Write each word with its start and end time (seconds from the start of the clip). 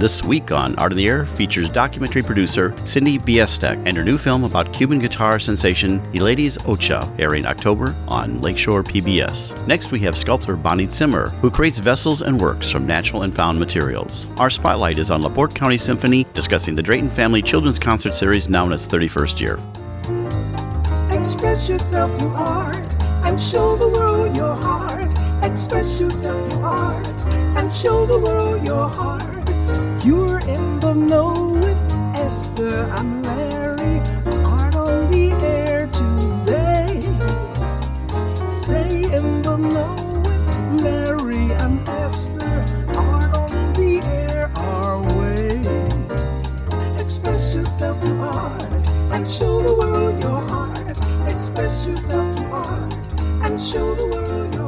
This 0.00 0.24
week 0.24 0.50
on 0.50 0.74
Art 0.76 0.92
in 0.92 0.96
the 0.96 1.06
Air 1.06 1.26
features 1.26 1.68
documentary 1.68 2.22
producer 2.22 2.74
Cindy 2.86 3.18
Biestek 3.18 3.86
and 3.86 3.94
her 3.94 4.02
new 4.02 4.16
film 4.16 4.44
about 4.44 4.72
Cuban 4.72 4.98
guitar 4.98 5.38
sensation 5.38 6.00
Eliades 6.14 6.56
Ochoa, 6.66 7.14
airing 7.18 7.44
October 7.44 7.94
on 8.08 8.40
Lakeshore 8.40 8.82
PBS. 8.82 9.66
Next, 9.66 9.92
we 9.92 10.00
have 10.00 10.16
sculptor 10.16 10.56
Bonnie 10.56 10.86
Zimmer, 10.86 11.28
who 11.42 11.50
creates 11.50 11.80
vessels 11.80 12.22
and 12.22 12.40
works 12.40 12.70
from 12.70 12.86
natural 12.86 13.24
and 13.24 13.36
found 13.36 13.58
materials. 13.58 14.26
Our 14.38 14.48
spotlight 14.48 14.98
is 14.98 15.10
on 15.10 15.20
LaPorte 15.20 15.54
County 15.54 15.76
Symphony, 15.76 16.24
discussing 16.32 16.74
the 16.74 16.82
Drayton 16.82 17.10
Family 17.10 17.42
Children's 17.42 17.78
Concert 17.78 18.14
Series 18.14 18.48
now 18.48 18.64
in 18.64 18.72
its 18.72 18.88
31st 18.88 19.38
year. 19.38 19.60
Express 21.14 21.68
yourself 21.68 22.18
through 22.18 22.32
art 22.32 22.98
and 23.26 23.38
show 23.38 23.76
the 23.76 23.90
world 23.90 24.34
your 24.34 24.54
heart. 24.54 25.12
Express 25.44 26.00
yourself 26.00 26.50
through 26.50 26.62
art 26.62 27.26
and 27.58 27.70
show 27.70 28.06
the 28.06 28.18
world 28.18 28.64
your 28.64 28.88
heart. 28.88 29.29
Larry. 33.22 34.00
Art 34.44 34.74
on 34.74 35.10
the 35.10 35.32
air 35.42 35.86
today. 35.86 37.00
Stay 38.48 39.04
in 39.04 39.42
the 39.42 39.56
know 39.56 40.22
Larry 40.82 41.52
and 41.52 41.88
Esther. 41.88 42.64
Art 42.96 43.34
on 43.36 43.72
the 43.74 44.00
air 44.02 44.50
our 44.56 45.02
way. 45.18 45.62
Express 47.00 47.54
yourself 47.54 48.00
through 48.00 48.20
art 48.20 48.86
and 49.12 49.26
show 49.26 49.62
the 49.62 49.74
world 49.74 50.20
your 50.20 50.40
heart. 50.40 50.98
Express 51.28 51.86
yourself 51.86 52.36
through 52.36 52.52
art 52.52 52.94
and 53.44 53.60
show 53.60 53.94
the 53.94 54.06
world. 54.06 54.59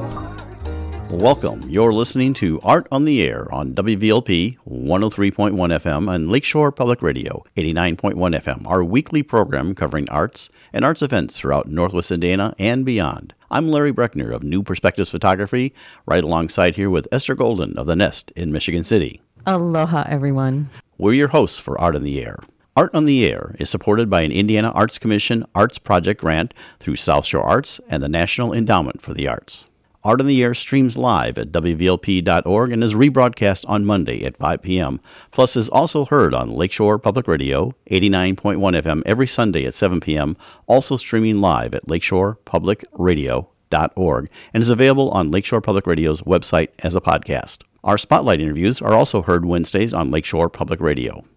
Welcome. 1.13 1.61
You're 1.69 1.93
listening 1.93 2.33
to 2.35 2.59
Art 2.63 2.89
on 2.91 3.05
the 3.05 3.23
Air 3.23 3.47
on 3.53 3.75
WVLP 3.75 4.57
103.1 4.67 5.53
FM 5.53 6.13
and 6.13 6.31
Lakeshore 6.31 6.73
Public 6.73 7.03
Radio 7.03 7.45
89.1 7.55 8.15
FM, 8.15 8.67
our 8.67 8.83
weekly 8.83 9.23
program 9.23 9.75
covering 9.75 10.09
arts 10.09 10.49
and 10.73 10.87
arts 10.87 11.03
events 11.03 11.39
throughout 11.39 11.69
Northwest 11.69 12.11
Indiana 12.11 12.55
and 12.59 12.87
beyond. 12.87 13.35
I'm 13.51 13.71
Larry 13.71 13.93
Brechner 13.93 14.35
of 14.35 14.43
New 14.43 14.63
Perspectives 14.63 15.11
Photography, 15.11 15.75
right 16.07 16.25
alongside 16.25 16.77
here 16.77 16.89
with 16.89 17.07
Esther 17.13 17.35
Golden 17.35 17.77
of 17.79 17.87
The 17.87 17.95
Nest 17.95 18.33
in 18.35 18.51
Michigan 18.51 18.83
City. 18.83 19.21
Aloha, 19.47 20.05
everyone. 20.09 20.71
We're 20.97 21.13
your 21.13 21.29
hosts 21.29 21.61
for 21.61 21.79
Art 21.79 21.95
on 21.95 22.05
the 22.05 22.25
Air. 22.25 22.39
Art 22.75 22.91
on 22.95 23.05
the 23.05 23.25
Air 23.31 23.55
is 23.59 23.69
supported 23.69 24.09
by 24.09 24.23
an 24.23 24.33
Indiana 24.33 24.71
Arts 24.71 24.99
Commission 24.99 25.45
Arts 25.55 25.79
Project 25.79 26.23
grant 26.23 26.55
through 26.81 26.97
South 26.97 27.27
Shore 27.27 27.43
Arts 27.43 27.81
and 27.89 28.03
the 28.03 28.09
National 28.09 28.53
Endowment 28.55 29.03
for 29.03 29.13
the 29.13 29.29
Arts. 29.29 29.67
Art 30.05 30.21
on 30.21 30.27
the 30.27 30.43
Air 30.43 30.53
streams 30.53 30.99
live 30.99 31.39
at 31.39 31.53
WVLP.org 31.53 32.73
and 32.73 32.83
is 32.83 32.95
rebroadcast 32.95 33.65
on 33.69 33.85
Monday 33.85 34.25
at 34.25 34.37
5 34.37 34.61
p.m. 34.61 35.01
Plus 35.31 35.55
is 35.55 35.69
also 35.69 36.05
heard 36.05 36.35
on 36.35 36.51
Lakeshore 36.51 36.99
Public 36.99 37.29
Radio, 37.29 37.73
89.1 37.89 38.59
FM 38.83 39.03
every 39.07 39.29
Sunday 39.29 39.65
at 39.65 39.75
7 39.75 40.01
p.m., 40.01 40.35
also 40.67 40.97
streaming 40.97 41.41
live 41.41 41.73
at 41.73 41.87
lakeshorepublicradio.org 41.87 44.31
and 44.53 44.61
is 44.61 44.69
available 44.69 45.09
on 45.11 45.31
Lakeshore 45.31 45.61
Public 45.61 45.87
Radio's 45.87 46.23
website 46.23 46.71
as 46.81 46.97
a 46.97 47.01
podcast. 47.01 47.63
Our 47.85 47.97
spotlight 47.97 48.41
interviews 48.41 48.83
are 48.83 48.95
also 48.95 49.23
heard 49.23 49.45
Wednesdays 49.45 49.95
on 49.95 50.11
Lakeshore 50.11 50.49
Public 50.49 50.81
Radio. 50.81 51.25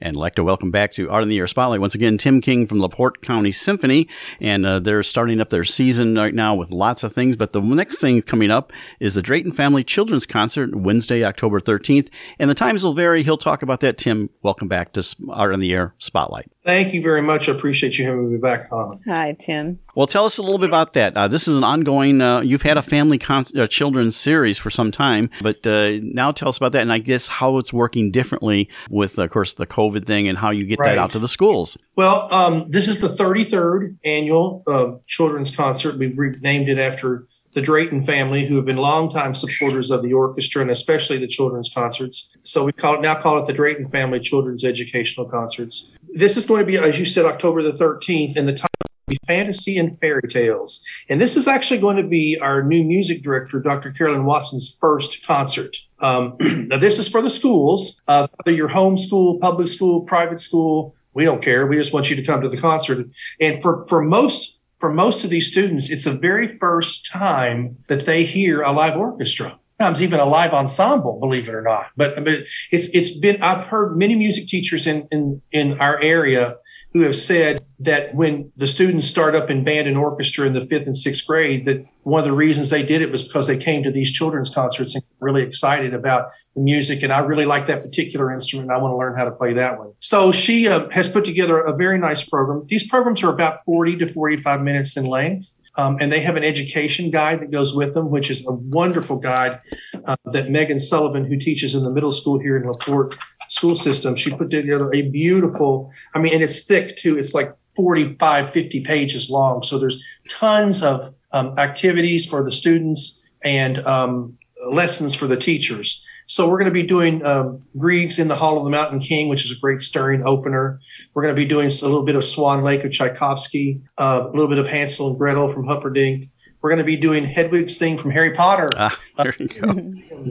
And 0.00 0.16
I'd 0.16 0.20
like 0.20 0.34
to 0.36 0.44
welcome 0.44 0.70
back 0.70 0.92
to 0.92 1.10
Art 1.10 1.22
in 1.22 1.28
the 1.28 1.38
Air 1.38 1.46
Spotlight 1.46 1.80
once 1.80 1.94
again 1.94 2.16
Tim 2.16 2.40
King 2.40 2.66
from 2.66 2.80
LaPorte 2.80 3.20
County 3.20 3.52
Symphony. 3.52 4.08
And 4.40 4.64
uh, 4.64 4.78
they're 4.78 5.02
starting 5.02 5.40
up 5.40 5.50
their 5.50 5.64
season 5.64 6.14
right 6.14 6.34
now 6.34 6.54
with 6.54 6.70
lots 6.70 7.02
of 7.02 7.12
things. 7.12 7.36
But 7.36 7.52
the 7.52 7.60
next 7.60 8.00
thing 8.00 8.22
coming 8.22 8.50
up 8.50 8.72
is 8.98 9.14
the 9.14 9.22
Drayton 9.22 9.52
Family 9.52 9.84
Children's 9.84 10.26
Concert, 10.26 10.74
Wednesday, 10.74 11.24
October 11.24 11.60
13th. 11.60 12.08
And 12.38 12.48
the 12.48 12.54
times 12.54 12.82
will 12.82 12.94
vary. 12.94 13.22
He'll 13.22 13.36
talk 13.36 13.62
about 13.62 13.80
that. 13.80 13.98
Tim, 13.98 14.30
welcome 14.42 14.68
back 14.68 14.92
to 14.92 15.04
Art 15.28 15.52
in 15.52 15.60
the 15.60 15.72
Air 15.72 15.94
Spotlight. 15.98 16.50
Thank 16.62 16.92
you 16.92 17.00
very 17.00 17.22
much. 17.22 17.48
I 17.48 17.52
appreciate 17.52 17.98
you 17.98 18.04
having 18.04 18.30
me 18.30 18.36
back 18.38 18.70
on. 18.70 19.00
Hi, 19.06 19.34
Tim. 19.38 19.78
Well, 19.94 20.06
tell 20.06 20.26
us 20.26 20.36
a 20.36 20.42
little 20.42 20.58
bit 20.58 20.68
about 20.68 20.92
that. 20.92 21.16
Uh, 21.16 21.26
this 21.26 21.48
is 21.48 21.56
an 21.56 21.64
ongoing, 21.64 22.20
uh, 22.20 22.40
you've 22.40 22.60
had 22.62 22.76
a 22.76 22.82
family 22.82 23.16
con- 23.18 23.44
uh, 23.58 23.66
children's 23.66 24.14
series 24.14 24.58
for 24.58 24.68
some 24.68 24.90
time, 24.90 25.30
but 25.40 25.66
uh, 25.66 25.92
now 26.02 26.32
tell 26.32 26.48
us 26.50 26.58
about 26.58 26.72
that 26.72 26.82
and 26.82 26.92
I 26.92 26.98
guess 26.98 27.28
how 27.28 27.56
it's 27.56 27.72
working 27.72 28.10
differently 28.10 28.68
with, 28.90 29.18
of 29.18 29.30
course, 29.30 29.54
the 29.54 29.66
COVID 29.66 30.04
thing 30.06 30.28
and 30.28 30.36
how 30.36 30.50
you 30.50 30.66
get 30.66 30.78
Right. 30.78 30.90
that 30.90 30.98
out 30.98 31.10
to 31.12 31.18
the 31.18 31.28
schools. 31.28 31.78
Well, 31.96 32.32
um, 32.32 32.66
this 32.70 32.88
is 32.88 33.00
the 33.00 33.08
33rd 33.08 33.96
annual 34.04 34.62
uh, 34.66 34.92
children's 35.06 35.54
concert. 35.54 35.96
We've 35.96 36.16
renamed 36.16 36.68
it 36.68 36.78
after 36.78 37.26
the 37.52 37.60
Drayton 37.60 38.04
family, 38.04 38.46
who 38.46 38.54
have 38.56 38.64
been 38.64 38.76
longtime 38.76 39.34
supporters 39.34 39.90
of 39.90 40.02
the 40.04 40.12
orchestra 40.12 40.62
and 40.62 40.70
especially 40.70 41.18
the 41.18 41.26
children's 41.26 41.68
concerts. 41.74 42.36
So 42.42 42.64
we 42.64 42.70
call 42.70 42.94
it 42.94 43.00
now 43.00 43.16
call 43.20 43.38
it 43.40 43.46
the 43.46 43.52
Drayton 43.52 43.88
Family 43.88 44.20
Children's 44.20 44.64
Educational 44.64 45.28
Concerts. 45.28 45.96
This 46.12 46.36
is 46.36 46.46
going 46.46 46.60
to 46.60 46.66
be, 46.66 46.76
as 46.76 46.98
you 46.98 47.04
said, 47.04 47.24
October 47.24 47.62
the 47.62 47.70
13th, 47.70 48.36
and 48.36 48.48
the 48.48 48.52
title 48.52 48.68
be 49.10 49.18
Fantasy 49.26 49.76
and 49.76 49.98
Fairy 49.98 50.26
Tales. 50.28 50.82
And 51.08 51.20
this 51.20 51.36
is 51.36 51.46
actually 51.46 51.80
going 51.80 51.96
to 51.96 52.08
be 52.08 52.38
our 52.40 52.62
new 52.62 52.84
music 52.84 53.22
director, 53.22 53.60
Dr. 53.60 53.90
Carolyn 53.90 54.24
Watson's 54.24 54.76
first 54.80 55.26
concert. 55.26 55.76
Um, 55.98 56.36
now, 56.40 56.78
this 56.78 56.98
is 56.98 57.08
for 57.08 57.20
the 57.20 57.28
schools, 57.28 58.00
uh, 58.08 58.28
whether 58.36 58.56
you're 58.56 58.70
homeschool, 58.70 59.40
public 59.40 59.68
school, 59.68 60.02
private 60.02 60.40
school. 60.40 60.94
We 61.12 61.24
don't 61.24 61.42
care. 61.42 61.66
We 61.66 61.76
just 61.76 61.92
want 61.92 62.08
you 62.08 62.16
to 62.16 62.22
come 62.22 62.40
to 62.40 62.48
the 62.48 62.56
concert. 62.56 63.06
And 63.40 63.60
for, 63.60 63.84
for 63.86 64.00
most 64.00 64.60
for 64.80 64.90
most 64.90 65.24
of 65.24 65.30
these 65.30 65.46
students, 65.46 65.90
it's 65.90 66.04
the 66.04 66.12
very 66.12 66.48
first 66.48 67.04
time 67.04 67.76
that 67.88 68.06
they 68.06 68.24
hear 68.24 68.62
a 68.62 68.72
live 68.72 68.96
orchestra. 68.96 69.59
Sometimes 69.80 70.02
even 70.02 70.20
a 70.20 70.26
live 70.26 70.52
ensemble, 70.52 71.18
believe 71.18 71.48
it 71.48 71.54
or 71.54 71.62
not. 71.62 71.86
But, 71.96 72.22
but 72.22 72.40
it's 72.70 72.94
it's 72.94 73.16
been 73.16 73.42
I've 73.42 73.66
heard 73.68 73.96
many 73.96 74.14
music 74.14 74.46
teachers 74.46 74.86
in 74.86 75.08
in 75.10 75.40
in 75.52 75.80
our 75.80 75.98
area 76.00 76.58
who 76.92 77.00
have 77.00 77.16
said 77.16 77.64
that 77.78 78.14
when 78.14 78.52
the 78.56 78.66
students 78.66 79.06
start 79.06 79.34
up 79.34 79.48
in 79.48 79.64
band 79.64 79.88
and 79.88 79.96
orchestra 79.96 80.46
in 80.46 80.52
the 80.52 80.60
fifth 80.60 80.84
and 80.84 80.94
sixth 80.94 81.26
grade, 81.26 81.64
that 81.64 81.86
one 82.02 82.18
of 82.18 82.26
the 82.26 82.32
reasons 82.32 82.68
they 82.68 82.82
did 82.82 83.00
it 83.00 83.10
was 83.10 83.22
because 83.22 83.46
they 83.46 83.56
came 83.56 83.82
to 83.82 83.90
these 83.90 84.12
children's 84.12 84.54
concerts 84.54 84.94
and 84.94 85.02
really 85.18 85.42
excited 85.42 85.94
about 85.94 86.30
the 86.54 86.60
music. 86.60 87.02
And 87.02 87.10
I 87.10 87.20
really 87.20 87.46
like 87.46 87.66
that 87.68 87.80
particular 87.80 88.30
instrument. 88.30 88.70
I 88.70 88.76
want 88.76 88.92
to 88.92 88.96
learn 88.96 89.16
how 89.16 89.24
to 89.24 89.30
play 89.30 89.54
that 89.54 89.78
one. 89.78 89.92
So 90.00 90.30
she 90.30 90.68
uh, 90.68 90.90
has 90.90 91.08
put 91.08 91.24
together 91.24 91.58
a 91.58 91.74
very 91.74 91.96
nice 91.96 92.22
program. 92.22 92.66
These 92.66 92.86
programs 92.86 93.22
are 93.22 93.32
about 93.32 93.64
40 93.64 93.96
to 93.98 94.08
45 94.08 94.60
minutes 94.60 94.96
in 94.98 95.06
length. 95.06 95.56
Um, 95.76 95.96
and 96.00 96.10
they 96.10 96.20
have 96.20 96.36
an 96.36 96.44
education 96.44 97.10
guide 97.10 97.40
that 97.40 97.50
goes 97.50 97.74
with 97.74 97.94
them, 97.94 98.10
which 98.10 98.30
is 98.30 98.46
a 98.46 98.52
wonderful 98.52 99.16
guide 99.16 99.60
uh, 100.04 100.16
that 100.32 100.50
Megan 100.50 100.78
Sullivan, 100.78 101.24
who 101.24 101.36
teaches 101.36 101.74
in 101.74 101.84
the 101.84 101.92
middle 101.92 102.10
school 102.10 102.38
here 102.40 102.56
in 102.56 102.68
LaPorte 102.68 103.16
school 103.48 103.76
system, 103.76 104.16
she 104.16 104.30
put 104.30 104.50
together 104.50 104.90
a 104.92 105.02
beautiful, 105.02 105.92
I 106.14 106.18
mean, 106.18 106.34
and 106.34 106.42
it's 106.42 106.64
thick 106.64 106.96
too. 106.96 107.18
It's 107.18 107.34
like 107.34 107.54
45, 107.76 108.50
50 108.50 108.84
pages 108.84 109.30
long. 109.30 109.62
So 109.62 109.78
there's 109.78 110.04
tons 110.28 110.82
of 110.82 111.14
um, 111.32 111.58
activities 111.58 112.26
for 112.26 112.42
the 112.42 112.52
students 112.52 113.22
and 113.42 113.78
um, 113.80 114.36
lessons 114.70 115.14
for 115.14 115.26
the 115.26 115.36
teachers. 115.36 116.06
So 116.30 116.48
we're 116.48 116.58
going 116.58 116.72
to 116.72 116.80
be 116.80 116.84
doing 116.84 117.26
um, 117.26 117.58
Grieg's 117.76 118.20
in 118.20 118.28
the 118.28 118.36
Hall 118.36 118.56
of 118.56 118.62
the 118.62 118.70
Mountain 118.70 119.00
King, 119.00 119.28
which 119.28 119.44
is 119.44 119.50
a 119.50 119.58
great 119.58 119.80
stirring 119.80 120.22
opener. 120.24 120.78
We're 121.12 121.22
going 121.22 121.34
to 121.34 121.42
be 121.42 121.44
doing 121.44 121.66
a 121.66 121.84
little 121.84 122.04
bit 122.04 122.14
of 122.14 122.24
Swan 122.24 122.62
Lake 122.62 122.84
of 122.84 122.92
Tchaikovsky, 122.92 123.80
uh, 123.98 124.22
a 124.26 124.30
little 124.30 124.46
bit 124.46 124.58
of 124.58 124.68
Hansel 124.68 125.08
and 125.08 125.18
Gretel 125.18 125.50
from 125.50 125.66
Humperdinck. 125.66 126.26
We're 126.62 126.70
going 126.70 126.78
to 126.78 126.84
be 126.84 126.94
doing 126.94 127.24
Hedwig's 127.24 127.78
Theme 127.78 127.98
from 127.98 128.12
Harry 128.12 128.30
Potter. 128.32 128.70
Ah, 128.76 128.96
there 129.16 129.34
you 129.40 129.48
go. 129.48 129.92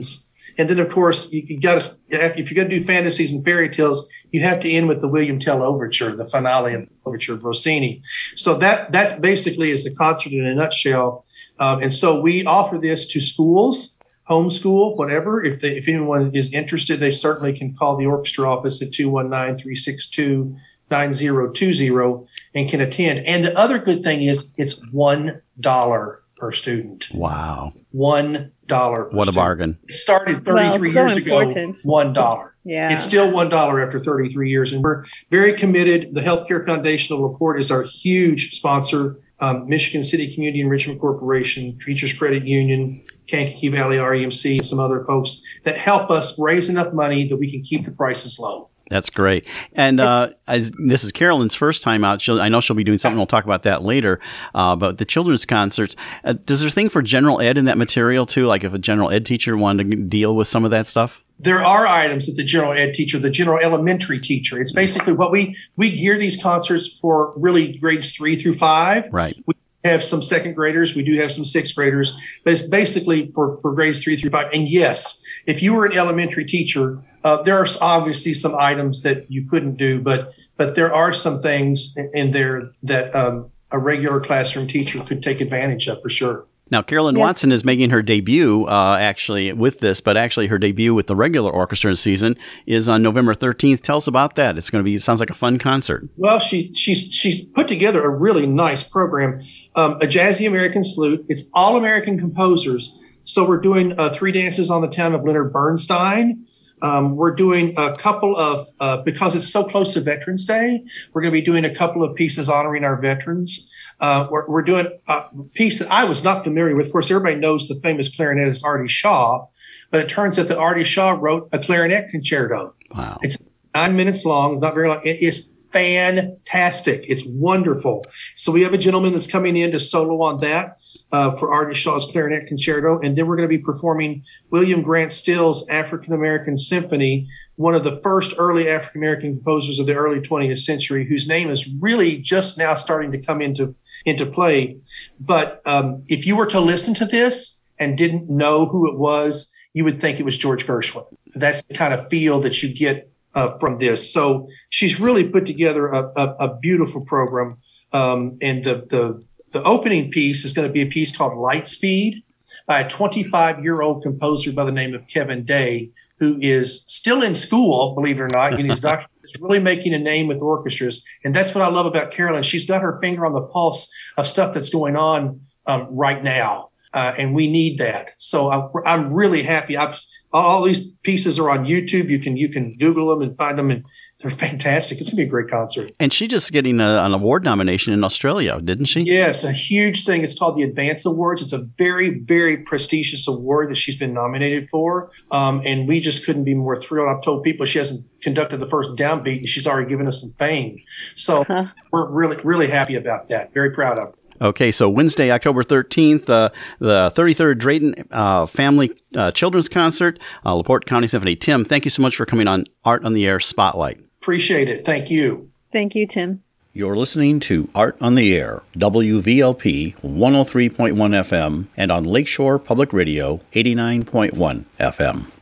And 0.56 0.68
then, 0.68 0.78
of 0.78 0.88
course, 0.88 1.30
you, 1.32 1.42
you 1.46 1.60
got 1.60 1.80
to 1.80 2.38
if 2.38 2.50
you're 2.50 2.56
going 2.56 2.70
to 2.70 2.78
do 2.78 2.82
fantasies 2.82 3.32
and 3.32 3.44
fairy 3.44 3.68
tales, 3.68 4.10
you 4.30 4.40
have 4.40 4.58
to 4.60 4.70
end 4.70 4.88
with 4.88 5.00
the 5.00 5.08
William 5.08 5.38
Tell 5.38 5.62
Overture, 5.62 6.16
the 6.16 6.26
finale 6.26 6.74
of 6.74 6.80
the 6.80 6.88
Overture 7.04 7.34
of 7.34 7.44
Rossini. 7.44 8.02
So 8.36 8.54
that 8.54 8.90
that 8.92 9.20
basically 9.20 9.70
is 9.70 9.84
the 9.84 9.94
concert 9.94 10.32
in 10.32 10.44
a 10.44 10.54
nutshell. 10.54 11.24
Um, 11.58 11.82
and 11.82 11.92
so 11.92 12.20
we 12.20 12.44
offer 12.46 12.78
this 12.78 13.06
to 13.12 13.20
schools, 13.20 13.99
homeschool, 14.30 14.96
whatever. 14.96 15.42
If 15.42 15.60
they, 15.60 15.76
if 15.76 15.88
anyone 15.88 16.30
is 16.34 16.52
interested, 16.54 17.00
they 17.00 17.10
certainly 17.10 17.52
can 17.52 17.74
call 17.74 17.96
the 17.96 18.06
orchestra 18.06 18.48
office 18.48 18.80
at 18.80 18.88
219-362 18.92 20.56
9020 20.90 22.26
and 22.54 22.68
can 22.68 22.80
attend. 22.80 23.20
And 23.26 23.44
the 23.44 23.56
other 23.58 23.78
good 23.78 24.02
thing 24.02 24.22
is 24.22 24.52
it's 24.56 24.80
one 24.90 25.40
dollar 25.58 26.22
per 26.36 26.52
student. 26.52 27.08
Wow. 27.14 27.72
One 27.92 28.52
dollar. 28.66 29.04
per 29.04 29.16
What 29.16 29.28
a 29.28 29.32
student. 29.32 29.34
bargain. 29.36 29.78
It 29.88 29.94
started 29.94 30.44
33 30.44 30.54
Well, 30.54 30.78
so 30.78 31.06
years 31.14 31.16
ago. 31.16 31.72
One 31.84 32.12
dollar. 32.12 32.56
Yeah. 32.64 32.92
It's 32.92 33.04
still 33.04 33.30
one 33.30 33.48
dollar 33.48 33.80
after 33.84 33.98
33 34.00 34.50
years, 34.50 34.72
and 34.72 34.82
we're 34.82 35.04
very 35.30 35.52
committed. 35.52 36.14
The 36.14 36.20
Healthcare 36.22 36.64
Foundation 36.66 37.14
of 37.14 37.20
Laporte 37.20 37.60
is 37.60 37.70
our 37.70 37.82
huge 37.82 38.54
sponsor. 38.56 39.18
um, 39.42 39.66
Michigan 39.68 40.02
City 40.04 40.32
Community 40.34 40.60
Enrichment 40.60 41.00
Corporation, 41.00 41.78
Teachers 41.78 42.12
Credit 42.12 42.44
Union, 42.46 43.02
Kankakee 43.30 43.68
Valley 43.68 43.96
REMC, 43.96 44.56
and 44.56 44.64
some 44.64 44.80
other 44.80 45.04
folks 45.04 45.42
that 45.64 45.78
help 45.78 46.10
us 46.10 46.38
raise 46.38 46.68
enough 46.68 46.92
money 46.92 47.28
that 47.28 47.36
we 47.36 47.50
can 47.50 47.62
keep 47.62 47.84
the 47.84 47.92
prices 47.92 48.38
low. 48.38 48.70
That's 48.90 49.08
great. 49.08 49.46
And 49.72 50.00
uh, 50.00 50.30
as 50.48 50.72
this 50.72 51.04
is 51.04 51.12
Carolyn's 51.12 51.54
first 51.54 51.84
time 51.84 52.02
out, 52.02 52.20
she'll, 52.20 52.40
I 52.40 52.48
know 52.48 52.60
she'll 52.60 52.74
be 52.74 52.82
doing 52.82 52.98
something. 52.98 53.16
We'll 53.16 53.26
talk 53.26 53.44
about 53.44 53.62
that 53.62 53.82
later. 53.82 54.18
Uh, 54.52 54.74
but 54.74 54.98
the 54.98 55.04
children's 55.04 55.46
concerts, 55.46 55.94
uh, 56.24 56.32
does 56.32 56.58
there 56.58 56.66
a 56.66 56.72
thing 56.72 56.88
for 56.88 57.00
general 57.00 57.40
ed 57.40 57.56
in 57.56 57.66
that 57.66 57.78
material 57.78 58.26
too? 58.26 58.46
Like 58.46 58.64
if 58.64 58.74
a 58.74 58.78
general 58.78 59.08
ed 59.12 59.24
teacher 59.24 59.56
wanted 59.56 59.90
to 59.92 59.96
deal 59.96 60.34
with 60.34 60.48
some 60.48 60.64
of 60.64 60.72
that 60.72 60.88
stuff? 60.88 61.20
There 61.38 61.64
are 61.64 61.86
items 61.86 62.26
that 62.26 62.34
the 62.34 62.42
general 62.42 62.72
ed 62.72 62.92
teacher, 62.92 63.18
the 63.20 63.30
general 63.30 63.60
elementary 63.60 64.18
teacher, 64.18 64.60
it's 64.60 64.72
basically 64.72 65.12
what 65.14 65.30
we 65.30 65.56
we 65.76 65.92
gear 65.92 66.18
these 66.18 66.40
concerts 66.42 66.98
for 66.98 67.32
really 67.36 67.78
grades 67.78 68.10
three 68.14 68.36
through 68.36 68.54
five. 68.54 69.08
Right. 69.10 69.36
We 69.46 69.54
have 69.84 70.02
some 70.02 70.22
second 70.22 70.54
graders, 70.54 70.94
we 70.94 71.02
do 71.02 71.18
have 71.20 71.32
some 71.32 71.44
sixth 71.44 71.74
graders, 71.74 72.18
but 72.44 72.52
it's 72.52 72.66
basically 72.66 73.30
for, 73.32 73.58
for 73.62 73.72
grades 73.74 74.02
three 74.02 74.16
through 74.16 74.30
five. 74.30 74.50
And 74.52 74.68
yes, 74.68 75.22
if 75.46 75.62
you 75.62 75.72
were 75.72 75.86
an 75.86 75.96
elementary 75.96 76.44
teacher, 76.44 77.02
uh, 77.24 77.42
there 77.42 77.58
are 77.58 77.66
obviously 77.80 78.34
some 78.34 78.54
items 78.58 79.02
that 79.02 79.30
you 79.30 79.46
couldn't 79.46 79.76
do, 79.76 80.00
but 80.00 80.32
but 80.56 80.74
there 80.74 80.92
are 80.92 81.14
some 81.14 81.40
things 81.40 81.96
in 82.12 82.32
there 82.32 82.72
that 82.82 83.14
um, 83.14 83.50
a 83.70 83.78
regular 83.78 84.20
classroom 84.20 84.66
teacher 84.66 85.00
could 85.00 85.22
take 85.22 85.40
advantage 85.40 85.88
of 85.88 86.02
for 86.02 86.10
sure. 86.10 86.46
Now, 86.70 86.82
Carolyn 86.82 87.16
yes. 87.16 87.22
Watson 87.22 87.52
is 87.52 87.64
making 87.64 87.90
her 87.90 88.02
debut 88.02 88.66
uh, 88.66 88.96
actually 89.00 89.52
with 89.52 89.80
this, 89.80 90.00
but 90.00 90.16
actually 90.16 90.46
her 90.46 90.58
debut 90.58 90.94
with 90.94 91.06
the 91.08 91.16
regular 91.16 91.50
orchestra 91.50 91.90
in 91.90 91.96
season 91.96 92.36
is 92.66 92.88
on 92.88 93.02
November 93.02 93.34
13th. 93.34 93.80
Tell 93.80 93.96
us 93.96 94.06
about 94.06 94.36
that. 94.36 94.56
It's 94.56 94.70
going 94.70 94.82
to 94.82 94.84
be, 94.84 94.94
it 94.94 95.02
sounds 95.02 95.20
like 95.20 95.30
a 95.30 95.34
fun 95.34 95.58
concert. 95.58 96.08
Well, 96.16 96.38
she, 96.38 96.72
she's, 96.72 97.12
she's 97.12 97.44
put 97.44 97.68
together 97.68 98.04
a 98.04 98.08
really 98.08 98.46
nice 98.46 98.82
program, 98.82 99.42
um, 99.74 99.92
a 99.94 100.06
jazzy 100.06 100.46
American 100.46 100.84
salute. 100.84 101.24
It's 101.28 101.50
all 101.54 101.76
American 101.76 102.18
composers. 102.18 103.02
So 103.24 103.46
we're 103.46 103.60
doing 103.60 103.98
uh, 103.98 104.10
three 104.10 104.32
dances 104.32 104.70
on 104.70 104.80
the 104.80 104.88
town 104.88 105.14
of 105.14 105.24
Leonard 105.24 105.52
Bernstein. 105.52 106.46
Um, 106.82 107.16
we're 107.16 107.34
doing 107.34 107.74
a 107.76 107.96
couple 107.96 108.36
of, 108.36 108.66
uh, 108.80 109.02
because 109.02 109.36
it's 109.36 109.48
so 109.48 109.64
close 109.64 109.94
to 109.94 110.00
Veterans 110.00 110.44
Day, 110.44 110.84
we're 111.12 111.22
going 111.22 111.32
to 111.32 111.38
be 111.38 111.44
doing 111.44 111.64
a 111.64 111.74
couple 111.74 112.02
of 112.02 112.14
pieces 112.14 112.48
honoring 112.48 112.84
our 112.84 113.00
veterans. 113.00 113.70
Uh, 114.00 114.26
we're, 114.30 114.48
we're, 114.48 114.62
doing 114.62 114.86
a 115.08 115.24
piece 115.52 115.78
that 115.78 115.90
I 115.90 116.04
was 116.04 116.24
not 116.24 116.42
familiar 116.42 116.74
with. 116.74 116.86
Of 116.86 116.92
course, 116.92 117.10
everybody 117.10 117.36
knows 117.36 117.68
the 117.68 117.74
famous 117.82 118.14
clarinetist 118.14 118.64
Artie 118.64 118.88
Shaw, 118.88 119.46
but 119.90 120.00
it 120.00 120.08
turns 120.08 120.38
out 120.38 120.48
that 120.48 120.56
Artie 120.56 120.84
Shaw 120.84 121.10
wrote 121.10 121.50
a 121.52 121.58
clarinet 121.58 122.08
concerto. 122.08 122.74
Wow. 122.94 123.18
It's 123.20 123.36
nine 123.74 123.96
minutes 123.96 124.24
long, 124.24 124.60
not 124.60 124.74
very 124.74 124.88
long. 124.88 125.02
It 125.04 125.22
is 125.22 125.68
fantastic. 125.70 127.04
It's 127.08 127.24
wonderful. 127.26 128.06
So 128.36 128.52
we 128.52 128.62
have 128.62 128.72
a 128.72 128.78
gentleman 128.78 129.12
that's 129.12 129.30
coming 129.30 129.56
in 129.56 129.70
to 129.72 129.80
solo 129.80 130.22
on 130.22 130.40
that 130.40 130.78
uh, 131.12 131.30
for 131.32 131.52
Artie 131.52 131.74
Shaw's 131.74 132.10
clarinet 132.10 132.46
concerto, 132.46 133.00
and 133.00 133.16
then 133.16 133.26
we're 133.26 133.36
going 133.36 133.48
to 133.48 133.56
be 133.56 133.62
performing 133.62 134.22
William 134.50 134.82
Grant 134.82 135.12
Still's 135.12 135.68
African 135.68 136.12
American 136.12 136.56
Symphony, 136.56 137.28
one 137.56 137.74
of 137.74 137.84
the 137.84 138.00
first 138.00 138.34
early 138.38 138.68
African 138.68 139.00
American 139.00 139.34
composers 139.34 139.78
of 139.78 139.86
the 139.86 139.94
early 139.94 140.20
20th 140.20 140.58
century, 140.58 141.04
whose 141.04 141.26
name 141.26 141.50
is 141.50 141.74
really 141.80 142.18
just 142.18 142.58
now 142.58 142.74
starting 142.74 143.10
to 143.12 143.18
come 143.18 143.42
into 143.42 143.74
into 144.04 144.24
play. 144.24 144.78
But 145.18 145.60
um, 145.66 146.04
if 146.08 146.26
you 146.26 146.36
were 146.36 146.46
to 146.46 146.60
listen 146.60 146.94
to 146.94 147.06
this 147.06 147.60
and 147.78 147.98
didn't 147.98 148.28
know 148.30 148.66
who 148.66 148.90
it 148.90 148.98
was, 148.98 149.52
you 149.72 149.84
would 149.84 150.00
think 150.00 150.20
it 150.20 150.24
was 150.24 150.38
George 150.38 150.66
Gershwin. 150.66 151.06
That's 151.34 151.62
the 151.62 151.74
kind 151.74 151.94
of 151.94 152.08
feel 152.08 152.40
that 152.40 152.62
you 152.62 152.74
get 152.74 153.10
uh, 153.34 153.56
from 153.58 153.78
this. 153.78 154.12
So 154.12 154.48
she's 154.68 155.00
really 155.00 155.28
put 155.28 155.46
together 155.46 155.88
a, 155.88 156.10
a, 156.16 156.34
a 156.40 156.58
beautiful 156.58 157.04
program. 157.04 157.58
Um, 157.92 158.38
and 158.40 158.62
the, 158.62 158.86
the, 158.88 159.24
the 159.52 159.62
opening 159.64 160.10
piece 160.10 160.44
is 160.44 160.52
going 160.52 160.66
to 160.66 160.72
be 160.72 160.82
a 160.82 160.86
piece 160.86 161.16
called 161.16 161.32
Lightspeed 161.32 162.22
by 162.66 162.80
a 162.80 162.88
25 162.88 163.62
year 163.62 163.82
old 163.82 164.02
composer 164.02 164.52
by 164.52 164.64
the 164.64 164.72
name 164.72 164.94
of 164.94 165.06
Kevin 165.06 165.44
Day, 165.44 165.90
who 166.18 166.38
is 166.40 166.82
still 166.84 167.22
in 167.22 167.34
school, 167.34 167.94
believe 167.94 168.20
it 168.20 168.22
or 168.22 168.28
not, 168.28 168.50
getting 168.50 168.68
his. 168.68 168.84
Is 169.22 169.36
really 169.38 169.60
making 169.60 169.92
a 169.94 169.98
name 169.98 170.26
with 170.26 170.40
orchestras. 170.40 171.04
And 171.24 171.36
that's 171.36 171.54
what 171.54 171.62
I 171.62 171.68
love 171.68 171.86
about 171.86 172.10
Carolyn. 172.10 172.42
She's 172.42 172.64
got 172.64 172.82
her 172.82 172.98
finger 173.00 173.26
on 173.26 173.32
the 173.32 173.42
pulse 173.42 173.92
of 174.16 174.26
stuff 174.26 174.54
that's 174.54 174.70
going 174.70 174.96
on 174.96 175.42
um, 175.66 175.86
right 175.90 176.24
now. 176.24 176.69
Uh, 176.92 177.14
and 177.16 177.34
we 177.34 177.50
need 177.50 177.78
that. 177.78 178.10
So 178.16 178.48
I, 178.48 178.68
I'm 178.84 179.12
really 179.12 179.42
happy. 179.42 179.76
I've 179.76 179.98
all 180.32 180.62
these 180.62 180.92
pieces 181.02 181.38
are 181.38 181.50
on 181.50 181.66
YouTube. 181.66 182.08
You 182.08 182.18
can 182.18 182.36
you 182.36 182.48
can 182.48 182.72
Google 182.74 183.08
them 183.08 183.28
and 183.28 183.36
find 183.36 183.58
them, 183.58 183.70
and 183.70 183.84
they're 184.20 184.30
fantastic. 184.48 185.00
It's 185.00 185.10
gonna 185.10 185.16
be 185.16 185.22
a 185.24 185.28
great 185.28 185.48
concert. 185.48 185.92
And 185.98 186.12
she 186.12 186.28
just 186.28 186.52
getting 186.52 186.80
a, 186.80 187.02
an 187.04 187.12
award 187.12 187.44
nomination 187.44 187.92
in 187.92 188.04
Australia, 188.04 188.60
didn't 188.60 188.86
she? 188.86 189.00
Yes, 189.02 189.42
a 189.42 189.52
huge 189.52 190.04
thing. 190.04 190.22
It's 190.22 190.38
called 190.38 190.56
the 190.56 190.62
Advance 190.62 191.04
Awards. 191.04 191.42
It's 191.42 191.52
a 191.52 191.66
very 191.78 192.20
very 192.20 192.58
prestigious 192.58 193.26
award 193.26 193.70
that 193.70 193.76
she's 193.76 193.96
been 193.96 194.14
nominated 194.14 194.68
for, 194.70 195.10
um, 195.30 195.62
and 195.64 195.88
we 195.88 196.00
just 196.00 196.24
couldn't 196.24 196.44
be 196.44 196.54
more 196.54 196.76
thrilled. 196.76 197.08
I've 197.08 197.22
told 197.22 197.42
people 197.42 197.66
she 197.66 197.78
hasn't 197.78 198.06
conducted 198.20 198.58
the 198.60 198.66
first 198.66 198.90
downbeat, 198.92 199.38
and 199.38 199.48
she's 199.48 199.66
already 199.66 199.88
given 199.88 200.06
us 200.06 200.20
some 200.20 200.30
fame. 200.38 200.80
So 201.16 201.44
huh. 201.44 201.66
we're 201.92 202.08
really 202.08 202.36
really 202.44 202.68
happy 202.68 202.94
about 202.94 203.28
that. 203.28 203.52
Very 203.52 203.72
proud 203.72 203.98
of. 203.98 204.08
Her. 204.08 204.14
Okay, 204.40 204.70
so 204.70 204.88
Wednesday, 204.88 205.30
October 205.30 205.62
13th, 205.62 206.28
uh, 206.28 206.48
the 206.78 207.12
33rd 207.14 207.58
Drayton 207.58 208.08
uh, 208.10 208.46
Family 208.46 208.90
uh, 209.14 209.30
Children's 209.32 209.68
Concert, 209.68 210.18
uh, 210.46 210.54
LaPorte 210.54 210.86
County 210.86 211.06
Symphony. 211.06 211.36
Tim, 211.36 211.64
thank 211.64 211.84
you 211.84 211.90
so 211.90 212.00
much 212.00 212.16
for 212.16 212.24
coming 212.24 212.48
on 212.48 212.64
Art 212.84 213.04
on 213.04 213.12
the 213.12 213.26
Air 213.26 213.40
Spotlight. 213.40 213.98
Appreciate 214.22 214.68
it. 214.68 214.84
Thank 214.84 215.10
you. 215.10 215.48
Thank 215.72 215.94
you, 215.94 216.06
Tim. 216.06 216.42
You're 216.72 216.96
listening 216.96 217.40
to 217.40 217.68
Art 217.74 217.96
on 218.00 218.14
the 218.14 218.36
Air, 218.36 218.62
WVLP 218.74 219.96
103.1 219.96 220.94
FM, 220.94 221.66
and 221.76 221.90
on 221.90 222.04
Lakeshore 222.04 222.60
Public 222.60 222.92
Radio 222.92 223.40
89.1 223.52 224.64
FM. 224.78 225.39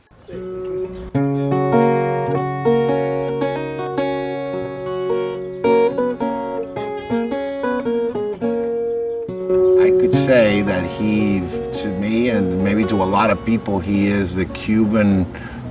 To 12.99 13.05
a 13.05 13.05
lot 13.05 13.29
of 13.29 13.45
people, 13.45 13.79
he 13.79 14.07
is 14.07 14.35
the 14.35 14.43
Cuban 14.43 15.25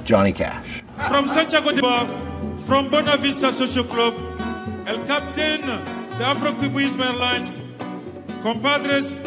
Johnny 0.06 0.32
Cash. 0.32 0.82
From 1.08 1.28
Santiago 1.28 1.72
de 1.72 1.82
Cuba, 1.82 2.08
from 2.60 2.88
Buena 2.88 3.18
Vista 3.18 3.52
Social 3.52 3.84
Club, 3.84 4.14
el 4.86 4.96
captain 5.04 5.60
the 6.16 6.24
Afro-Cubanism 6.24 7.02
Airlines, 7.02 7.60
compadres, 8.42 9.18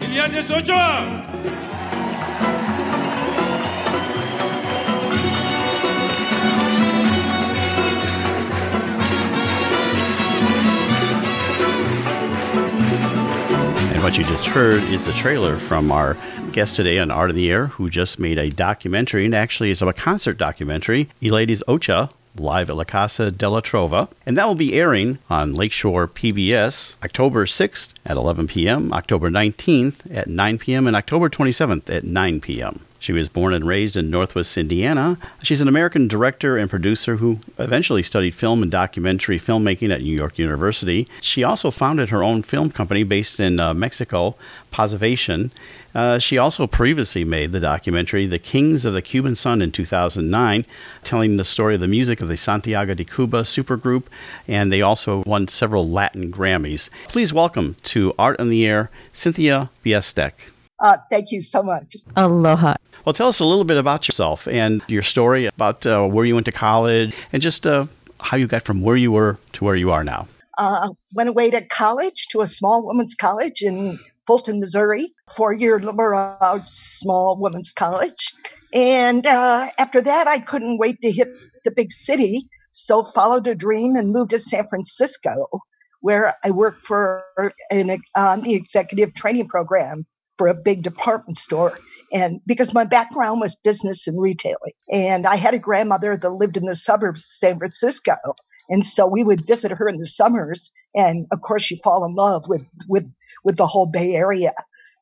Eliades 0.00 0.50
Ochoa. 0.54 1.65
What 14.06 14.16
you 14.16 14.22
just 14.22 14.46
heard 14.46 14.84
is 14.84 15.04
the 15.04 15.12
trailer 15.12 15.56
from 15.56 15.90
our 15.90 16.16
guest 16.52 16.76
today 16.76 17.00
on 17.00 17.10
Art 17.10 17.28
of 17.28 17.34
the 17.34 17.50
Air, 17.50 17.66
who 17.66 17.90
just 17.90 18.20
made 18.20 18.38
a 18.38 18.50
documentary, 18.50 19.24
and 19.24 19.34
actually 19.34 19.72
it's 19.72 19.82
a 19.82 19.92
concert 19.92 20.38
documentary, 20.38 21.08
Eliades 21.20 21.60
Ochoa, 21.66 22.10
live 22.36 22.70
at 22.70 22.76
La 22.76 22.84
Casa 22.84 23.32
de 23.32 23.50
la 23.50 23.60
Trova. 23.60 24.08
And 24.24 24.36
that 24.36 24.46
will 24.46 24.54
be 24.54 24.74
airing 24.74 25.18
on 25.28 25.56
Lakeshore 25.56 26.06
PBS 26.06 26.94
October 27.02 27.46
6th 27.46 27.94
at 28.06 28.16
11 28.16 28.46
p.m., 28.46 28.92
October 28.92 29.28
19th 29.28 30.08
at 30.14 30.28
9 30.28 30.58
p.m., 30.58 30.86
and 30.86 30.94
October 30.94 31.28
27th 31.28 31.92
at 31.92 32.04
9 32.04 32.40
p.m. 32.40 32.85
She 32.98 33.12
was 33.12 33.28
born 33.28 33.54
and 33.54 33.66
raised 33.66 33.96
in 33.96 34.10
Northwest 34.10 34.56
Indiana. 34.56 35.18
She's 35.42 35.60
an 35.60 35.68
American 35.68 36.08
director 36.08 36.56
and 36.56 36.70
producer 36.70 37.16
who 37.16 37.40
eventually 37.58 38.02
studied 38.02 38.34
film 38.34 38.62
and 38.62 38.70
documentary 38.70 39.38
filmmaking 39.38 39.92
at 39.92 40.02
New 40.02 40.16
York 40.16 40.38
University. 40.38 41.08
She 41.20 41.44
also 41.44 41.70
founded 41.70 42.08
her 42.10 42.22
own 42.22 42.42
film 42.42 42.70
company 42.70 43.02
based 43.02 43.38
in 43.40 43.60
uh, 43.60 43.74
Mexico, 43.74 44.34
Positivation. 44.70 45.52
Uh, 45.94 46.18
she 46.18 46.36
also 46.36 46.66
previously 46.66 47.24
made 47.24 47.52
the 47.52 47.60
documentary 47.60 48.26
The 48.26 48.38
Kings 48.38 48.84
of 48.84 48.92
the 48.92 49.00
Cuban 49.00 49.34
Son 49.34 49.62
in 49.62 49.72
2009, 49.72 50.66
telling 51.02 51.36
the 51.38 51.44
story 51.44 51.76
of 51.76 51.80
the 51.80 51.88
music 51.88 52.20
of 52.20 52.28
the 52.28 52.36
Santiago 52.36 52.92
de 52.92 53.04
Cuba 53.04 53.42
supergroup, 53.42 54.02
and 54.46 54.70
they 54.70 54.82
also 54.82 55.22
won 55.24 55.48
several 55.48 55.88
Latin 55.88 56.30
Grammys. 56.30 56.90
Please 57.08 57.32
welcome 57.32 57.76
to 57.84 58.12
Art 58.18 58.38
on 58.38 58.50
the 58.50 58.66
Air, 58.66 58.90
Cynthia 59.14 59.70
Biestek. 59.82 60.32
Uh, 60.86 60.98
thank 61.10 61.32
you 61.32 61.42
so 61.42 61.64
much. 61.64 61.96
Aloha. 62.14 62.76
Well, 63.04 63.12
tell 63.12 63.26
us 63.26 63.40
a 63.40 63.44
little 63.44 63.64
bit 63.64 63.76
about 63.76 64.06
yourself 64.06 64.46
and 64.46 64.82
your 64.86 65.02
story 65.02 65.46
about 65.46 65.84
uh, 65.84 66.06
where 66.06 66.24
you 66.24 66.34
went 66.34 66.46
to 66.46 66.52
college 66.52 67.12
and 67.32 67.42
just 67.42 67.66
uh, 67.66 67.86
how 68.20 68.36
you 68.36 68.46
got 68.46 68.62
from 68.62 68.82
where 68.82 68.96
you 68.96 69.10
were 69.10 69.36
to 69.54 69.64
where 69.64 69.74
you 69.74 69.90
are 69.90 70.04
now. 70.04 70.28
Uh, 70.58 70.90
went 71.12 71.28
away 71.28 71.50
to 71.50 71.66
college, 71.66 72.28
to 72.30 72.40
a 72.40 72.46
small 72.46 72.86
women's 72.86 73.16
college 73.20 73.62
in 73.62 73.98
Fulton, 74.28 74.60
Missouri, 74.60 75.12
four 75.36 75.52
year 75.52 75.80
liberal 75.80 76.38
arts 76.40 76.98
small 77.00 77.36
women's 77.40 77.72
college. 77.72 78.32
And 78.72 79.26
uh, 79.26 79.70
after 79.78 80.00
that, 80.02 80.28
I 80.28 80.38
couldn't 80.38 80.78
wait 80.78 81.00
to 81.02 81.10
hit 81.10 81.28
the 81.64 81.72
big 81.72 81.90
city, 81.90 82.48
so 82.70 83.04
followed 83.12 83.48
a 83.48 83.56
dream 83.56 83.96
and 83.96 84.12
moved 84.12 84.30
to 84.30 84.38
San 84.38 84.68
Francisco 84.68 85.48
where 86.00 86.36
I 86.44 86.52
worked 86.52 86.84
for 86.86 87.24
an, 87.72 87.98
um, 88.14 88.42
the 88.42 88.54
executive 88.54 89.12
training 89.16 89.48
program 89.48 90.06
for 90.38 90.48
a 90.48 90.54
big 90.54 90.82
department 90.82 91.38
store. 91.38 91.78
And 92.12 92.40
because 92.46 92.72
my 92.72 92.84
background 92.84 93.40
was 93.40 93.56
business 93.64 94.06
and 94.06 94.20
retailing, 94.20 94.74
and 94.92 95.26
I 95.26 95.36
had 95.36 95.54
a 95.54 95.58
grandmother 95.58 96.16
that 96.16 96.30
lived 96.30 96.56
in 96.56 96.64
the 96.64 96.76
suburbs 96.76 97.20
of 97.20 97.48
San 97.48 97.58
Francisco. 97.58 98.14
And 98.68 98.84
so 98.84 99.06
we 99.06 99.22
would 99.22 99.46
visit 99.46 99.72
her 99.72 99.88
in 99.88 99.98
the 99.98 100.06
summers. 100.06 100.70
And 100.94 101.26
of 101.32 101.40
course, 101.40 101.70
you 101.70 101.78
fall 101.82 102.04
in 102.04 102.14
love 102.14 102.44
with, 102.48 102.62
with, 102.88 103.04
with 103.44 103.56
the 103.56 103.66
whole 103.66 103.86
Bay 103.86 104.14
Area. 104.14 104.52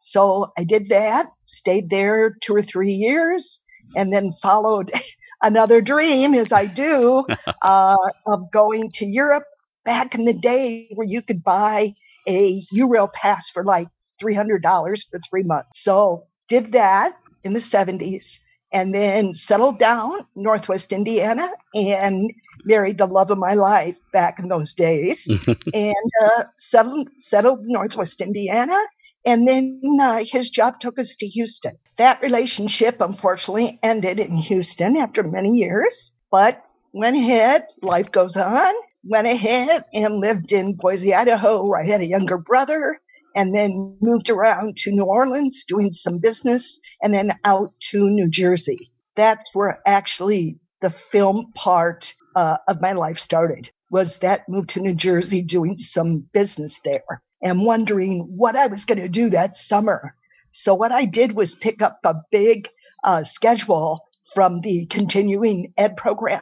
So 0.00 0.52
I 0.58 0.64
did 0.64 0.88
that, 0.90 1.26
stayed 1.44 1.88
there 1.88 2.36
two 2.42 2.54
or 2.54 2.62
three 2.62 2.92
years, 2.92 3.58
and 3.96 4.12
then 4.12 4.34
followed 4.42 4.92
another 5.42 5.80
dream, 5.80 6.34
as 6.34 6.52
I 6.52 6.66
do, 6.66 7.24
uh, 7.62 7.96
of 8.26 8.50
going 8.52 8.90
to 8.94 9.06
Europe 9.06 9.44
back 9.84 10.14
in 10.14 10.24
the 10.24 10.34
day 10.34 10.88
where 10.94 11.06
you 11.06 11.22
could 11.22 11.42
buy 11.42 11.94
a 12.26 12.66
Eurail 12.74 13.12
pass 13.12 13.50
for 13.52 13.64
like 13.64 13.88
$300 14.23 14.62
for 15.11 15.21
three 15.30 15.42
months. 15.42 15.71
So 15.75 16.25
did 16.49 16.73
that 16.73 17.12
in 17.42 17.52
the 17.52 17.61
70s 17.61 18.25
and 18.73 18.92
then 18.94 19.33
settled 19.35 19.78
down 19.78 20.26
Northwest 20.35 20.92
Indiana 20.92 21.49
and 21.75 22.30
married 22.64 22.99
the 22.99 23.06
love 23.06 23.30
of 23.30 23.38
my 23.38 23.54
life 23.54 23.97
back 24.12 24.38
in 24.38 24.49
those 24.49 24.73
days 24.73 25.26
and 25.75 25.94
uh, 26.25 26.44
settled, 26.59 27.09
settled 27.21 27.61
Northwest 27.62 28.21
Indiana. 28.21 28.78
And 29.25 29.49
then 29.49 29.80
uh, 30.00 30.25
his 30.25 30.50
job 30.50 30.80
took 30.80 30.99
us 30.99 31.14
to 31.18 31.26
Houston. 31.26 31.78
That 31.97 32.21
relationship 32.21 33.00
unfortunately 33.00 33.78
ended 33.83 34.18
in 34.18 34.37
Houston 34.37 34.97
after 34.97 35.23
many 35.23 35.50
years, 35.50 36.12
but 36.30 36.62
went 36.92 37.16
ahead, 37.16 37.64
life 37.80 38.11
goes 38.12 38.37
on, 38.37 38.75
went 39.04 39.26
ahead 39.26 39.85
and 39.92 40.21
lived 40.21 40.52
in 40.52 40.75
Boise, 40.75 41.14
Idaho, 41.14 41.64
where 41.64 41.80
I 41.80 41.87
had 41.87 42.00
a 42.00 42.06
younger 42.06 42.38
brother 42.38 43.00
and 43.34 43.54
then 43.54 43.96
moved 44.00 44.30
around 44.30 44.76
to 44.78 44.90
New 44.90 45.04
Orleans 45.04 45.64
doing 45.66 45.90
some 45.90 46.18
business 46.18 46.78
and 47.02 47.12
then 47.12 47.32
out 47.44 47.72
to 47.90 48.08
New 48.08 48.28
Jersey. 48.30 48.90
That's 49.16 49.48
where 49.52 49.80
actually 49.86 50.58
the 50.80 50.94
film 51.10 51.52
part 51.54 52.04
uh, 52.36 52.58
of 52.68 52.80
my 52.80 52.92
life 52.92 53.18
started 53.18 53.70
was 53.90 54.18
that 54.22 54.48
move 54.48 54.66
to 54.68 54.80
New 54.80 54.94
Jersey 54.94 55.42
doing 55.42 55.76
some 55.76 56.26
business 56.32 56.78
there 56.84 57.22
and 57.42 57.64
wondering 57.64 58.20
what 58.36 58.56
I 58.56 58.66
was 58.66 58.84
going 58.84 58.98
to 58.98 59.08
do 59.08 59.30
that 59.30 59.56
summer. 59.56 60.14
So 60.52 60.74
what 60.74 60.92
I 60.92 61.04
did 61.04 61.36
was 61.36 61.54
pick 61.60 61.82
up 61.82 62.00
a 62.04 62.14
big 62.30 62.68
uh, 63.04 63.22
schedule 63.24 64.00
from 64.34 64.60
the 64.62 64.86
continuing 64.90 65.72
ed 65.76 65.96
program 65.96 66.40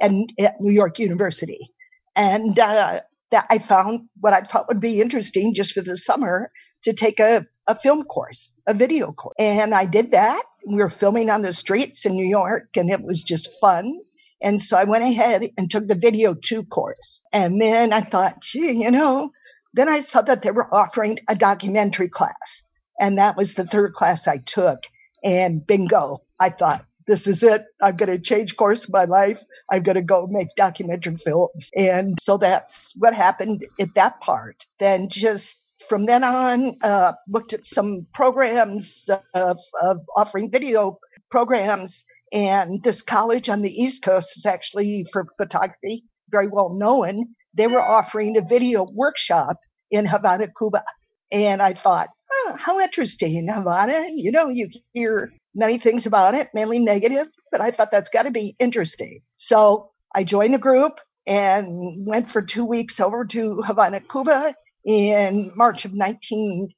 and 0.00 0.32
at 0.38 0.60
New 0.60 0.72
York 0.72 0.98
University. 0.98 1.70
And 2.14 2.58
uh, 2.58 3.00
that 3.30 3.46
I 3.50 3.58
found 3.58 4.08
what 4.20 4.32
I 4.32 4.42
thought 4.42 4.68
would 4.68 4.80
be 4.80 5.00
interesting 5.00 5.54
just 5.54 5.72
for 5.72 5.82
the 5.82 5.96
summer 5.96 6.50
to 6.84 6.92
take 6.92 7.18
a, 7.18 7.46
a 7.66 7.78
film 7.78 8.04
course, 8.04 8.50
a 8.66 8.74
video 8.74 9.12
course. 9.12 9.34
And 9.38 9.74
I 9.74 9.86
did 9.86 10.12
that. 10.12 10.42
We 10.66 10.76
were 10.76 10.90
filming 10.90 11.30
on 11.30 11.42
the 11.42 11.52
streets 11.52 12.04
in 12.06 12.12
New 12.12 12.26
York 12.26 12.68
and 12.76 12.90
it 12.90 13.02
was 13.02 13.22
just 13.26 13.48
fun. 13.60 13.98
And 14.42 14.60
so 14.60 14.76
I 14.76 14.84
went 14.84 15.04
ahead 15.04 15.42
and 15.56 15.70
took 15.70 15.86
the 15.86 15.94
video 15.94 16.34
two 16.34 16.64
course. 16.64 17.20
And 17.32 17.60
then 17.60 17.92
I 17.92 18.02
thought, 18.02 18.42
gee, 18.42 18.72
you 18.72 18.90
know, 18.90 19.30
then 19.72 19.88
I 19.88 20.00
saw 20.00 20.22
that 20.22 20.42
they 20.42 20.50
were 20.50 20.72
offering 20.72 21.18
a 21.28 21.34
documentary 21.34 22.08
class. 22.08 22.62
And 23.00 23.18
that 23.18 23.36
was 23.36 23.54
the 23.54 23.64
third 23.64 23.94
class 23.94 24.26
I 24.26 24.40
took. 24.44 24.80
And 25.22 25.66
bingo, 25.66 26.22
I 26.38 26.50
thought, 26.50 26.84
this 27.06 27.26
is 27.26 27.42
it. 27.42 27.62
I'm 27.82 27.96
going 27.96 28.10
to 28.10 28.20
change 28.20 28.56
course 28.56 28.84
of 28.84 28.90
my 28.90 29.04
life. 29.04 29.38
I'm 29.70 29.82
going 29.82 29.96
to 29.96 30.02
go 30.02 30.26
make 30.30 30.48
documentary 30.56 31.16
films. 31.24 31.68
And 31.74 32.18
so 32.20 32.38
that's 32.38 32.92
what 32.96 33.14
happened 33.14 33.64
at 33.80 33.88
that 33.94 34.20
part. 34.20 34.64
Then 34.80 35.08
just 35.10 35.58
from 35.88 36.06
then 36.06 36.24
on, 36.24 36.76
uh, 36.82 37.12
looked 37.28 37.52
at 37.52 37.64
some 37.64 38.06
programs 38.14 39.06
of, 39.34 39.58
of 39.82 39.98
offering 40.16 40.50
video 40.50 40.98
programs. 41.30 42.04
And 42.32 42.82
this 42.82 43.02
college 43.02 43.48
on 43.48 43.62
the 43.62 43.70
East 43.70 44.02
Coast 44.02 44.32
is 44.36 44.46
actually 44.46 45.06
for 45.12 45.26
photography, 45.36 46.04
very 46.30 46.48
well 46.48 46.74
known. 46.74 47.26
They 47.56 47.66
were 47.66 47.82
offering 47.82 48.36
a 48.36 48.42
video 48.42 48.86
workshop 48.92 49.58
in 49.90 50.06
Havana, 50.06 50.48
Cuba. 50.58 50.82
And 51.30 51.62
I 51.62 51.74
thought, 51.74 52.08
oh, 52.32 52.56
how 52.58 52.80
interesting, 52.80 53.48
Havana. 53.52 54.06
You 54.10 54.32
know, 54.32 54.48
you 54.48 54.68
hear 54.92 55.32
many 55.54 55.78
things 55.78 56.06
about 56.06 56.34
it, 56.34 56.48
mainly 56.54 56.78
negative, 56.78 57.26
but 57.50 57.60
I 57.60 57.70
thought 57.70 57.90
that's 57.90 58.08
got 58.08 58.24
to 58.24 58.30
be 58.30 58.56
interesting. 58.58 59.20
So 59.36 59.90
I 60.14 60.24
joined 60.24 60.54
the 60.54 60.58
group 60.58 60.94
and 61.26 62.06
went 62.06 62.30
for 62.30 62.42
two 62.42 62.64
weeks 62.64 63.00
over 63.00 63.24
to 63.24 63.62
Havana, 63.62 64.00
Cuba 64.00 64.54
in 64.84 65.52
March 65.56 65.84
of 65.84 65.94
19, 65.94 66.68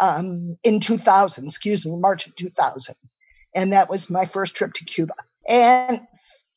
um, 0.00 0.56
in 0.62 0.80
2000, 0.80 1.46
excuse 1.46 1.84
me, 1.84 1.96
March 1.96 2.26
of 2.26 2.36
2000. 2.36 2.94
And 3.54 3.72
that 3.72 3.88
was 3.88 4.08
my 4.10 4.26
first 4.26 4.54
trip 4.54 4.72
to 4.74 4.84
Cuba. 4.84 5.14
And 5.48 6.00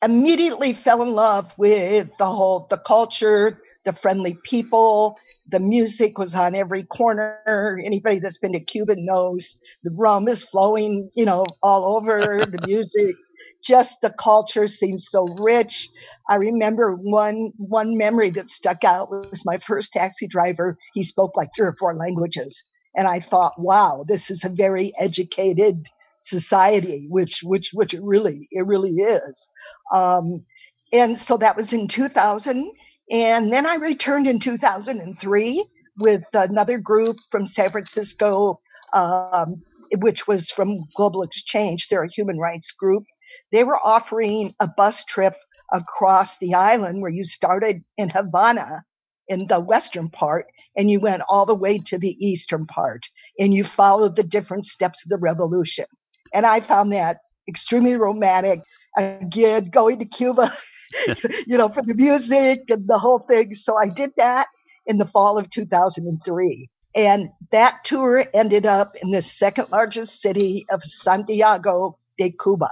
immediately 0.02 0.78
fell 0.84 1.02
in 1.02 1.12
love 1.12 1.46
with 1.56 2.08
the 2.18 2.26
whole, 2.26 2.66
the 2.70 2.78
culture, 2.78 3.60
the 3.84 3.92
friendly 3.94 4.38
people, 4.44 5.16
the 5.48 5.60
music 5.60 6.18
was 6.18 6.34
on 6.34 6.54
every 6.54 6.84
corner. 6.84 7.80
Anybody 7.84 8.20
that's 8.20 8.38
been 8.38 8.52
to 8.52 8.60
Cuba 8.60 8.94
knows 8.96 9.54
the 9.82 9.90
rum 9.90 10.28
is 10.28 10.44
flowing, 10.50 11.10
you 11.14 11.24
know, 11.24 11.44
all 11.62 11.96
over 11.96 12.46
the 12.46 12.58
music. 12.66 13.16
Just 13.62 13.96
the 14.02 14.14
culture 14.18 14.68
seems 14.68 15.06
so 15.10 15.26
rich. 15.38 15.88
I 16.28 16.36
remember 16.36 16.94
one 16.94 17.52
one 17.56 17.96
memory 17.96 18.30
that 18.30 18.48
stuck 18.48 18.84
out 18.84 19.10
was 19.10 19.42
my 19.44 19.58
first 19.66 19.92
taxi 19.92 20.26
driver. 20.26 20.78
He 20.94 21.04
spoke 21.04 21.36
like 21.36 21.48
three 21.56 21.66
or 21.66 21.76
four 21.78 21.94
languages, 21.94 22.62
and 22.96 23.06
I 23.06 23.20
thought, 23.20 23.52
wow, 23.58 24.04
this 24.08 24.30
is 24.30 24.44
a 24.44 24.48
very 24.48 24.94
educated 24.98 25.86
society, 26.22 27.06
which 27.10 27.40
which 27.42 27.70
which 27.74 27.92
it 27.92 28.02
really 28.02 28.48
it 28.50 28.66
really 28.66 28.92
is. 28.92 29.46
Um, 29.92 30.44
and 30.92 31.18
so 31.18 31.36
that 31.38 31.56
was 31.56 31.72
in 31.72 31.88
2000 31.88 32.72
and 33.10 33.52
then 33.52 33.66
I 33.66 33.74
returned 33.74 34.26
in 34.26 34.40
2003 34.40 35.66
with 35.98 36.22
another 36.32 36.78
group 36.78 37.16
from 37.30 37.46
San 37.46 37.70
Francisco, 37.70 38.60
um, 38.92 39.62
which 39.98 40.26
was 40.26 40.52
from 40.54 40.84
Global 40.96 41.22
Exchange. 41.22 41.88
They're 41.90 42.04
a 42.04 42.10
human 42.10 42.38
rights 42.38 42.72
group. 42.78 43.04
They 43.52 43.64
were 43.64 43.78
offering 43.78 44.54
a 44.60 44.68
bus 44.68 45.02
trip 45.08 45.34
across 45.72 46.36
the 46.40 46.54
island 46.54 47.02
where 47.02 47.10
you 47.10 47.24
started 47.24 47.84
in 47.96 48.10
Havana 48.10 48.84
in 49.28 49.46
the 49.48 49.60
western 49.60 50.08
part 50.08 50.46
and 50.76 50.90
you 50.90 51.00
went 51.00 51.22
all 51.28 51.46
the 51.46 51.54
way 51.54 51.80
to 51.86 51.98
the 51.98 52.16
eastern 52.24 52.66
part 52.66 53.02
and 53.38 53.52
you 53.52 53.64
followed 53.76 54.16
the 54.16 54.22
different 54.22 54.66
steps 54.66 55.02
of 55.04 55.10
the 55.10 55.18
revolution. 55.18 55.86
And 56.32 56.46
I 56.46 56.66
found 56.66 56.92
that 56.92 57.18
extremely 57.48 57.96
romantic. 57.96 58.60
Again, 58.96 59.70
going 59.72 59.98
to 59.98 60.04
Cuba 60.04 60.52
you 61.46 61.56
know, 61.56 61.68
for 61.68 61.82
the 61.82 61.94
music 61.94 62.60
and 62.68 62.86
the 62.86 62.98
whole 62.98 63.24
thing. 63.28 63.54
So 63.54 63.76
I 63.76 63.88
did 63.88 64.10
that 64.16 64.48
in 64.86 64.98
the 64.98 65.06
fall 65.06 65.38
of 65.38 65.50
2003. 65.50 66.68
And 66.94 67.28
that 67.52 67.74
tour 67.84 68.24
ended 68.34 68.66
up 68.66 68.94
in 69.00 69.12
the 69.12 69.22
second 69.22 69.68
largest 69.70 70.20
city 70.20 70.66
of 70.70 70.80
Santiago 70.82 71.98
de 72.18 72.34
Cuba, 72.42 72.70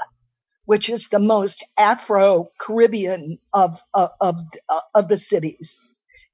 which 0.64 0.90
is 0.90 1.06
the 1.12 1.20
most 1.20 1.64
Afro 1.76 2.48
Caribbean 2.60 3.38
of, 3.54 3.76
of, 3.94 4.10
of, 4.20 4.36
of 4.94 5.08
the 5.08 5.18
cities. 5.18 5.76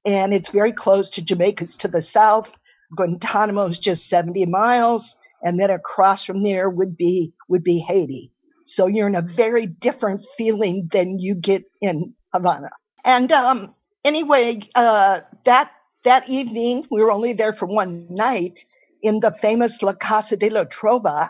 And 0.03 0.33
it's 0.33 0.49
very 0.49 0.73
close 0.73 1.09
to 1.11 1.21
Jamaica's 1.21 1.75
to 1.79 1.87
the 1.87 2.01
south. 2.01 2.47
Guantanamo 2.95 3.67
is 3.67 3.79
just 3.79 4.09
70 4.09 4.45
miles. 4.47 5.15
And 5.43 5.59
then 5.59 5.69
across 5.69 6.25
from 6.25 6.43
there 6.43 6.69
would 6.69 6.97
be, 6.97 7.33
would 7.49 7.63
be 7.63 7.85
Haiti. 7.87 8.31
So 8.65 8.87
you're 8.87 9.07
in 9.07 9.15
a 9.15 9.21
very 9.21 9.67
different 9.67 10.25
feeling 10.37 10.89
than 10.91 11.19
you 11.19 11.35
get 11.35 11.63
in 11.81 12.13
Havana. 12.33 12.69
And 13.03 13.31
um, 13.31 13.75
anyway, 14.03 14.61
uh, 14.73 15.21
that 15.45 15.71
that 16.03 16.29
evening 16.29 16.85
we 16.91 17.01
were 17.01 17.11
only 17.11 17.33
there 17.33 17.53
for 17.53 17.65
one 17.65 18.07
night 18.09 18.59
in 19.01 19.19
the 19.19 19.33
famous 19.41 19.81
La 19.81 19.93
Casa 19.93 20.35
de 20.35 20.49
la 20.49 20.63
Trova. 20.65 21.29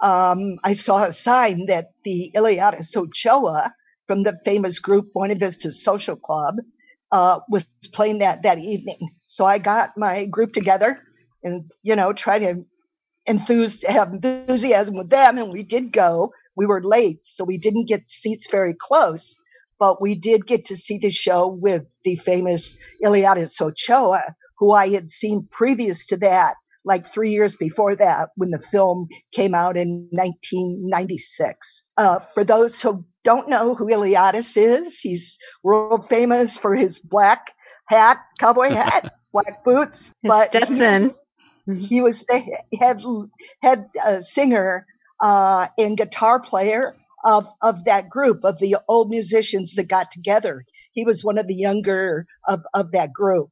Um, 0.00 0.58
I 0.62 0.74
saw 0.74 1.04
a 1.04 1.12
sign 1.12 1.66
that 1.66 1.90
the 2.04 2.30
Eliades 2.36 2.94
Ochoa 2.96 3.74
from 4.06 4.22
the 4.22 4.38
famous 4.44 4.78
group 4.78 5.12
Buena 5.12 5.34
Vista 5.34 5.72
Social 5.72 6.16
Club 6.16 6.56
uh, 7.10 7.40
was 7.48 7.66
playing 7.92 8.18
that 8.18 8.42
that 8.42 8.58
evening. 8.58 9.10
So 9.24 9.44
I 9.44 9.58
got 9.58 9.96
my 9.96 10.26
group 10.26 10.52
together 10.52 11.00
and 11.42 11.70
you 11.82 11.96
know 11.96 12.12
try 12.12 12.38
to 12.38 12.64
enthuse 13.26 13.82
have 13.86 14.12
enthusiasm 14.12 14.96
with 14.96 15.10
them, 15.10 15.38
and 15.38 15.52
we 15.52 15.62
did 15.62 15.92
go 15.92 16.32
we 16.56 16.66
were 16.66 16.82
late, 16.82 17.20
so 17.24 17.44
we 17.44 17.58
didn't 17.58 17.88
get 17.88 18.06
seats 18.06 18.46
very 18.50 18.74
close, 18.80 19.34
but 19.78 20.00
we 20.00 20.14
did 20.18 20.46
get 20.46 20.64
to 20.66 20.76
see 20.76 20.98
the 20.98 21.10
show 21.10 21.46
with 21.48 21.82
the 22.04 22.16
famous 22.16 22.76
Eliades 23.04 23.60
Ochoa, 23.60 24.34
who 24.58 24.72
I 24.72 24.88
had 24.90 25.10
seen 25.10 25.46
previous 25.50 26.04
to 26.06 26.16
that, 26.18 26.54
like 26.84 27.04
three 27.12 27.30
years 27.30 27.54
before 27.56 27.94
that, 27.96 28.30
when 28.36 28.50
the 28.50 28.62
film 28.70 29.08
came 29.34 29.54
out 29.54 29.76
in 29.76 30.08
1996. 30.12 31.82
Uh, 31.96 32.18
for 32.34 32.44
those 32.44 32.80
who 32.80 33.04
don't 33.24 33.48
know 33.48 33.74
who 33.74 33.86
Eliades 33.86 34.56
is, 34.56 34.98
he's 35.00 35.36
world 35.62 36.06
famous 36.08 36.56
for 36.56 36.74
his 36.74 36.98
black 36.98 37.40
hat, 37.88 38.18
cowboy 38.40 38.70
hat, 38.70 39.12
black 39.32 39.64
boots, 39.64 40.10
His 40.22 40.32
but 40.32 40.54
he- 40.54 40.58
Stetson. 40.68 41.14
he 41.80 42.00
was 42.00 42.22
the 42.28 42.42
head 42.78 43.00
head 43.62 43.86
uh, 44.04 44.20
singer 44.22 44.86
uh, 45.20 45.68
and 45.78 45.96
guitar 45.96 46.40
player 46.40 46.94
of 47.24 47.44
of 47.62 47.84
that 47.84 48.08
group 48.08 48.44
of 48.44 48.58
the 48.60 48.76
old 48.88 49.10
musicians 49.10 49.74
that 49.76 49.88
got 49.88 50.08
together. 50.12 50.64
He 50.92 51.04
was 51.04 51.24
one 51.24 51.38
of 51.38 51.46
the 51.46 51.54
younger 51.54 52.26
of 52.48 52.60
of 52.74 52.92
that 52.92 53.12
group. 53.12 53.50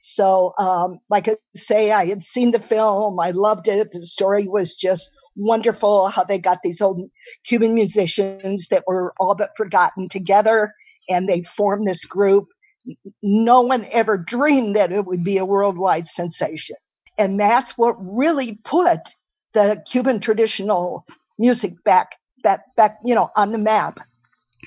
So, 0.00 0.54
um, 0.58 1.00
like 1.10 1.28
I 1.28 1.36
say, 1.56 1.90
I 1.90 2.06
had 2.06 2.22
seen 2.22 2.52
the 2.52 2.60
film. 2.60 3.18
I 3.18 3.32
loved 3.32 3.66
it. 3.66 3.88
The 3.92 4.02
story 4.02 4.46
was 4.46 4.76
just 4.80 5.10
wonderful. 5.36 6.08
How 6.08 6.24
they 6.24 6.38
got 6.38 6.58
these 6.62 6.80
old 6.80 7.00
Cuban 7.46 7.74
musicians 7.74 8.66
that 8.70 8.84
were 8.86 9.12
all 9.18 9.34
but 9.36 9.50
forgotten 9.56 10.08
together, 10.08 10.72
and 11.08 11.28
they 11.28 11.42
formed 11.56 11.88
this 11.88 12.04
group. 12.04 12.46
No 13.22 13.62
one 13.62 13.86
ever 13.90 14.16
dreamed 14.16 14.76
that 14.76 14.92
it 14.92 15.04
would 15.04 15.24
be 15.24 15.36
a 15.38 15.44
worldwide 15.44 16.06
sensation 16.06 16.76
and 17.18 17.38
that's 17.38 17.72
what 17.76 17.96
really 17.98 18.58
put 18.64 19.00
the 19.54 19.82
Cuban 19.90 20.20
traditional 20.20 21.04
music 21.38 21.72
back 21.84 22.12
back 22.42 22.60
back 22.76 22.98
you 23.04 23.14
know 23.14 23.30
on 23.36 23.52
the 23.52 23.58
map 23.58 23.98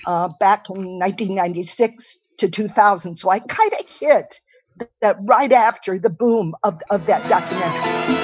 uh, 0.06 0.28
back 0.40 0.68
in 0.70 0.98
1996 0.98 2.18
to 2.38 2.50
2000. 2.50 3.16
So 3.16 3.30
I 3.30 3.38
kind 3.40 3.72
of 3.78 3.86
hit 4.00 4.40
that 5.00 5.16
right 5.22 5.52
after 5.52 5.98
the 5.98 6.10
boom 6.10 6.54
of 6.62 6.80
of 6.90 7.06
that 7.06 7.28
documentary. 7.28 8.21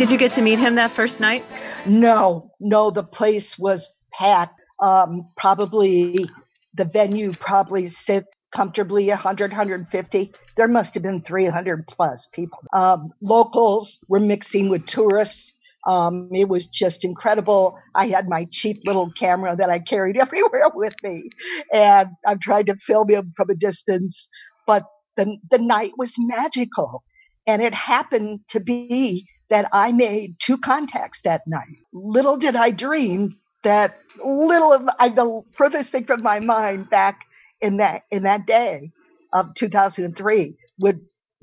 Did 0.00 0.10
you 0.10 0.16
get 0.16 0.32
to 0.32 0.40
meet 0.40 0.58
him 0.58 0.76
that 0.76 0.92
first 0.92 1.20
night? 1.20 1.44
No, 1.84 2.52
no, 2.58 2.90
the 2.90 3.02
place 3.02 3.56
was 3.58 3.86
packed. 4.14 4.58
Um, 4.80 5.28
probably 5.36 6.26
the 6.72 6.86
venue 6.86 7.34
probably 7.34 7.90
sits 7.90 8.28
comfortably 8.56 9.08
100, 9.08 9.50
150. 9.50 10.32
There 10.56 10.68
must 10.68 10.94
have 10.94 11.02
been 11.02 11.20
300 11.20 11.86
plus 11.86 12.26
people. 12.32 12.60
Um, 12.72 13.10
locals 13.20 13.98
were 14.08 14.20
mixing 14.20 14.70
with 14.70 14.86
tourists. 14.86 15.52
Um, 15.86 16.30
it 16.32 16.48
was 16.48 16.64
just 16.64 17.04
incredible. 17.04 17.78
I 17.94 18.06
had 18.06 18.26
my 18.26 18.46
cheap 18.50 18.78
little 18.86 19.12
camera 19.18 19.54
that 19.54 19.68
I 19.68 19.80
carried 19.80 20.16
everywhere 20.18 20.70
with 20.74 20.94
me, 21.02 21.28
and 21.74 22.08
I 22.26 22.36
tried 22.40 22.68
to 22.68 22.74
film 22.86 23.10
him 23.10 23.34
from 23.36 23.50
a 23.50 23.54
distance. 23.54 24.28
But 24.66 24.84
the 25.18 25.36
the 25.50 25.58
night 25.58 25.92
was 25.98 26.14
magical, 26.16 27.04
and 27.46 27.60
it 27.60 27.74
happened 27.74 28.40
to 28.48 28.60
be 28.60 29.26
that 29.50 29.68
I 29.72 29.92
made 29.92 30.36
two 30.44 30.56
contacts 30.56 31.18
that 31.24 31.42
night. 31.46 31.76
Little 31.92 32.38
did 32.38 32.56
I 32.56 32.70
dream 32.70 33.36
that 33.64 33.98
little 34.24 34.72
of 34.72 34.82
I, 34.98 35.10
the 35.10 35.42
furthest 35.56 35.90
thing 35.90 36.04
from 36.04 36.22
my 36.22 36.40
mind 36.40 36.88
back 36.88 37.20
in 37.60 37.76
that 37.78 38.02
in 38.10 38.22
that 38.22 38.46
day 38.46 38.90
of 39.32 39.46
2003 39.56 40.56
would 40.78 41.00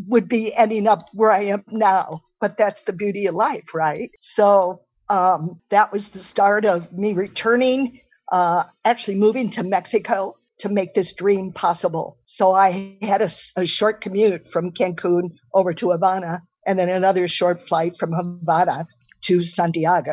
would 0.07 0.27
be 0.27 0.53
ending 0.53 0.87
up 0.87 1.05
where 1.13 1.31
I 1.31 1.45
am 1.45 1.63
now. 1.69 2.21
But 2.39 2.55
that's 2.57 2.83
the 2.85 2.93
beauty 2.93 3.25
of 3.27 3.35
life, 3.35 3.73
right? 3.73 4.09
So 4.19 4.81
um, 5.09 5.59
that 5.71 5.91
was 5.91 6.07
the 6.13 6.21
start 6.21 6.65
of 6.65 6.91
me 6.91 7.13
returning, 7.13 7.99
uh, 8.31 8.63
actually 8.85 9.15
moving 9.15 9.49
to 9.51 9.63
Mexico 9.63 10.37
to 10.59 10.69
make 10.69 10.93
this 10.93 11.13
dream 11.17 11.51
possible. 11.53 12.17
So 12.25 12.51
I 12.51 12.97
had 13.01 13.21
a 13.21 13.65
short 13.65 14.01
commute 14.01 14.47
from 14.51 14.71
Cancun 14.71 15.31
over 15.53 15.73
to 15.73 15.91
Havana 15.91 16.41
and 16.67 16.77
then 16.77 16.89
another 16.89 17.27
short 17.27 17.59
flight 17.67 17.93
from 17.97 18.11
Havana 18.11 18.85
to 19.23 19.41
Santiago. 19.41 20.11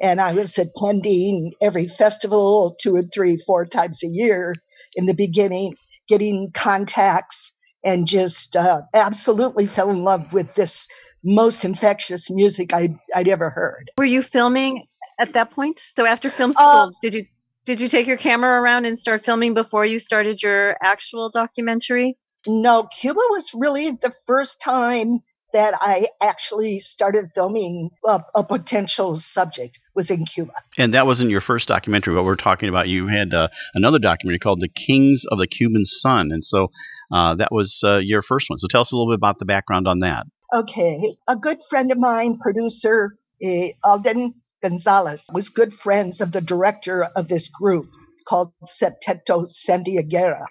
And 0.00 0.20
I 0.20 0.32
was 0.32 0.56
attending 0.56 1.52
every 1.60 1.90
festival 1.98 2.76
two 2.80 2.94
and 2.94 3.10
three, 3.12 3.42
four 3.44 3.66
times 3.66 4.00
a 4.04 4.06
year 4.06 4.54
in 4.94 5.06
the 5.06 5.12
beginning, 5.12 5.74
getting 6.08 6.52
contacts 6.56 7.50
and 7.84 8.06
just 8.06 8.54
uh, 8.56 8.80
absolutely 8.94 9.66
fell 9.66 9.90
in 9.90 10.04
love 10.04 10.32
with 10.32 10.46
this 10.54 10.86
most 11.24 11.64
infectious 11.64 12.28
music 12.30 12.72
I'd, 12.72 12.94
I'd 13.14 13.28
ever 13.28 13.50
heard. 13.50 13.90
Were 13.98 14.04
you 14.04 14.22
filming 14.22 14.86
at 15.18 15.34
that 15.34 15.50
point? 15.50 15.80
So 15.96 16.06
after 16.06 16.30
film 16.30 16.52
Uh, 16.56 16.86
school, 16.86 16.92
did 17.02 17.14
you 17.14 17.26
did 17.66 17.80
you 17.80 17.88
take 17.90 18.06
your 18.06 18.16
camera 18.16 18.62
around 18.62 18.86
and 18.86 18.98
start 18.98 19.26
filming 19.26 19.52
before 19.52 19.84
you 19.84 19.98
started 19.98 20.40
your 20.42 20.76
actual 20.82 21.28
documentary? 21.28 22.16
No, 22.46 22.88
Cuba 23.00 23.20
was 23.30 23.50
really 23.52 23.90
the 23.90 24.14
first 24.26 24.56
time 24.64 25.20
that 25.52 25.74
I 25.80 26.08
actually 26.20 26.80
started 26.80 27.30
filming 27.34 27.90
a, 28.06 28.20
a 28.34 28.44
potential 28.44 29.18
subject 29.18 29.78
was 29.94 30.10
in 30.10 30.26
Cuba. 30.26 30.52
And 30.76 30.94
that 30.94 31.06
wasn't 31.06 31.30
your 31.30 31.40
first 31.40 31.68
documentary. 31.68 32.14
What 32.14 32.24
we're 32.24 32.36
talking 32.36 32.68
about, 32.68 32.88
you 32.88 33.08
had 33.08 33.34
uh, 33.34 33.48
another 33.74 33.98
documentary 33.98 34.38
called 34.38 34.60
"The 34.60 34.68
Kings 34.68 35.24
of 35.30 35.38
the 35.38 35.46
Cuban 35.46 35.84
Son," 35.84 36.30
and 36.32 36.44
so 36.44 36.68
uh, 37.12 37.34
that 37.36 37.48
was 37.50 37.80
uh, 37.84 37.98
your 37.98 38.22
first 38.22 38.48
one. 38.48 38.58
So 38.58 38.68
tell 38.68 38.82
us 38.82 38.92
a 38.92 38.96
little 38.96 39.12
bit 39.12 39.18
about 39.18 39.38
the 39.38 39.44
background 39.44 39.88
on 39.88 40.00
that. 40.00 40.26
Okay, 40.54 41.16
a 41.26 41.36
good 41.36 41.58
friend 41.68 41.92
of 41.92 41.98
mine, 41.98 42.38
producer 42.38 43.16
uh, 43.44 43.68
Alden 43.84 44.34
Gonzalez, 44.62 45.22
was 45.32 45.50
good 45.50 45.72
friends 45.72 46.20
of 46.20 46.32
the 46.32 46.40
director 46.40 47.04
of 47.16 47.28
this 47.28 47.50
group 47.52 47.86
called 48.26 48.52
Septeto 48.80 49.46
Santiaguero. 49.68 50.44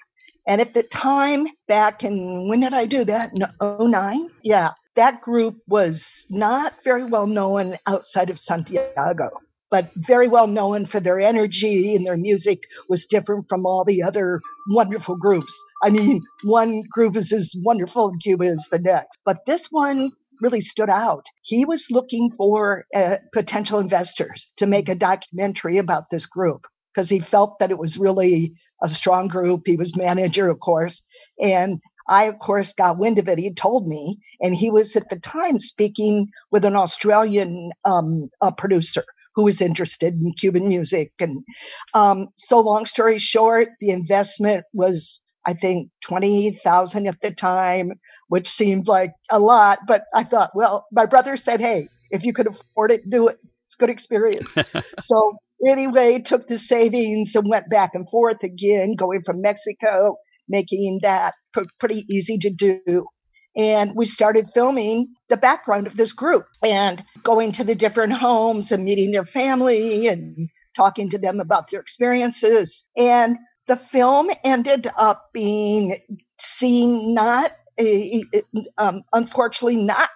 And 0.48 0.62
at 0.62 0.74
the 0.74 0.84
time, 0.84 1.46
back 1.68 2.04
in, 2.04 2.48
when 2.48 2.62
did 2.62 2.74
I 2.74 2.86
do 2.86 3.04
that? 3.06 3.32
In 3.34 3.46
09? 3.62 4.30
Yeah, 4.44 4.72
that 4.98 5.22
group 5.22 5.56
was 5.68 6.04
not 6.30 6.74
very 6.84 7.06
well 7.06 7.28
known 7.28 7.78
outside 7.86 8.30
of 8.30 8.40
Santiago, 8.40 9.30
but 9.70 9.92
very 9.96 10.28
well 10.28 10.48
known 10.48 10.86
for 10.86 11.00
their 11.00 11.20
energy 11.20 11.96
and 11.96 12.06
their 12.06 12.18
music 12.18 12.60
was 12.90 13.06
different 13.10 13.46
from 13.48 13.66
all 13.66 13.86
the 13.86 14.02
other 14.04 14.42
wonderful 14.70 15.16
groups. 15.16 15.54
I 15.84 15.92
mean, 15.92 16.22
one 16.44 16.82
group 16.92 17.16
is 17.16 17.32
as 17.32 17.54
wonderful 17.64 18.10
in 18.10 18.20
Cuba 18.20 18.48
as 18.48 18.66
the 18.72 18.80
next, 18.80 19.18
but 19.24 19.38
this 19.46 19.68
one 19.70 20.12
really 20.42 20.62
stood 20.62 20.90
out. 20.90 21.26
He 21.44 21.64
was 21.64 21.88
looking 21.90 22.32
for 22.36 22.86
uh, 22.94 23.18
potential 23.34 23.80
investors 23.80 24.52
to 24.58 24.68
make 24.68 24.90
a 24.90 24.96
documentary 24.96 25.78
about 25.78 26.06
this 26.12 26.26
group 26.26 26.62
because 26.94 27.10
he 27.10 27.20
felt 27.20 27.58
that 27.60 27.72
it 27.72 27.78
was 27.78 27.98
really 27.98 28.54
a 28.84 28.90
strong 28.90 29.28
group. 29.28 29.62
He 29.66 29.76
was 29.76 29.96
manager, 29.96 30.50
of 30.50 30.60
course, 30.60 31.02
and 31.40 31.80
I, 32.08 32.26
of 32.26 32.40
course, 32.40 32.74
got 32.78 32.98
wind 32.98 33.20
of 33.20 33.28
it. 33.28 33.38
He 33.38 33.54
told 33.54 33.88
me, 33.88 34.20
and 34.40 34.56
he 34.56 34.72
was 34.72 34.96
at 34.96 35.10
the 35.10 35.20
time 35.20 35.60
speaking 35.60 36.28
with 36.52 36.66
an 36.66 36.76
Australian 36.76 37.72
um, 37.86 38.30
uh, 38.42 38.52
producer 38.52 39.04
who 39.36 39.44
was 39.44 39.62
interested 39.62 40.16
in 40.16 40.34
Cuban 40.40 40.68
music. 40.68 41.12
And 41.20 41.44
um, 41.94 42.30
so, 42.36 42.60
long 42.60 42.86
story 42.86 43.20
short, 43.20 43.70
the 43.80 43.92
investment 43.92 44.66
was, 44.74 45.20
I 45.46 45.54
think, 45.54 45.90
twenty 46.08 46.60
thousand 46.64 47.08
at 47.08 47.22
the 47.22 47.32
time, 47.32 47.92
which 48.30 48.48
seemed 48.48 48.88
like 48.88 49.12
a 49.30 49.40
lot. 49.40 49.80
But 49.88 50.06
I 50.14 50.24
thought, 50.24 50.52
well, 50.56 50.88
my 50.92 51.06
brother 51.06 51.38
said, 51.38 51.62
"Hey, 51.62 51.88
if 52.10 52.24
you 52.24 52.34
could 52.34 52.48
afford 52.48 52.92
it, 52.92 53.10
do 53.10 53.28
it. 53.28 53.38
It's 53.68 53.76
a 53.76 53.80
good 53.80 53.90
experience." 53.92 54.50
so 55.02 55.38
anyway, 55.66 56.22
took 56.26 56.48
the 56.48 56.58
savings 56.58 57.32
and 57.36 57.50
went 57.50 57.70
back 57.70 57.92
and 57.94 58.10
forth 58.10 58.42
again, 58.44 58.96
going 58.98 59.22
from 59.26 59.42
Mexico, 59.42 60.18
making 60.48 61.00
that 61.04 61.34
pr- 61.54 61.62
pretty 61.80 62.06
easy 62.10 62.38
to 62.40 62.50
do. 62.50 63.08
And 63.56 63.96
we 63.96 64.06
started 64.06 64.50
filming 64.54 65.08
the 65.30 65.38
background 65.38 65.88
of 65.88 65.98
this 65.98 66.14
group 66.14 66.46
and 66.62 67.04
going 67.24 67.54
to 67.54 67.64
the 67.64 67.74
different 67.74 68.14
homes 68.14 68.72
and 68.72 68.86
meeting 68.86 69.12
their 69.12 69.26
family 69.26 70.08
and 70.08 70.50
talking 70.76 71.10
to 71.10 71.18
them 71.18 71.40
about 71.40 71.66
their 71.72 71.82
experiences. 71.82 72.84
And 72.96 73.38
the 73.68 73.82
film 73.92 74.30
ended 74.44 74.88
up 74.96 75.30
being 75.34 75.98
seen 76.40 77.16
not, 77.16 77.52
a, 77.80 78.24
um, 78.78 79.02
unfortunately, 79.12 79.78
not. 79.78 80.10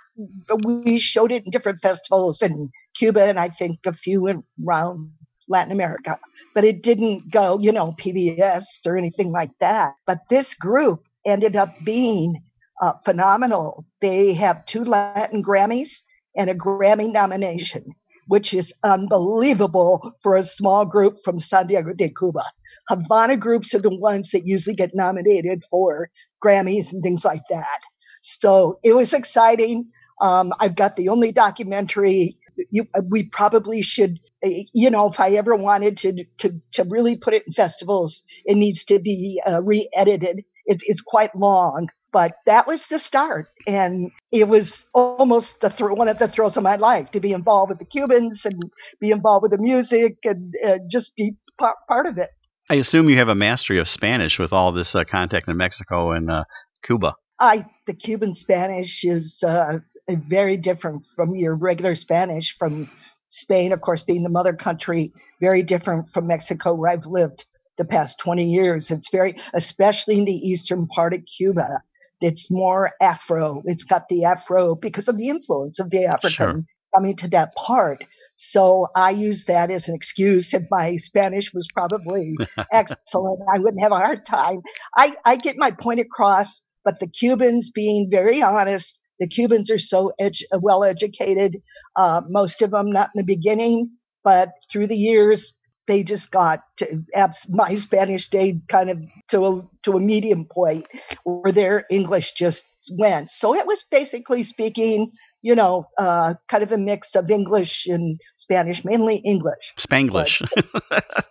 We 0.64 1.00
showed 1.00 1.32
it 1.32 1.46
in 1.46 1.52
different 1.52 1.80
festivals 1.82 2.42
in 2.42 2.70
Cuba 2.96 3.28
and 3.28 3.40
I 3.40 3.50
think 3.50 3.80
a 3.86 3.94
few 3.94 4.44
around 4.68 5.12
Latin 5.48 5.72
America, 5.72 6.18
but 6.54 6.64
it 6.64 6.84
didn't 6.84 7.32
go, 7.32 7.58
you 7.60 7.72
know, 7.72 7.94
PBS 8.00 8.64
or 8.86 8.98
anything 8.98 9.32
like 9.32 9.52
that. 9.60 9.94
But 10.06 10.20
this 10.30 10.54
group 10.56 11.04
ended 11.26 11.56
up 11.56 11.74
being 11.86 12.42
uh, 12.82 12.94
phenomenal. 13.06 13.86
They 14.02 14.34
have 14.36 14.66
two 14.66 14.84
Latin 14.84 15.44
Grammys 15.44 15.90
and 16.36 16.50
a 16.50 16.56
Grammy 16.56 17.12
nomination, 17.12 17.86
which 18.28 18.54
is 18.54 18.72
unbelievable 18.84 20.14
for 20.24 20.36
a 20.36 20.46
small 20.46 20.86
group 20.86 21.18
from 21.24 21.40
Santiago 21.40 21.94
de 21.94 22.10
Cuba. 22.10 22.44
Havana 22.90 23.38
groups 23.38 23.74
are 23.74 23.82
the 23.82 23.96
ones 23.96 24.30
that 24.34 24.46
usually 24.46 24.76
get 24.76 24.96
nominated 24.96 25.64
for 25.70 26.10
Grammys 26.44 26.92
and 26.92 27.02
things 27.04 27.24
like 27.24 27.44
that. 27.50 27.80
So 28.22 28.80
it 28.84 28.94
was 28.94 29.14
exciting. 29.14 29.90
Um, 30.22 30.54
I've 30.60 30.76
got 30.76 30.96
the 30.96 31.10
only 31.10 31.32
documentary. 31.32 32.38
You, 32.70 32.86
we 33.10 33.24
probably 33.32 33.82
should, 33.82 34.20
you 34.44 34.90
know, 34.90 35.12
if 35.12 35.20
I 35.20 35.32
ever 35.32 35.56
wanted 35.56 35.98
to 36.00 36.24
to 36.40 36.62
to 36.74 36.84
really 36.84 37.16
put 37.16 37.34
it 37.34 37.44
in 37.48 37.54
festivals, 37.54 38.24
it 38.46 38.58
needs 38.58 38.84
to 38.86 39.00
be 39.00 39.42
uh, 39.48 39.62
re-edited. 39.62 40.44
It's 40.66 40.84
it's 40.86 41.02
quite 41.02 41.36
long, 41.36 41.90
but 42.12 42.34
that 42.46 42.68
was 42.68 42.84
the 42.90 43.00
start. 43.00 43.50
And 43.68 44.12
it 44.32 44.48
was 44.48 44.82
almost 44.94 45.54
the 45.62 45.72
one 45.96 46.08
of 46.08 46.20
the 46.20 46.28
thrills 46.28 46.58
of 46.58 46.64
my 46.64 46.76
life 46.76 47.12
to 47.12 47.20
be 47.20 47.34
involved 47.34 47.70
with 47.70 47.80
the 47.80 47.86
Cubans 47.86 48.42
and 48.46 48.62
be 49.00 49.12
involved 49.12 49.44
with 49.44 49.52
the 49.52 49.58
music 49.58 50.18
and 50.24 50.54
uh, 50.66 50.78
just 50.90 51.16
be 51.16 51.36
part, 51.60 51.78
part 51.88 52.06
of 52.06 52.18
it. 52.18 52.30
I 52.70 52.76
assume 52.76 53.10
you 53.10 53.18
have 53.18 53.28
a 53.28 53.36
mastery 53.36 53.80
of 53.80 53.88
Spanish 53.88 54.40
with 54.40 54.54
all 54.54 54.72
this 54.72 54.96
uh, 54.96 55.04
contact 55.04 55.48
in 55.48 55.58
Mexico 55.58 56.12
and 56.12 56.32
uh, 56.32 56.44
Cuba. 56.84 57.16
I 57.40 57.66
the 57.88 57.94
Cuban 57.94 58.36
Spanish 58.36 59.04
is 59.04 59.44
uh, 59.46 59.80
very 60.08 60.58
different 60.58 61.04
from 61.16 61.36
your 61.36 61.56
regular 61.56 61.96
Spanish 61.96 62.56
from 62.58 62.90
Spain, 63.32 63.72
of 63.72 63.82
course, 63.82 64.04
being 64.04 64.24
the 64.24 64.30
mother 64.30 64.54
country. 64.54 65.12
Very 65.40 65.64
different 65.64 66.10
from 66.14 66.28
Mexico, 66.28 66.74
where 66.76 66.92
I've 66.92 67.06
lived 67.06 67.46
the 67.78 67.86
past 67.86 68.20
20 68.24 68.46
years. 68.46 68.92
It's 68.92 69.10
very, 69.12 69.36
especially 69.54 70.20
in 70.20 70.26
the 70.26 70.32
eastern 70.32 70.88
part 70.88 71.14
of 71.14 71.22
Cuba, 71.38 71.82
it's 72.22 72.48
more 72.52 72.92
Afro. 73.02 73.64
It's 73.66 73.84
got 73.84 74.08
the 74.10 74.26
Afro 74.26 74.76
because 74.76 75.08
of 75.08 75.18
the 75.18 75.30
influence 75.30 75.80
of 75.80 75.90
the 75.90 76.06
African 76.06 76.32
Sure. 76.32 76.64
coming 76.96 77.18
to 77.18 77.28
that 77.30 77.56
part. 77.56 78.04
So 78.36 78.88
I 78.96 79.12
use 79.12 79.46
that 79.48 79.72
as 79.72 79.88
an 79.88 79.96
excuse. 79.96 80.54
If 80.54 80.64
my 80.70 80.98
Spanish 80.98 81.52
was 81.54 81.68
probably 81.74 82.36
excellent, 82.72 83.42
I 83.54 83.60
wouldn't 83.60 83.82
have 83.82 83.92
a 83.92 83.98
hard 83.98 84.26
time. 84.26 84.62
I, 84.96 85.16
I 85.26 85.36
get 85.38 85.58
my 85.58 85.72
point 85.72 86.00
across, 86.00 86.62
but 86.86 87.00
the 87.00 87.08
Cubans, 87.08 87.72
being 87.74 88.10
very 88.12 88.42
honest, 88.42 89.00
the 89.22 89.28
Cubans 89.28 89.70
are 89.72 89.80
so 89.80 90.12
edu- 90.20 90.42
well 90.60 90.84
educated. 90.84 91.62
Uh, 91.96 92.22
most 92.28 92.62
of 92.62 92.72
them 92.72 92.92
not 92.92 93.12
in 93.16 93.20
the 93.20 93.24
beginning, 93.24 93.92
but 94.24 94.50
through 94.72 94.88
the 94.88 94.96
years, 94.96 95.54
they 95.88 96.04
just 96.04 96.32
got 96.32 96.62
to, 96.80 96.86
abs- 97.16 97.46
my 97.48 97.76
Spanish 97.76 98.24
stayed 98.24 98.62
kind 98.68 98.90
of 98.90 98.98
to 99.30 99.42
a 99.46 99.70
to 99.84 99.92
a 99.92 100.00
medium 100.00 100.48
point 100.52 100.88
where 101.24 101.54
their 101.54 101.86
English 101.92 102.32
just 102.36 102.64
went. 102.98 103.30
So 103.30 103.56
it 103.56 103.68
was 103.68 103.84
basically 103.92 104.44
speaking, 104.44 105.12
you 105.44 105.54
know, 105.54 105.86
uh, 106.00 106.34
kind 106.50 106.64
of 106.64 106.72
a 106.72 106.78
mix 106.78 107.14
of 107.14 107.30
English 107.30 107.86
and 107.86 108.20
Spanish, 108.38 108.84
mainly 108.84 109.18
English. 109.18 109.74
Spanglish. 109.78 110.42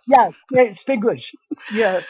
Yeah, 0.07 0.29
yeah, 0.51 0.73
Spanglish. 0.73 1.25
Yes. 1.73 2.03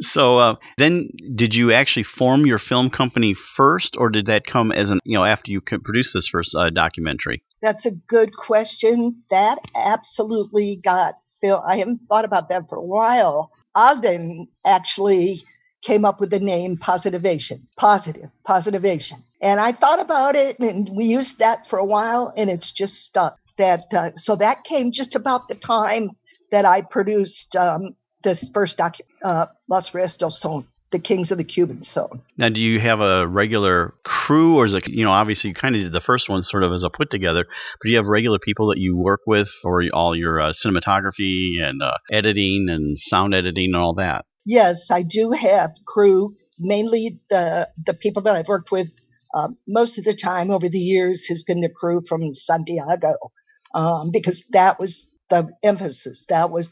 So 0.00 0.38
uh, 0.38 0.54
then, 0.76 1.10
did 1.34 1.54
you 1.54 1.72
actually 1.72 2.04
form 2.04 2.46
your 2.46 2.58
film 2.58 2.90
company 2.90 3.34
first, 3.56 3.96
or 3.98 4.10
did 4.10 4.26
that 4.26 4.46
come 4.46 4.70
as 4.72 4.90
an 4.90 5.00
you 5.04 5.16
know 5.16 5.24
after 5.24 5.50
you 5.50 5.60
could 5.60 5.82
produce 5.82 6.12
this 6.12 6.28
first 6.30 6.54
uh, 6.56 6.70
documentary? 6.70 7.42
That's 7.62 7.86
a 7.86 7.90
good 7.90 8.36
question. 8.36 9.22
That 9.30 9.58
absolutely 9.74 10.80
got 10.82 11.14
Phil. 11.40 11.62
I 11.66 11.78
haven't 11.78 12.02
thought 12.08 12.24
about 12.24 12.48
that 12.50 12.68
for 12.68 12.76
a 12.76 12.84
while. 12.84 13.50
Ogden 13.74 14.48
actually 14.64 15.42
came 15.84 16.04
up 16.04 16.20
with 16.20 16.30
the 16.30 16.40
name 16.40 16.76
Positivation. 16.76 17.66
Positive, 17.76 18.30
Positivation. 18.44 19.24
And 19.40 19.60
I 19.60 19.72
thought 19.72 20.00
about 20.00 20.34
it, 20.34 20.58
and 20.58 20.88
we 20.96 21.04
used 21.04 21.38
that 21.38 21.66
for 21.68 21.78
a 21.78 21.84
while, 21.84 22.32
and 22.36 22.50
it's 22.50 22.72
just 22.72 22.94
stuck. 22.94 23.36
That 23.56 23.86
uh, 23.92 24.10
so 24.14 24.36
that 24.36 24.62
came 24.62 24.92
just 24.92 25.16
about 25.16 25.48
the 25.48 25.56
time 25.56 26.10
that 26.52 26.64
I 26.64 26.82
produced 26.82 27.56
um, 27.56 27.96
this 28.24 28.48
first 28.52 28.78
docu- 28.78 29.00
uh, 29.24 29.46
Los 29.68 29.92
Reyes 29.94 30.16
del 30.16 30.30
Son, 30.30 30.66
the 30.92 30.98
Kings 30.98 31.30
of 31.30 31.38
the 31.38 31.44
Cuban 31.44 31.84
Zone. 31.84 32.22
Now, 32.36 32.48
do 32.48 32.60
you 32.60 32.80
have 32.80 33.00
a 33.00 33.26
regular 33.26 33.94
crew, 34.04 34.56
or 34.56 34.66
is 34.66 34.74
it 34.74 34.88
you 34.88 35.04
know 35.04 35.10
obviously 35.10 35.48
you 35.48 35.54
kind 35.54 35.76
of 35.76 35.82
did 35.82 35.92
the 35.92 36.00
first 36.00 36.28
one 36.28 36.42
sort 36.42 36.64
of 36.64 36.72
as 36.72 36.84
a 36.84 36.90
put 36.90 37.10
together, 37.10 37.44
but 37.44 37.84
do 37.84 37.90
you 37.90 37.96
have 37.96 38.06
regular 38.06 38.38
people 38.38 38.68
that 38.68 38.78
you 38.78 38.96
work 38.96 39.20
with 39.26 39.48
for 39.62 39.82
all 39.92 40.16
your 40.16 40.40
uh, 40.40 40.52
cinematography 40.52 41.62
and 41.62 41.82
uh, 41.82 41.92
editing 42.10 42.66
and 42.68 42.96
sound 42.98 43.34
editing 43.34 43.72
and 43.74 43.76
all 43.76 43.94
that? 43.94 44.24
Yes, 44.44 44.88
I 44.90 45.02
do 45.02 45.32
have 45.32 45.70
crew, 45.86 46.34
mainly 46.58 47.20
the 47.30 47.68
the 47.84 47.94
people 47.94 48.22
that 48.22 48.34
I've 48.34 48.48
worked 48.48 48.72
with 48.72 48.88
uh, 49.34 49.48
most 49.66 49.98
of 49.98 50.04
the 50.04 50.16
time 50.16 50.50
over 50.50 50.68
the 50.68 50.78
years 50.78 51.26
has 51.28 51.42
been 51.42 51.60
the 51.60 51.68
crew 51.68 52.02
from 52.08 52.32
Santiago, 52.32 53.14
um, 53.74 54.10
because 54.10 54.42
that 54.52 54.80
was 54.80 55.06
the 55.30 55.48
emphasis. 55.62 56.24
That 56.28 56.50
was 56.50 56.68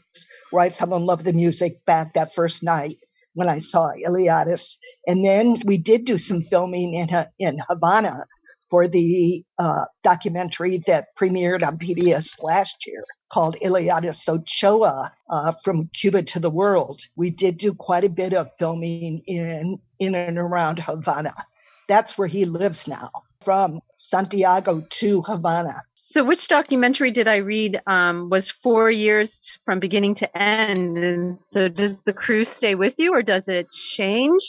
where 0.51 0.63
I 0.63 0.69
fell 0.69 0.95
in 0.95 1.05
love 1.05 1.19
with 1.19 1.27
the 1.27 1.33
music 1.33 1.85
back 1.85 2.13
that 2.13 2.31
first 2.35 2.63
night 2.63 2.97
when 3.33 3.47
I 3.47 3.59
saw 3.59 3.91
Eliades. 4.07 4.75
And 5.05 5.23
then 5.23 5.61
we 5.65 5.77
did 5.77 6.05
do 6.05 6.17
some 6.17 6.43
filming 6.49 6.93
in 6.93 7.09
in 7.39 7.59
Havana 7.69 8.25
for 8.69 8.87
the 8.87 9.43
uh, 9.59 9.85
documentary 10.03 10.83
that 10.87 11.05
premiered 11.19 11.65
on 11.65 11.77
PBS 11.77 12.27
last 12.41 12.75
year 12.85 13.03
called 13.31 13.55
Eliades 13.63 14.27
Ochoa 14.27 15.11
uh, 15.29 15.53
from 15.63 15.89
Cuba 15.99 16.23
to 16.23 16.39
the 16.39 16.49
World. 16.49 17.01
We 17.15 17.29
did 17.29 17.57
do 17.57 17.73
quite 17.73 18.03
a 18.03 18.09
bit 18.09 18.33
of 18.33 18.47
filming 18.59 19.21
in 19.25 19.79
in 19.99 20.15
and 20.15 20.37
around 20.37 20.79
Havana. 20.79 21.33
That's 21.87 22.17
where 22.17 22.27
he 22.27 22.45
lives 22.45 22.83
now, 22.87 23.11
from 23.43 23.79
Santiago 23.97 24.85
to 24.99 25.21
Havana. 25.21 25.83
So, 26.09 26.23
which 26.23 26.47
documentary 26.47 27.11
did 27.11 27.27
I 27.27 27.37
read 27.37 27.81
um, 27.85 28.29
was 28.29 28.51
four 28.63 28.89
years 28.89 29.29
from 29.65 29.81
beginning 29.81 30.15
to 30.15 30.37
end? 30.37 30.97
And 30.97 31.37
so, 31.51 31.67
does 31.67 31.95
the 32.05 32.13
crew 32.13 32.45
stay 32.45 32.75
with 32.75 32.93
you 32.97 33.13
or 33.13 33.21
does 33.21 33.47
it 33.47 33.67
change? 33.95 34.41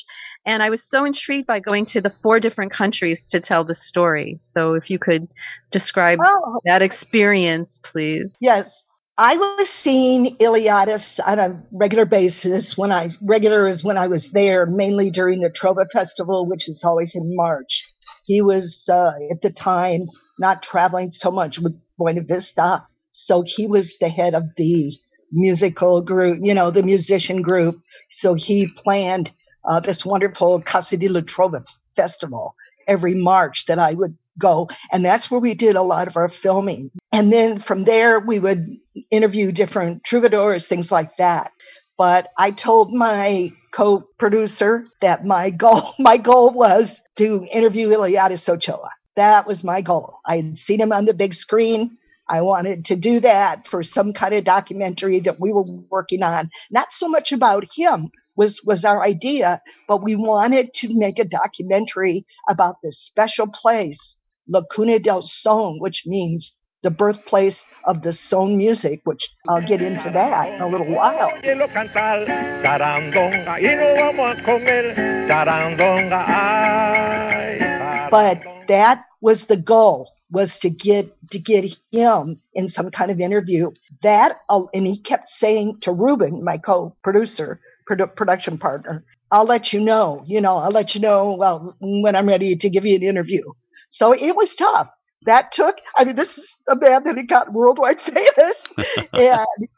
And 0.46 0.62
I 0.62 0.70
was 0.70 0.80
so 0.88 1.04
intrigued 1.04 1.48
by 1.48 1.58
going 1.58 1.84
to 1.86 2.00
the 2.00 2.12
four 2.22 2.38
different 2.38 2.72
countries 2.72 3.20
to 3.30 3.40
tell 3.40 3.64
the 3.64 3.74
story. 3.74 4.38
So, 4.52 4.74
if 4.74 4.88
you 4.88 5.00
could 5.00 5.26
describe 5.72 6.20
Oh, 6.24 6.60
that 6.64 6.80
experience, 6.80 7.78
please. 7.82 8.32
Yes. 8.40 8.84
I 9.20 9.36
was 9.36 9.68
seeing 9.68 10.36
Eliades 10.40 11.18
on 11.26 11.40
a 11.40 11.60
regular 11.72 12.06
basis 12.06 12.74
when 12.76 12.92
I 12.92 13.08
regular 13.20 13.68
is 13.68 13.82
when 13.82 13.96
I 13.96 14.06
was 14.06 14.30
there, 14.32 14.64
mainly 14.64 15.10
during 15.10 15.40
the 15.40 15.50
Trova 15.50 15.86
Festival, 15.92 16.46
which 16.48 16.68
is 16.68 16.82
always 16.84 17.16
in 17.16 17.34
March. 17.34 17.82
He 18.26 18.40
was 18.42 18.84
uh, 18.88 19.10
at 19.32 19.42
the 19.42 19.50
time 19.50 20.06
not 20.38 20.62
traveling 20.62 21.10
so 21.12 21.30
much 21.30 21.58
with 21.58 21.76
Buena 21.98 22.22
Vista, 22.22 22.84
so 23.12 23.42
he 23.44 23.66
was 23.66 23.96
the 24.00 24.08
head 24.08 24.34
of 24.34 24.44
the 24.56 24.96
musical 25.32 26.00
group, 26.00 26.38
you 26.42 26.54
know, 26.54 26.70
the 26.70 26.82
musician 26.82 27.42
group. 27.42 27.80
So 28.10 28.34
he 28.34 28.68
planned 28.76 29.30
uh, 29.68 29.80
this 29.80 30.04
wonderful 30.04 30.62
Casa 30.62 30.96
de 30.96 31.08
la 31.08 31.20
Trova 31.20 31.64
Festival 31.96 32.54
every 32.86 33.14
March 33.14 33.64
that 33.68 33.78
I 33.78 33.92
would 33.92 34.16
go, 34.40 34.68
and 34.92 35.04
that's 35.04 35.30
where 35.30 35.40
we 35.40 35.54
did 35.54 35.76
a 35.76 35.82
lot 35.82 36.08
of 36.08 36.16
our 36.16 36.28
filming. 36.28 36.90
And 37.12 37.32
then 37.32 37.60
from 37.60 37.84
there, 37.84 38.20
we 38.20 38.38
would 38.38 38.78
interview 39.10 39.52
different 39.52 40.04
troubadours, 40.04 40.66
things 40.66 40.90
like 40.90 41.16
that. 41.18 41.50
But 41.98 42.28
I 42.38 42.52
told 42.52 42.94
my 42.94 43.50
co-producer 43.74 44.86
that 45.02 45.24
my 45.24 45.50
goal, 45.50 45.94
my 45.98 46.16
goal 46.16 46.52
was 46.54 47.00
to 47.16 47.44
interview 47.52 47.88
Eliades 47.88 48.48
Ochoa. 48.48 48.90
That 49.18 49.48
was 49.48 49.64
my 49.64 49.82
goal. 49.82 50.20
I 50.24 50.36
had 50.36 50.58
seen 50.58 50.80
him 50.80 50.92
on 50.92 51.04
the 51.04 51.12
big 51.12 51.34
screen. 51.34 51.98
I 52.28 52.40
wanted 52.42 52.84
to 52.84 52.94
do 52.94 53.18
that 53.18 53.66
for 53.68 53.82
some 53.82 54.12
kind 54.12 54.32
of 54.32 54.44
documentary 54.44 55.18
that 55.22 55.40
we 55.40 55.52
were 55.52 55.64
working 55.90 56.22
on. 56.22 56.50
Not 56.70 56.86
so 56.92 57.08
much 57.08 57.32
about 57.32 57.64
him 57.74 58.12
was 58.36 58.60
was 58.64 58.84
our 58.84 59.02
idea, 59.02 59.60
but 59.88 60.04
we 60.04 60.14
wanted 60.14 60.72
to 60.74 60.88
make 60.96 61.18
a 61.18 61.24
documentary 61.24 62.26
about 62.48 62.76
this 62.80 62.96
special 63.06 63.48
place, 63.48 64.14
La 64.46 64.62
Cuna 64.72 65.00
del 65.00 65.22
Son, 65.22 65.80
which 65.80 66.04
means 66.06 66.52
the 66.84 66.90
birthplace 66.90 67.66
of 67.86 68.02
the 68.02 68.12
son 68.12 68.56
music, 68.56 69.00
which 69.02 69.28
I'll 69.48 69.66
get 69.66 69.82
into 69.82 70.10
that 70.14 70.54
in 70.54 70.60
a 70.60 70.68
little 70.68 70.94
while. 70.94 71.32
Óyelo 71.42 71.66
cantar 71.66 72.24
zarandonga 72.62 73.58
y 73.60 73.74
no 73.74 73.96
vamos 73.98 74.38
a 74.38 74.42
comer 74.42 74.94
zarandonga. 75.26 76.24
Ay, 76.28 78.08
But 78.12 78.38
that 78.68 79.07
was 79.20 79.44
the 79.48 79.56
goal 79.56 80.12
was 80.30 80.58
to 80.60 80.70
get 80.70 81.16
to 81.30 81.38
get 81.38 81.64
him 81.90 82.40
in 82.54 82.68
some 82.68 82.90
kind 82.90 83.10
of 83.10 83.20
interview. 83.20 83.70
That 84.02 84.36
uh, 84.48 84.64
and 84.74 84.86
he 84.86 85.00
kept 85.00 85.28
saying 85.28 85.78
to 85.82 85.92
Ruben, 85.92 86.44
my 86.44 86.58
co-producer, 86.58 87.60
produ- 87.90 88.14
production 88.14 88.58
partner, 88.58 89.04
"I'll 89.30 89.46
let 89.46 89.72
you 89.72 89.80
know. 89.80 90.22
You 90.26 90.40
know, 90.40 90.56
I'll 90.56 90.70
let 90.70 90.94
you 90.94 91.00
know 91.00 91.36
well 91.38 91.74
when 91.80 92.14
I'm 92.14 92.28
ready 92.28 92.56
to 92.56 92.70
give 92.70 92.84
you 92.84 92.96
an 92.96 93.02
interview." 93.02 93.42
So 93.90 94.12
it 94.12 94.36
was 94.36 94.54
tough. 94.54 94.88
That 95.24 95.50
took. 95.52 95.76
I 95.96 96.04
mean, 96.04 96.16
this 96.16 96.36
is 96.36 96.46
a 96.68 96.76
man 96.76 97.04
that 97.04 97.16
had 97.16 97.28
gotten 97.28 97.54
worldwide 97.54 98.00
famous, 98.04 98.56
and 99.12 99.68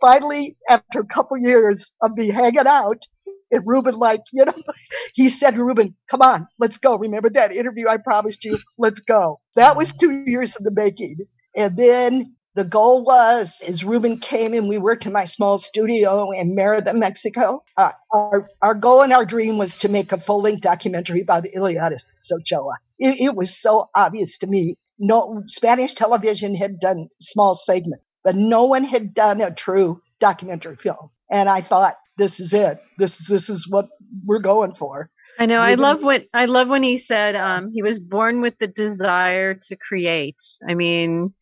finally, 0.00 0.56
after 0.68 1.00
a 1.00 1.06
couple 1.06 1.38
years 1.38 1.92
of 2.02 2.12
me 2.16 2.30
hanging 2.30 2.66
out, 2.66 3.06
and 3.50 3.62
Ruben, 3.66 3.94
like, 3.94 4.22
you 4.32 4.44
know, 4.44 4.54
he 5.14 5.28
said 5.28 5.52
to 5.54 5.64
Ruben, 5.64 5.94
come 6.10 6.22
on, 6.22 6.46
let's 6.58 6.78
go. 6.78 6.96
Remember 6.96 7.30
that 7.30 7.52
interview 7.52 7.88
I 7.88 7.96
promised 7.96 8.44
you? 8.44 8.58
Let's 8.78 9.00
go. 9.00 9.40
That 9.56 9.76
was 9.76 9.92
two 9.98 10.24
years 10.26 10.54
in 10.58 10.64
the 10.64 10.70
making. 10.70 11.18
And 11.54 11.76
then 11.76 12.36
the 12.54 12.64
goal 12.64 13.04
was, 13.04 13.54
as 13.66 13.84
Ruben 13.84 14.18
came 14.18 14.54
and 14.54 14.68
we 14.68 14.78
worked 14.78 15.06
in 15.06 15.12
my 15.12 15.24
small 15.24 15.58
studio 15.58 16.30
in 16.32 16.54
Merida, 16.54 16.92
Mexico, 16.94 17.62
uh, 17.76 17.92
our, 18.12 18.48
our 18.60 18.74
goal 18.74 19.02
and 19.02 19.12
our 19.12 19.24
dream 19.24 19.58
was 19.58 19.76
to 19.80 19.88
make 19.88 20.12
a 20.12 20.20
full-length 20.20 20.62
documentary 20.62 21.20
about 21.20 21.44
Eliades 21.56 22.02
Ochoa. 22.32 22.74
It, 22.98 23.20
it 23.20 23.34
was 23.36 23.56
so 23.60 23.88
obvious 23.94 24.36
to 24.38 24.46
me. 24.46 24.76
No 24.98 25.42
Spanish 25.46 25.94
television 25.94 26.54
had 26.54 26.80
done 26.80 27.08
small 27.20 27.58
segments, 27.64 28.04
but 28.22 28.36
no 28.36 28.64
one 28.64 28.84
had 28.84 29.14
done 29.14 29.40
a 29.40 29.54
true 29.54 30.00
documentary 30.20 30.76
film. 30.76 31.10
And 31.30 31.48
I 31.48 31.62
thought, 31.62 31.94
this 32.16 32.38
is 32.40 32.52
it. 32.52 32.80
This 32.98 33.16
this 33.28 33.48
is 33.48 33.66
what 33.68 33.88
we're 34.24 34.40
going 34.40 34.74
for. 34.74 35.10
I 35.38 35.46
know. 35.46 35.58
I 35.58 35.74
love 35.74 36.02
what 36.02 36.24
I 36.34 36.44
love 36.44 36.68
when 36.68 36.82
he 36.82 36.98
said 36.98 37.34
um, 37.34 37.70
he 37.72 37.82
was 37.82 37.98
born 37.98 38.40
with 38.40 38.54
the 38.58 38.66
desire 38.66 39.54
to 39.54 39.76
create. 39.76 40.36
I 40.68 40.74
mean, 40.74 41.32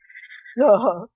Uh, 0.61 1.07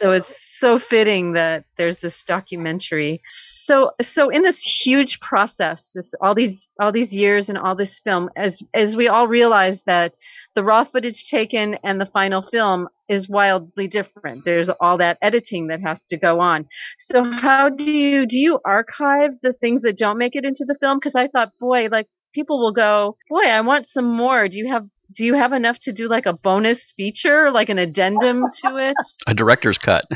so 0.00 0.12
it's 0.12 0.28
so 0.60 0.78
fitting 0.78 1.32
that 1.32 1.64
there's 1.76 1.98
this 2.00 2.22
documentary. 2.26 3.22
So 3.66 3.90
so 4.14 4.28
in 4.28 4.42
this 4.42 4.58
huge 4.58 5.18
process, 5.20 5.82
this 5.94 6.12
all 6.20 6.34
these 6.34 6.64
all 6.80 6.92
these 6.92 7.12
years 7.12 7.48
and 7.48 7.58
all 7.58 7.74
this 7.74 8.00
film, 8.04 8.30
as 8.36 8.60
as 8.74 8.94
we 8.94 9.08
all 9.08 9.26
realize 9.26 9.78
that 9.86 10.14
the 10.54 10.62
raw 10.62 10.84
footage 10.84 11.28
taken 11.28 11.74
and 11.82 12.00
the 12.00 12.06
final 12.06 12.42
film 12.52 12.88
is 13.08 13.28
wildly 13.28 13.88
different. 13.88 14.44
There's 14.44 14.68
all 14.80 14.98
that 14.98 15.18
editing 15.20 15.66
that 15.66 15.80
has 15.80 16.00
to 16.10 16.16
go 16.16 16.38
on. 16.40 16.66
So 16.98 17.24
how 17.24 17.68
do 17.68 17.84
you 17.84 18.26
do 18.26 18.36
you 18.36 18.60
archive 18.64 19.32
the 19.42 19.52
things 19.52 19.82
that 19.82 19.98
don't 19.98 20.18
make 20.18 20.36
it 20.36 20.44
into 20.44 20.64
the 20.64 20.76
film? 20.80 20.98
Because 20.98 21.16
I 21.16 21.26
thought, 21.26 21.52
boy, 21.58 21.88
like 21.90 22.06
people 22.34 22.60
will 22.60 22.72
go, 22.72 23.16
boy, 23.28 23.46
I 23.46 23.60
want 23.62 23.88
some 23.92 24.16
more. 24.16 24.48
Do 24.48 24.58
you 24.58 24.70
have 24.70 24.86
do 25.14 25.24
you 25.24 25.34
have 25.34 25.52
enough 25.52 25.76
to 25.82 25.92
do 25.92 26.08
like 26.08 26.26
a 26.26 26.32
bonus 26.32 26.78
feature, 26.96 27.50
like 27.50 27.68
an 27.68 27.78
addendum 27.78 28.44
to 28.64 28.76
it? 28.76 28.94
A 29.26 29.34
director's 29.34 29.78
cut. 29.78 30.04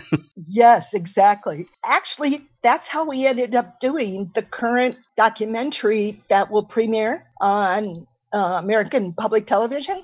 Yes, 0.52 0.88
exactly. 0.94 1.66
Actually, 1.84 2.48
that's 2.62 2.86
how 2.88 3.06
we 3.08 3.26
ended 3.26 3.54
up 3.54 3.78
doing 3.78 4.32
the 4.34 4.42
current 4.42 4.96
documentary 5.16 6.24
that 6.30 6.50
will 6.50 6.64
premiere 6.64 7.26
on 7.40 8.06
uh, 8.34 8.58
American 8.58 9.12
Public 9.12 9.46
Television 9.46 10.02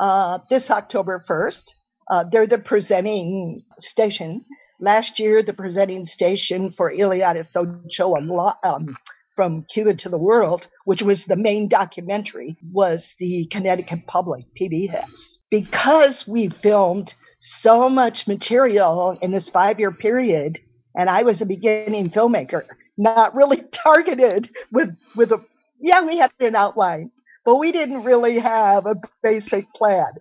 uh, 0.00 0.38
this 0.48 0.70
October 0.70 1.22
1st. 1.28 1.62
Uh, 2.10 2.24
they're 2.32 2.46
the 2.46 2.58
presenting 2.58 3.62
station. 3.78 4.44
Last 4.80 5.18
year, 5.18 5.42
the 5.42 5.52
presenting 5.52 6.06
station 6.06 6.72
for 6.76 6.90
Eliades 6.90 7.54
Ochoa 7.54 8.20
Lo- 8.20 8.52
um, 8.64 8.96
from 9.34 9.64
Cuba 9.72 9.94
to 9.94 10.08
the 10.08 10.18
World, 10.18 10.66
which 10.84 11.02
was 11.02 11.24
the 11.26 11.36
main 11.36 11.68
documentary, 11.68 12.56
was 12.72 13.14
the 13.18 13.48
Connecticut 13.50 14.06
Public, 14.06 14.44
PBS. 14.60 15.04
Because 15.50 16.24
we 16.26 16.50
filmed 16.62 17.14
so 17.60 17.88
much 17.88 18.26
material 18.26 19.18
in 19.20 19.32
this 19.32 19.48
five 19.48 19.78
year 19.78 19.92
period, 19.92 20.58
and 20.94 21.10
I 21.10 21.22
was 21.22 21.40
a 21.40 21.46
beginning 21.46 22.10
filmmaker, 22.10 22.62
not 22.96 23.34
really 23.34 23.62
targeted 23.72 24.50
with, 24.72 24.88
with 25.16 25.32
a, 25.32 25.38
yeah, 25.78 26.02
we 26.04 26.18
had 26.18 26.30
an 26.40 26.56
outline, 26.56 27.10
but 27.44 27.56
we 27.56 27.72
didn't 27.72 28.04
really 28.04 28.38
have 28.38 28.86
a 28.86 28.96
basic 29.22 29.72
plan. 29.74 30.12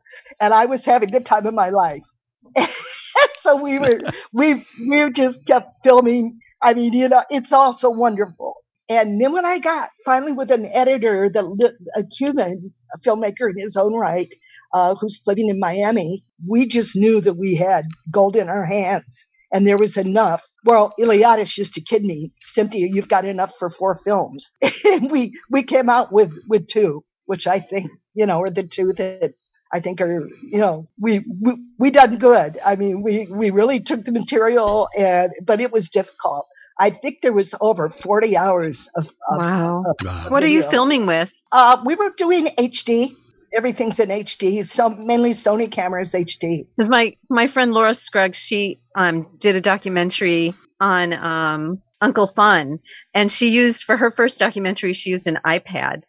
And 0.41 0.53
I 0.53 0.65
was 0.65 0.83
having 0.83 1.11
the 1.11 1.21
time 1.21 1.45
of 1.45 1.53
my 1.53 1.69
life. 1.69 2.03
so 3.41 3.61
we 3.61 3.79
were, 3.79 3.99
we, 4.33 4.65
we 4.79 5.11
just 5.11 5.45
kept 5.45 5.83
filming. 5.83 6.39
I 6.61 6.73
mean, 6.73 6.93
you 6.93 7.09
know, 7.09 7.23
it's 7.29 7.53
all 7.53 7.73
so 7.73 7.89
wonderful. 7.89 8.62
And 8.89 9.19
then 9.19 9.31
when 9.31 9.45
I 9.45 9.59
got 9.59 9.89
finally 10.05 10.33
with 10.33 10.51
an 10.51 10.65
editor, 10.65 11.25
a 11.95 12.03
Cuban 12.17 12.73
a 12.93 12.99
filmmaker 12.99 13.49
in 13.49 13.57
his 13.59 13.75
own 13.77 13.93
right, 13.95 14.29
uh, 14.73 14.95
who's 14.99 15.21
living 15.25 15.49
in 15.49 15.59
Miami, 15.59 16.23
we 16.47 16.67
just 16.67 16.95
knew 16.95 17.21
that 17.21 17.35
we 17.37 17.55
had 17.55 17.85
gold 18.11 18.35
in 18.35 18.49
our 18.49 18.65
hands, 18.65 19.25
and 19.51 19.67
there 19.67 19.77
was 19.77 19.97
enough. 19.97 20.41
Well, 20.65 20.93
Eliades 20.99 21.57
used 21.57 21.73
to 21.73 21.81
kid 21.81 22.03
me, 22.03 22.31
Cynthia, 22.53 22.87
you've 22.91 23.09
got 23.09 23.25
enough 23.25 23.51
for 23.59 23.69
four 23.69 23.99
films, 24.03 24.49
and 24.83 25.11
we 25.11 25.33
we 25.49 25.63
came 25.63 25.89
out 25.89 26.11
with 26.11 26.31
with 26.47 26.67
two, 26.67 27.03
which 27.25 27.47
I 27.47 27.59
think 27.61 27.91
you 28.13 28.25
know 28.25 28.41
are 28.41 28.49
the 28.51 28.63
two 28.63 28.93
that 28.97 29.33
I 29.71 29.79
think 29.79 30.01
are 30.01 30.27
you 30.51 30.59
know 30.59 30.87
we 30.99 31.23
we, 31.41 31.53
we 31.79 31.91
done 31.91 32.17
good. 32.17 32.59
I 32.65 32.75
mean, 32.75 33.03
we 33.03 33.27
we 33.31 33.51
really 33.51 33.81
took 33.83 34.05
the 34.05 34.11
material, 34.11 34.87
and 34.97 35.31
but 35.45 35.61
it 35.61 35.71
was 35.71 35.89
difficult. 35.89 36.47
I 36.79 36.91
think 36.91 37.19
there 37.21 37.33
was 37.33 37.53
over 37.61 37.89
40 38.03 38.35
hours 38.37 38.87
of, 38.95 39.05
of 39.05 39.39
Wow. 39.39 39.83
of 39.85 40.31
What 40.31 40.43
are 40.43 40.47
you 40.47 40.63
filming 40.69 41.05
with? 41.05 41.29
Uh, 41.51 41.77
we 41.85 41.95
were 41.95 42.11
doing 42.17 42.49
HD. 42.57 43.15
Everything's 43.55 43.99
in 43.99 44.09
HD. 44.09 44.63
So 44.63 44.89
mainly 44.89 45.33
Sony 45.35 45.71
cameras 45.71 46.13
HD. 46.13 46.65
Because 46.75 46.89
my 46.89 47.15
my 47.29 47.47
friend 47.47 47.71
Laura 47.71 47.93
Scruggs, 47.93 48.37
she 48.37 48.79
um 48.95 49.27
did 49.39 49.55
a 49.55 49.61
documentary 49.61 50.53
on 50.79 51.13
um 51.13 51.81
Uncle 52.01 52.31
Fun, 52.35 52.79
and 53.13 53.31
she 53.31 53.49
used 53.49 53.83
for 53.85 53.95
her 53.97 54.11
first 54.11 54.39
documentary, 54.39 54.93
she 54.93 55.11
used 55.11 55.27
an 55.27 55.37
iPad. 55.45 56.03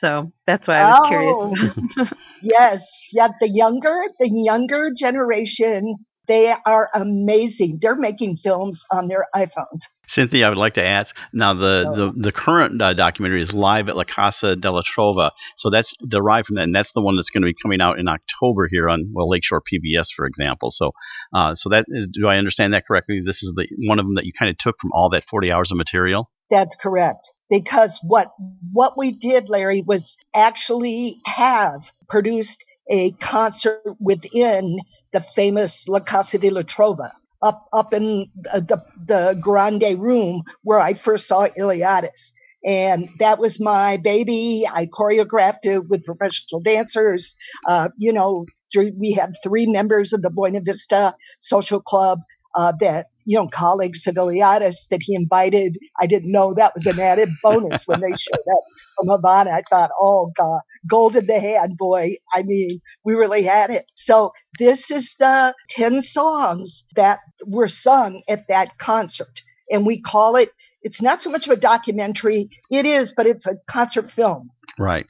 So 0.00 0.32
that's 0.46 0.66
why 0.66 0.80
I 0.82 0.88
was 0.88 1.08
curious. 1.08 2.08
Yes, 2.40 2.86
yeah. 3.12 3.28
The 3.40 3.48
younger, 3.48 3.96
the 4.20 4.30
younger 4.30 4.90
generation, 4.96 5.96
they 6.28 6.52
are 6.66 6.90
amazing. 6.94 7.78
They're 7.80 7.96
making 7.96 8.38
films 8.42 8.84
on 8.92 9.08
their 9.08 9.26
iPhones. 9.34 9.80
Cynthia, 10.06 10.46
I 10.46 10.48
would 10.48 10.58
like 10.58 10.74
to 10.74 10.84
ask 10.84 11.14
now 11.32 11.54
the, 11.54 11.84
Oh. 11.88 11.94
the, 11.96 12.12
the 12.16 12.32
current 12.32 12.80
uh, 12.80 12.94
documentary 12.94 13.42
is 13.42 13.52
live 13.52 13.88
at 13.88 13.96
La 13.96 14.04
Casa 14.04 14.56
de 14.56 14.70
la 14.70 14.82
Trova. 14.82 15.30
So 15.56 15.70
that's 15.70 15.92
derived 16.06 16.46
from 16.46 16.56
that, 16.56 16.62
and 16.62 16.74
that's 16.74 16.92
the 16.92 17.02
one 17.02 17.16
that's 17.16 17.30
going 17.30 17.42
to 17.42 17.46
be 17.46 17.56
coming 17.62 17.80
out 17.80 17.98
in 17.98 18.08
October 18.08 18.68
here 18.70 18.88
on 18.88 19.10
well 19.12 19.28
Lakeshore 19.28 19.60
PBS, 19.62 20.06
for 20.16 20.26
example. 20.26 20.70
So 20.70 20.92
uh, 21.34 21.54
so 21.54 21.68
that 21.70 21.84
is, 21.88 22.08
do 22.12 22.26
I 22.28 22.36
understand 22.36 22.72
that 22.74 22.86
correctly? 22.86 23.20
This 23.24 23.42
is 23.42 23.52
the 23.56 23.66
one 23.86 23.98
of 23.98 24.06
them 24.06 24.14
that 24.14 24.24
you 24.24 24.32
kind 24.38 24.50
of 24.50 24.56
took 24.58 24.76
from 24.80 24.92
all 24.92 25.10
that 25.10 25.24
40 25.30 25.50
hours 25.52 25.70
of 25.70 25.76
material. 25.76 26.30
That's 26.50 26.76
correct. 26.80 27.28
Because 27.50 27.98
what 28.02 28.28
what 28.72 28.96
we 28.96 29.12
did, 29.12 29.48
Larry, 29.48 29.82
was 29.86 30.16
actually 30.34 31.18
have 31.26 31.80
produced 32.08 32.64
a 32.90 33.12
concert 33.12 33.82
within 34.00 34.78
the 35.12 35.24
famous 35.34 35.84
La 35.88 36.00
Casa 36.00 36.38
de 36.38 36.50
la 36.50 36.62
Trova, 36.62 37.10
up 37.42 37.66
up 37.72 37.92
in 37.92 38.30
the 38.34 38.60
the, 38.60 38.82
the 39.06 39.38
Grande 39.40 39.98
Room 39.98 40.42
where 40.62 40.80
I 40.80 40.94
first 40.94 41.26
saw 41.26 41.48
Eliades. 41.58 42.30
And 42.64 43.08
that 43.20 43.38
was 43.38 43.58
my 43.60 43.98
baby. 43.98 44.68
I 44.70 44.86
choreographed 44.86 45.62
it 45.62 45.88
with 45.88 46.04
professional 46.04 46.60
dancers. 46.60 47.34
Uh, 47.68 47.88
you 47.98 48.12
know, 48.12 48.46
we 48.74 49.12
had 49.18 49.34
three 49.44 49.66
members 49.66 50.12
of 50.12 50.22
the 50.22 50.30
Buena 50.30 50.60
Vista 50.60 51.14
Social 51.40 51.80
Club 51.80 52.18
uh, 52.56 52.72
that, 52.80 53.06
you 53.28 53.36
know, 53.36 53.46
colleagues 53.52 54.06
of 54.06 54.14
Eliades 54.14 54.76
that 54.90 55.00
he 55.02 55.14
invited. 55.14 55.76
I 56.00 56.06
didn't 56.06 56.32
know 56.32 56.54
that 56.54 56.72
was 56.74 56.86
an 56.86 56.98
added 56.98 57.28
bonus 57.42 57.82
when 57.84 58.00
they 58.00 58.08
showed 58.08 58.40
up 58.40 58.62
from 58.96 59.08
Havana. 59.10 59.50
I 59.50 59.62
thought, 59.68 59.90
oh, 60.00 60.32
God, 60.34 60.60
gold 60.90 61.14
in 61.14 61.26
the 61.26 61.38
hand, 61.38 61.76
boy. 61.76 62.16
I 62.34 62.42
mean, 62.42 62.80
we 63.04 63.12
really 63.12 63.44
had 63.44 63.68
it. 63.68 63.84
So 63.96 64.32
this 64.58 64.90
is 64.90 65.12
the 65.18 65.52
10 65.68 66.00
songs 66.04 66.84
that 66.96 67.18
were 67.46 67.68
sung 67.68 68.22
at 68.30 68.46
that 68.48 68.78
concert. 68.80 69.42
And 69.68 69.84
we 69.84 70.00
call 70.00 70.34
it, 70.36 70.48
it's 70.80 71.02
not 71.02 71.20
so 71.20 71.28
much 71.28 71.46
of 71.46 71.52
a 71.52 71.60
documentary. 71.60 72.48
It 72.70 72.86
is, 72.86 73.12
but 73.14 73.26
it's 73.26 73.44
a 73.44 73.56
concert 73.70 74.10
film. 74.10 74.48
Right. 74.78 75.06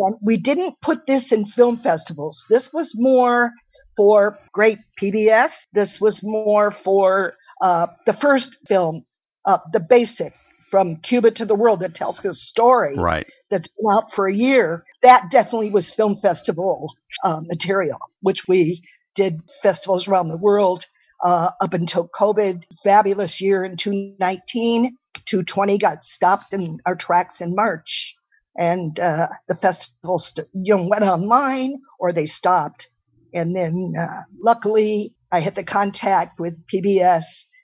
And 0.00 0.16
we 0.20 0.36
didn't 0.36 0.80
put 0.82 1.06
this 1.06 1.30
in 1.30 1.46
film 1.46 1.78
festivals. 1.80 2.42
This 2.50 2.70
was 2.72 2.92
more 2.96 3.52
for 3.96 4.36
great 4.52 4.78
PBS. 5.00 5.50
This 5.72 5.98
was 6.00 6.20
more 6.24 6.74
for 6.82 7.34
uh, 7.62 7.86
the 8.06 8.12
first 8.20 8.50
film, 8.68 9.04
uh, 9.46 9.58
The 9.72 9.80
Basic, 9.80 10.34
from 10.70 10.96
Cuba 10.96 11.30
to 11.32 11.44
the 11.46 11.54
World, 11.54 11.80
that 11.80 11.94
tells 11.94 12.18
his 12.18 12.48
story 12.48 12.94
Right. 12.96 13.26
that's 13.50 13.68
been 13.68 13.90
out 13.92 14.12
for 14.14 14.26
a 14.26 14.34
year. 14.34 14.84
That 15.02 15.24
definitely 15.30 15.70
was 15.70 15.92
film 15.96 16.16
festival 16.22 16.92
uh, 17.24 17.40
material, 17.42 17.98
which 18.22 18.42
we 18.48 18.82
did 19.14 19.40
festivals 19.62 20.08
around 20.08 20.28
the 20.28 20.38
world 20.38 20.84
uh, 21.24 21.50
up 21.60 21.72
until 21.74 22.08
COVID. 22.18 22.62
Fabulous 22.82 23.40
year 23.40 23.64
in 23.64 23.76
2019. 23.76 24.96
220 25.28 25.78
got 25.78 26.02
stopped 26.02 26.52
in 26.52 26.78
our 26.86 26.96
tracks 26.96 27.40
in 27.40 27.54
March, 27.54 28.14
and 28.56 28.98
uh, 28.98 29.28
the 29.48 29.54
festivals 29.56 30.28
st- 30.28 30.48
you 30.54 30.76
know 30.76 30.88
went 30.88 31.04
online 31.04 31.74
or 32.00 32.12
they 32.12 32.26
stopped. 32.26 32.88
And 33.34 33.54
then 33.54 33.92
uh, 33.98 34.22
luckily, 34.40 35.14
I 35.30 35.40
had 35.40 35.54
the 35.54 35.64
contact 35.64 36.40
with 36.40 36.54
PBS, 36.72 37.22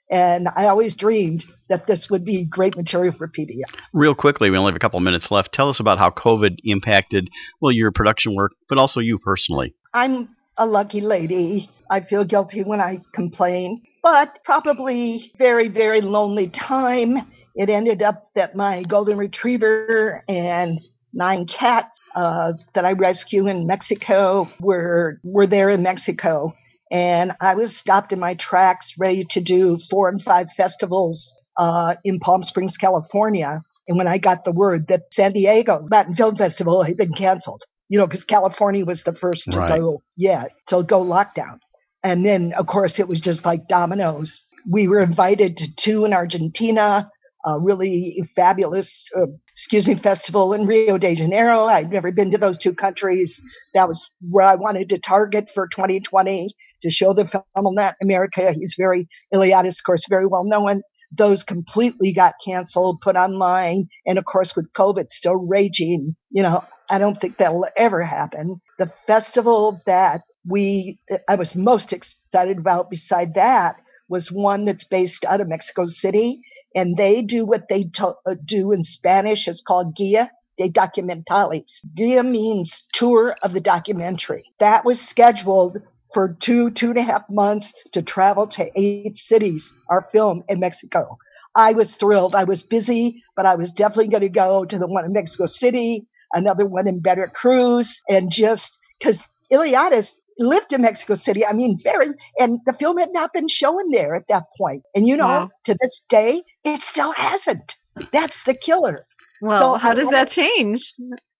and 0.09 0.47
I 0.55 0.65
always 0.65 0.95
dreamed 0.95 1.45
that 1.69 1.87
this 1.87 2.07
would 2.09 2.25
be 2.25 2.45
great 2.45 2.75
material 2.75 3.13
for 3.17 3.27
PBS. 3.27 3.63
Real 3.93 4.15
quickly, 4.15 4.49
we 4.49 4.57
only 4.57 4.71
have 4.71 4.75
a 4.75 4.79
couple 4.79 4.97
of 4.97 5.03
minutes 5.03 5.29
left. 5.29 5.53
Tell 5.53 5.69
us 5.69 5.79
about 5.79 5.99
how 5.99 6.09
COVID 6.09 6.57
impacted 6.63 7.29
well 7.61 7.71
your 7.71 7.91
production 7.91 8.35
work, 8.35 8.53
but 8.67 8.77
also 8.77 8.99
you 8.99 9.19
personally. 9.19 9.73
I'm 9.93 10.29
a 10.57 10.65
lucky 10.65 11.01
lady. 11.01 11.69
I 11.89 12.01
feel 12.01 12.23
guilty 12.23 12.63
when 12.63 12.81
I 12.81 12.99
complain, 13.13 13.81
but 14.03 14.39
probably 14.45 15.31
very, 15.37 15.69
very 15.69 16.01
lonely 16.01 16.49
time. 16.49 17.17
It 17.55 17.69
ended 17.69 18.01
up 18.01 18.29
that 18.35 18.55
my 18.55 18.83
golden 18.83 19.17
retriever 19.17 20.23
and 20.27 20.79
nine 21.13 21.47
cats 21.47 21.99
uh, 22.15 22.53
that 22.75 22.85
I 22.85 22.91
rescue 22.91 23.47
in 23.47 23.65
Mexico 23.67 24.49
were 24.59 25.19
were 25.23 25.47
there 25.47 25.69
in 25.69 25.83
Mexico, 25.83 26.53
and 26.91 27.33
I 27.39 27.55
was 27.55 27.77
stopped 27.77 28.11
in 28.11 28.19
my 28.19 28.35
tracks, 28.35 28.91
ready 28.97 29.25
to 29.31 29.41
do 29.41 29.77
four 29.89 30.09
and 30.09 30.21
five 30.23 30.47
festivals 30.57 31.33
uh, 31.57 31.95
in 32.03 32.19
Palm 32.19 32.43
Springs, 32.43 32.77
California. 32.77 33.61
And 33.87 33.97
when 33.97 34.07
I 34.07 34.17
got 34.17 34.43
the 34.43 34.51
word 34.51 34.87
that 34.87 35.03
San 35.11 35.33
Diego 35.33 35.87
Latin 35.91 36.15
Film 36.15 36.35
Festival 36.35 36.83
had 36.83 36.97
been 36.97 37.13
canceled, 37.13 37.63
you 37.89 37.99
know, 37.99 38.07
because 38.07 38.23
California 38.23 38.85
was 38.85 39.03
the 39.03 39.13
first 39.13 39.45
to 39.51 39.57
Right. 39.57 39.79
go, 39.79 40.03
yeah, 40.15 40.45
to 40.67 40.83
go 40.83 41.03
lockdown. 41.03 41.59
And 42.03 42.25
then, 42.25 42.53
of 42.57 42.67
course, 42.67 42.99
it 42.99 43.07
was 43.07 43.19
just 43.19 43.45
like 43.45 43.67
dominoes. 43.67 44.43
We 44.69 44.87
were 44.87 44.99
invited 45.01 45.57
to 45.57 45.67
two 45.83 46.05
in 46.05 46.13
Argentina, 46.13 47.09
a 47.45 47.59
really 47.59 48.23
fabulous, 48.35 49.07
uh, 49.17 49.25
excuse 49.55 49.87
me, 49.87 49.95
festival 50.01 50.53
in 50.53 50.65
Rio 50.65 50.97
de 50.97 51.15
Janeiro. 51.15 51.65
I'd 51.65 51.91
never 51.91 52.11
been 52.11 52.31
to 52.31 52.37
those 52.37 52.57
two 52.57 52.73
countries. 52.73 53.41
That 53.73 53.87
was 53.87 54.05
where 54.29 54.45
I 54.45 54.55
wanted 54.55 54.89
to 54.89 54.99
target 54.99 55.49
for 55.53 55.67
2020 55.67 56.55
to 56.81 56.89
show 56.89 57.13
the 57.13 57.27
film 57.27 57.43
in 57.55 57.75
Latin 57.75 57.97
America. 58.01 58.53
He's 58.53 58.75
very, 58.77 59.07
Eliades, 59.33 59.69
of 59.69 59.83
course, 59.85 60.05
very 60.09 60.25
well 60.25 60.43
known. 60.43 60.81
Those 61.17 61.43
completely 61.43 62.13
got 62.13 62.35
canceled, 62.45 62.99
put 63.03 63.15
online. 63.15 63.87
And 64.05 64.17
of 64.19 64.25
course, 64.25 64.53
with 64.55 64.71
COVID 64.77 65.09
still 65.09 65.35
raging, 65.35 66.15
you 66.29 66.43
know, 66.43 66.63
I 66.89 66.99
don't 66.99 67.19
think 67.19 67.37
that'll 67.37 67.67
ever 67.77 68.03
happen. 68.03 68.61
The 68.77 68.91
festival 69.07 69.81
that 69.85 70.21
we, 70.47 70.99
I 71.27 71.35
was 71.35 71.55
most 71.55 71.93
excited 71.93 72.57
about 72.57 72.89
beside 72.89 73.33
that 73.35 73.75
was 74.07 74.29
one 74.31 74.65
that's 74.65 74.85
based 74.85 75.23
out 75.25 75.41
of 75.41 75.47
Mexico 75.47 75.85
City, 75.85 76.41
and 76.75 76.97
they 76.97 77.21
do 77.21 77.45
what 77.45 77.63
they 77.69 77.85
to- 77.95 78.15
uh, 78.25 78.35
do 78.45 78.71
in 78.71 78.83
Spanish. 78.83 79.47
It's 79.47 79.61
called 79.65 79.95
Gira 79.95 80.29
de 80.57 80.69
Documentales. 80.69 81.69
Gira 81.97 82.27
means 82.27 82.83
tour 82.93 83.35
of 83.43 83.53
the 83.53 83.61
documentary. 83.61 84.43
That 84.59 84.83
was 84.83 84.99
scheduled 84.99 85.77
for 86.13 86.37
two, 86.41 86.71
two 86.71 86.87
and 86.87 86.97
a 86.97 87.03
half 87.03 87.23
months 87.29 87.71
to 87.93 88.01
travel 88.01 88.47
to 88.47 88.69
eight 88.75 89.17
cities, 89.17 89.71
our 89.89 90.07
film 90.11 90.43
in 90.49 90.59
Mexico. 90.59 91.17
I 91.55 91.73
was 91.73 91.95
thrilled. 91.95 92.35
I 92.35 92.43
was 92.43 92.63
busy, 92.63 93.23
but 93.35 93.45
I 93.45 93.55
was 93.55 93.71
definitely 93.71 94.09
going 94.09 94.21
to 94.21 94.29
go 94.29 94.65
to 94.65 94.77
the 94.77 94.87
one 94.87 95.05
in 95.05 95.13
Mexico 95.13 95.45
City, 95.45 96.07
another 96.33 96.65
one 96.65 96.87
in 96.87 97.01
Veracruz, 97.01 98.01
and 98.07 98.31
just 98.31 98.77
because 98.99 99.19
Eliades 99.51 100.09
lived 100.37 100.71
in 100.71 100.81
Mexico 100.81 101.15
City. 101.15 101.45
I 101.45 101.53
mean, 101.53 101.77
very, 101.83 102.07
and 102.37 102.59
the 102.65 102.73
film 102.79 102.97
had 102.97 103.09
not 103.11 103.33
been 103.33 103.47
shown 103.49 103.91
there 103.91 104.15
at 104.15 104.23
that 104.29 104.43
point. 104.57 104.83
And 104.95 105.07
you 105.07 105.17
know, 105.17 105.25
Wow. 105.27 105.49
to 105.65 105.75
this 105.79 106.01
day, 106.09 106.43
it 106.63 106.81
still 106.81 107.13
hasn't. 107.13 107.75
That's 108.13 108.37
the 108.45 108.53
killer. 108.53 109.05
Well, 109.41 109.73
So 109.73 109.77
how 109.79 109.93
does 109.93 110.09
that 110.09 110.29
change? 110.29 110.93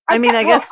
I 0.10 0.18
mean, 0.18 0.36
I 0.36 0.44
well, 0.44 0.60
guess 0.60 0.70